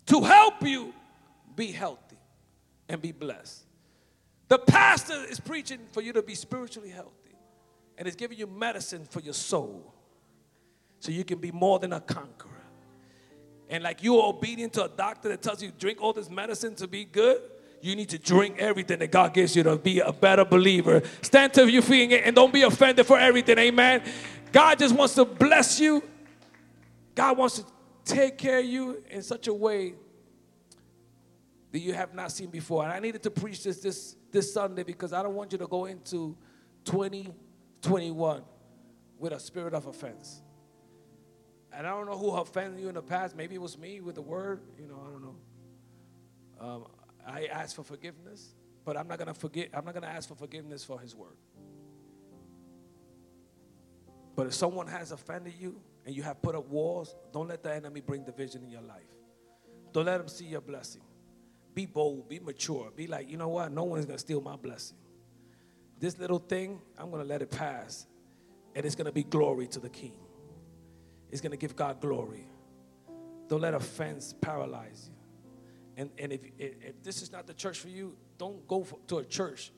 to 0.05 0.21
help 0.21 0.61
you 0.65 0.93
be 1.55 1.71
healthy 1.71 2.17
and 2.87 3.01
be 3.01 3.11
blessed. 3.11 3.63
The 4.47 4.59
pastor 4.59 5.25
is 5.29 5.39
preaching 5.39 5.79
for 5.91 6.01
you 6.01 6.13
to 6.13 6.21
be 6.21 6.35
spiritually 6.35 6.89
healthy 6.89 7.22
and 8.03 8.09
is 8.09 8.17
giving 8.17 8.37
you 8.37 8.45
medicine 8.45 9.05
for 9.09 9.21
your 9.21 9.33
soul 9.33 9.93
so 10.99 11.09
you 11.09 11.23
can 11.23 11.39
be 11.39 11.53
more 11.53 11.79
than 11.79 11.93
a 11.93 12.01
conqueror. 12.01 12.51
And 13.69 13.81
like 13.81 14.03
you're 14.03 14.25
obedient 14.25 14.73
to 14.73 14.83
a 14.83 14.89
doctor 14.89 15.29
that 15.29 15.41
tells 15.41 15.63
you 15.63 15.71
drink 15.79 16.01
all 16.01 16.11
this 16.11 16.29
medicine 16.29 16.75
to 16.75 16.87
be 16.89 17.05
good, 17.05 17.41
you 17.81 17.95
need 17.95 18.09
to 18.09 18.19
drink 18.19 18.57
everything 18.59 18.99
that 18.99 19.09
God 19.09 19.33
gives 19.33 19.55
you 19.55 19.63
to 19.63 19.77
be 19.77 20.01
a 20.01 20.11
better 20.11 20.43
believer. 20.43 21.01
Stand 21.21 21.53
to 21.53 21.65
your 21.71 21.81
feet 21.81 22.11
and 22.11 22.35
don't 22.35 22.51
be 22.51 22.63
offended 22.63 23.05
for 23.05 23.17
everything. 23.17 23.57
Amen. 23.57 24.03
God 24.51 24.79
just 24.79 24.93
wants 24.93 25.15
to 25.15 25.23
bless 25.23 25.79
you. 25.79 26.03
God 27.15 27.37
wants 27.37 27.59
to 27.59 27.65
take 28.03 28.37
care 28.37 28.59
of 28.59 28.65
you 28.65 29.01
in 29.09 29.21
such 29.21 29.47
a 29.47 29.53
way 29.53 29.93
that 31.71 31.79
you 31.79 31.93
have 31.93 32.13
not 32.13 32.33
seen 32.33 32.49
before. 32.49 32.83
And 32.83 32.91
I 32.91 32.99
needed 32.99 33.23
to 33.23 33.31
preach 33.31 33.63
this 33.63 33.79
this, 33.79 34.17
this 34.29 34.53
Sunday 34.53 34.83
because 34.83 35.13
I 35.13 35.23
don't 35.23 35.35
want 35.35 35.53
you 35.53 35.57
to 35.57 35.67
go 35.67 35.85
into 35.85 36.35
2021 37.83 38.43
with 39.19 39.33
a 39.33 39.39
spirit 39.39 39.73
of 39.73 39.87
offense. 39.87 40.41
And 41.71 41.85
I 41.85 41.91
don't 41.91 42.05
know 42.05 42.17
who 42.17 42.31
offended 42.31 42.79
you 42.79 42.87
in 42.89 42.95
the 42.95 43.01
past. 43.01 43.35
Maybe 43.35 43.55
it 43.55 43.61
was 43.61 43.77
me 43.77 43.99
with 43.99 44.15
the 44.15 44.21
word. 44.21 44.61
You 44.79 44.87
know, 44.87 44.99
I 45.05 45.11
don't 45.11 45.21
know. 45.21 45.35
Um, 46.59 46.85
I 47.25 47.45
asked 47.45 47.75
for 47.75 47.83
forgiveness, 47.83 48.53
but 48.85 48.95
I'm 48.95 49.07
not 49.07 49.19
gonna 49.19 49.33
forget. 49.33 49.69
I'm 49.73 49.85
not 49.85 49.93
gonna 49.93 50.07
ask 50.07 50.29
for 50.29 50.35
forgiveness 50.35 50.83
for 50.83 50.99
His 50.99 51.15
word. 51.15 51.37
But 54.35 54.47
if 54.47 54.53
someone 54.53 54.87
has 54.87 55.11
offended 55.11 55.53
you 55.59 55.79
and 56.05 56.15
you 56.15 56.23
have 56.23 56.41
put 56.41 56.55
up 56.55 56.67
walls, 56.67 57.15
don't 57.31 57.47
let 57.47 57.63
the 57.63 57.73
enemy 57.73 58.01
bring 58.01 58.23
division 58.23 58.63
in 58.63 58.69
your 58.69 58.81
life. 58.81 59.03
Don't 59.91 60.05
let 60.05 60.19
him 60.19 60.27
see 60.27 60.45
your 60.45 60.61
blessing. 60.61 61.03
Be 61.75 61.85
bold, 61.85 62.27
be 62.27 62.39
mature, 62.39 62.91
be 62.95 63.07
like, 63.07 63.29
you 63.29 63.37
know 63.37 63.49
what? 63.49 63.71
No 63.71 63.83
one 63.83 63.99
is 63.99 64.05
going 64.05 64.17
to 64.17 64.21
steal 64.21 64.41
my 64.41 64.55
blessing. 64.55 64.97
This 66.03 66.19
little 66.19 66.39
thing, 66.39 66.81
I'm 66.97 67.09
going 67.11 67.21
to 67.21 67.27
let 67.29 67.41
it 67.41 67.49
pass. 67.49 68.07
And 68.75 68.85
it's 68.85 68.93
going 68.93 69.05
to 69.05 69.13
be 69.13 69.23
glory 69.23 69.67
to 69.67 69.79
the 69.79 69.87
King. 69.87 70.17
It's 71.31 71.39
going 71.39 71.51
to 71.51 71.57
give 71.57 71.77
God 71.77 72.01
glory. 72.01 72.45
Don't 73.47 73.61
let 73.61 73.73
offense 73.73 74.35
paralyze 74.41 75.09
you. 75.09 75.15
And, 75.95 76.09
and 76.17 76.33
if, 76.33 76.41
if 76.59 77.01
this 77.03 77.21
is 77.21 77.31
not 77.31 77.47
the 77.47 77.53
church 77.53 77.79
for 77.79 77.87
you, 77.87 78.17
don't 78.37 78.67
go 78.67 78.83
for, 78.83 78.99
to 79.07 79.19
a 79.19 79.23
church 79.23 79.71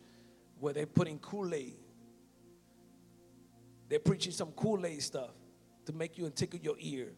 where 0.59 0.73
they're 0.73 0.87
putting 0.87 1.19
Kool 1.19 1.53
Aid. 1.53 1.77
They're 3.87 3.99
preaching 3.99 4.31
some 4.31 4.49
Kool 4.53 4.83
Aid 4.83 5.03
stuff 5.03 5.29
to 5.85 5.93
make 5.93 6.17
you 6.17 6.25
and 6.25 6.35
tickle 6.35 6.59
your 6.59 6.77
ear 6.79 7.09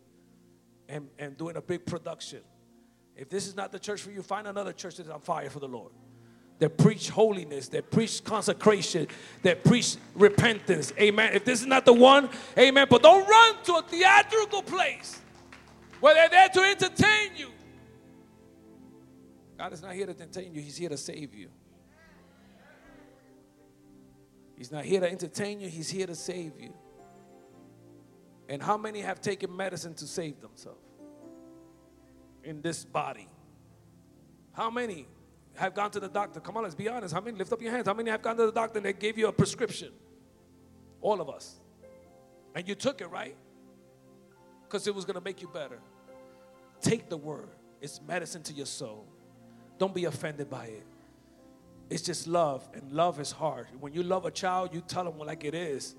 and, 0.90 1.08
and 1.18 1.38
doing 1.38 1.56
a 1.56 1.62
big 1.62 1.86
production. 1.86 2.42
If 3.16 3.30
this 3.30 3.48
is 3.48 3.56
not 3.56 3.72
the 3.72 3.80
church 3.80 4.02
for 4.02 4.12
you, 4.12 4.22
find 4.22 4.48
another 4.48 4.74
church 4.74 4.98
that 4.98 5.04
is 5.04 5.10
on 5.10 5.22
fire 5.22 5.50
for 5.50 5.62
the 5.62 5.70
Lord. 5.70 5.94
That 6.60 6.78
preach 6.78 7.10
holiness, 7.10 7.68
that 7.70 7.92
preach 7.92 8.24
consecration, 8.24 9.08
that 9.44 9.64
preach 9.64 9.96
repentance. 10.16 10.92
Amen. 11.00 11.34
If 11.34 11.46
this 11.46 11.62
is 11.62 11.68
not 11.68 11.86
the 11.86 11.94
one, 11.94 12.30
amen. 12.58 12.88
But 12.90 13.04
don't 13.04 13.28
run 13.28 13.64
to 13.66 13.76
a 13.76 13.82
theatrical 13.84 14.64
place 14.64 15.22
where 16.00 16.16
they're 16.16 16.30
there 16.30 16.50
to 16.50 16.62
entertain 16.62 17.36
you. 17.36 17.50
God 19.58 19.74
is 19.74 19.82
not 19.82 19.94
here 19.94 20.08
to 20.08 20.12
entertain 20.12 20.54
you, 20.54 20.62
He's 20.62 20.78
here 20.78 20.90
to 20.90 20.98
save 20.98 21.36
you. 21.36 21.50
He's 24.56 24.72
not 24.72 24.86
here 24.86 25.02
to 25.02 25.10
entertain 25.10 25.60
you, 25.60 25.70
He's 25.70 25.90
here 25.90 26.08
to 26.08 26.16
save 26.16 26.54
you. 26.60 26.74
And 28.50 28.64
how 28.64 28.78
many 28.78 29.02
have 29.02 29.22
taken 29.22 29.56
medicine 29.56 29.94
to 29.96 30.08
save 30.08 30.42
themselves? 30.42 30.88
in 32.48 32.62
this 32.62 32.86
body? 32.86 33.28
How 34.54 34.72
many 34.72 35.06
have 35.58 35.74
gone 35.74 35.92
to 35.92 36.00
the 36.00 36.08
doctor? 36.08 36.40
Come 36.40 36.58
on, 36.58 36.64
let's 36.64 36.76
be 36.76 36.88
honest. 36.88 37.14
How 37.14 37.22
many? 37.22 37.38
Lift 37.38 37.52
up 37.52 37.62
your 37.62 37.72
hands. 37.72 37.88
How 37.88 37.94
many 37.94 38.10
have 38.10 38.22
gone 38.22 38.38
to 38.38 38.46
the 38.46 38.52
doctor 38.52 38.78
and 38.80 38.86
they 38.86 38.94
gave 38.94 39.18
you 39.18 39.28
a 39.28 39.32
prescription? 39.32 39.92
All 41.02 41.20
of 41.20 41.30
us. 41.30 41.56
And 42.56 42.68
you 42.68 42.76
took 42.76 43.02
it, 43.02 43.08
right? 43.08 43.36
Because 44.64 44.88
it 44.88 44.96
was 44.96 45.06
going 45.06 45.16
to 45.16 45.22
make 45.22 45.42
you 45.42 45.48
better. 45.48 45.80
Take 46.82 47.10
the 47.10 47.18
word, 47.18 47.50
it's 47.82 48.02
medicine 48.02 48.44
to 48.44 48.54
your 48.54 48.66
soul. 48.66 49.06
Don't 49.78 49.94
be 49.94 50.06
offended 50.06 50.50
by 50.50 50.66
it. 50.66 50.84
It's 51.90 52.02
just 52.02 52.28
love, 52.28 52.68
and 52.74 52.92
love 52.92 53.20
is 53.20 53.32
hard. 53.32 53.68
When 53.80 53.94
you 53.94 54.04
love 54.04 54.26
a 54.26 54.32
child, 54.32 54.74
you 54.74 54.82
tell 54.82 55.06
them 55.06 55.18
like 55.20 55.44
it 55.44 55.56
is. 55.56 55.96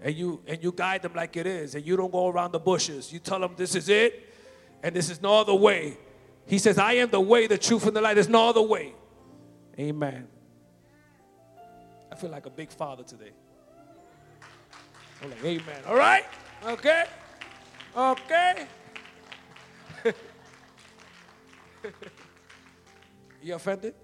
And 0.00 0.14
you 0.14 0.42
and 0.46 0.62
you 0.62 0.72
guide 0.72 1.02
them 1.02 1.14
like 1.14 1.36
it 1.36 1.46
is, 1.46 1.74
and 1.74 1.84
you 1.84 1.96
don't 1.96 2.12
go 2.12 2.28
around 2.28 2.52
the 2.52 2.58
bushes. 2.58 3.12
You 3.12 3.18
tell 3.18 3.40
them 3.40 3.54
this 3.56 3.74
is 3.74 3.88
it, 3.88 4.32
and 4.82 4.94
this 4.94 5.08
is 5.08 5.22
no 5.22 5.40
other 5.40 5.54
way. 5.54 5.96
He 6.46 6.58
says, 6.58 6.78
I 6.78 6.94
am 6.94 7.10
the 7.10 7.20
way, 7.20 7.46
the 7.46 7.58
truth, 7.58 7.86
and 7.86 7.96
the 7.96 8.00
light. 8.00 8.14
There's 8.14 8.28
no 8.28 8.48
other 8.48 8.62
way. 8.62 8.94
Amen. 9.78 10.28
I 12.10 12.14
feel 12.14 12.30
like 12.30 12.46
a 12.46 12.50
big 12.50 12.70
father 12.70 13.02
today. 13.02 13.32
I'm 15.22 15.30
like, 15.30 15.44
amen. 15.44 15.82
All 15.86 15.96
right? 15.96 16.24
Okay? 16.64 17.04
Okay? 17.96 18.66
you 23.42 23.54
offended? 23.54 23.94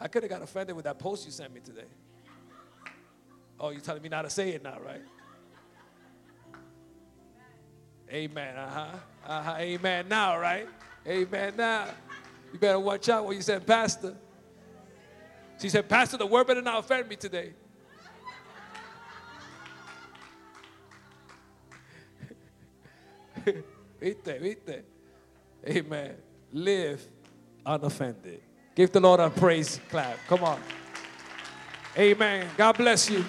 I 0.00 0.06
could 0.06 0.22
have 0.22 0.30
got 0.30 0.42
offended 0.42 0.76
with 0.76 0.84
that 0.84 0.98
post 0.98 1.26
you 1.26 1.32
sent 1.32 1.52
me 1.52 1.60
today. 1.60 1.88
Oh, 3.58 3.70
you're 3.70 3.80
telling 3.80 4.02
me 4.02 4.08
not 4.08 4.22
to 4.22 4.30
say 4.30 4.50
it 4.50 4.62
now, 4.62 4.78
right? 4.84 5.02
Amen. 8.10 8.56
Uh 8.56 8.68
huh. 8.68 8.86
Uh 9.26 9.42
huh. 9.42 9.54
Amen. 9.58 10.08
Now, 10.08 10.38
right? 10.38 10.68
Amen. 11.06 11.54
Now. 11.56 11.86
You 12.52 12.58
better 12.58 12.80
watch 12.80 13.08
out 13.08 13.24
what 13.24 13.36
you 13.36 13.42
said, 13.42 13.66
Pastor. 13.66 14.16
She 15.60 15.68
said, 15.68 15.88
Pastor, 15.88 16.16
the 16.16 16.26
word 16.26 16.46
better 16.46 16.62
not 16.62 16.78
offend 16.78 17.08
me 17.08 17.16
today. 17.16 17.52
viste, 24.00 24.40
viste. 24.40 24.82
Amen. 25.66 26.14
Live 26.52 27.04
unoffended. 27.66 28.40
Give 28.74 28.90
the 28.90 29.00
Lord 29.00 29.20
a 29.20 29.28
praise 29.28 29.80
clap. 29.90 30.16
Come 30.28 30.44
on. 30.44 30.60
Amen. 31.98 32.48
God 32.56 32.76
bless 32.78 33.10
you. 33.10 33.24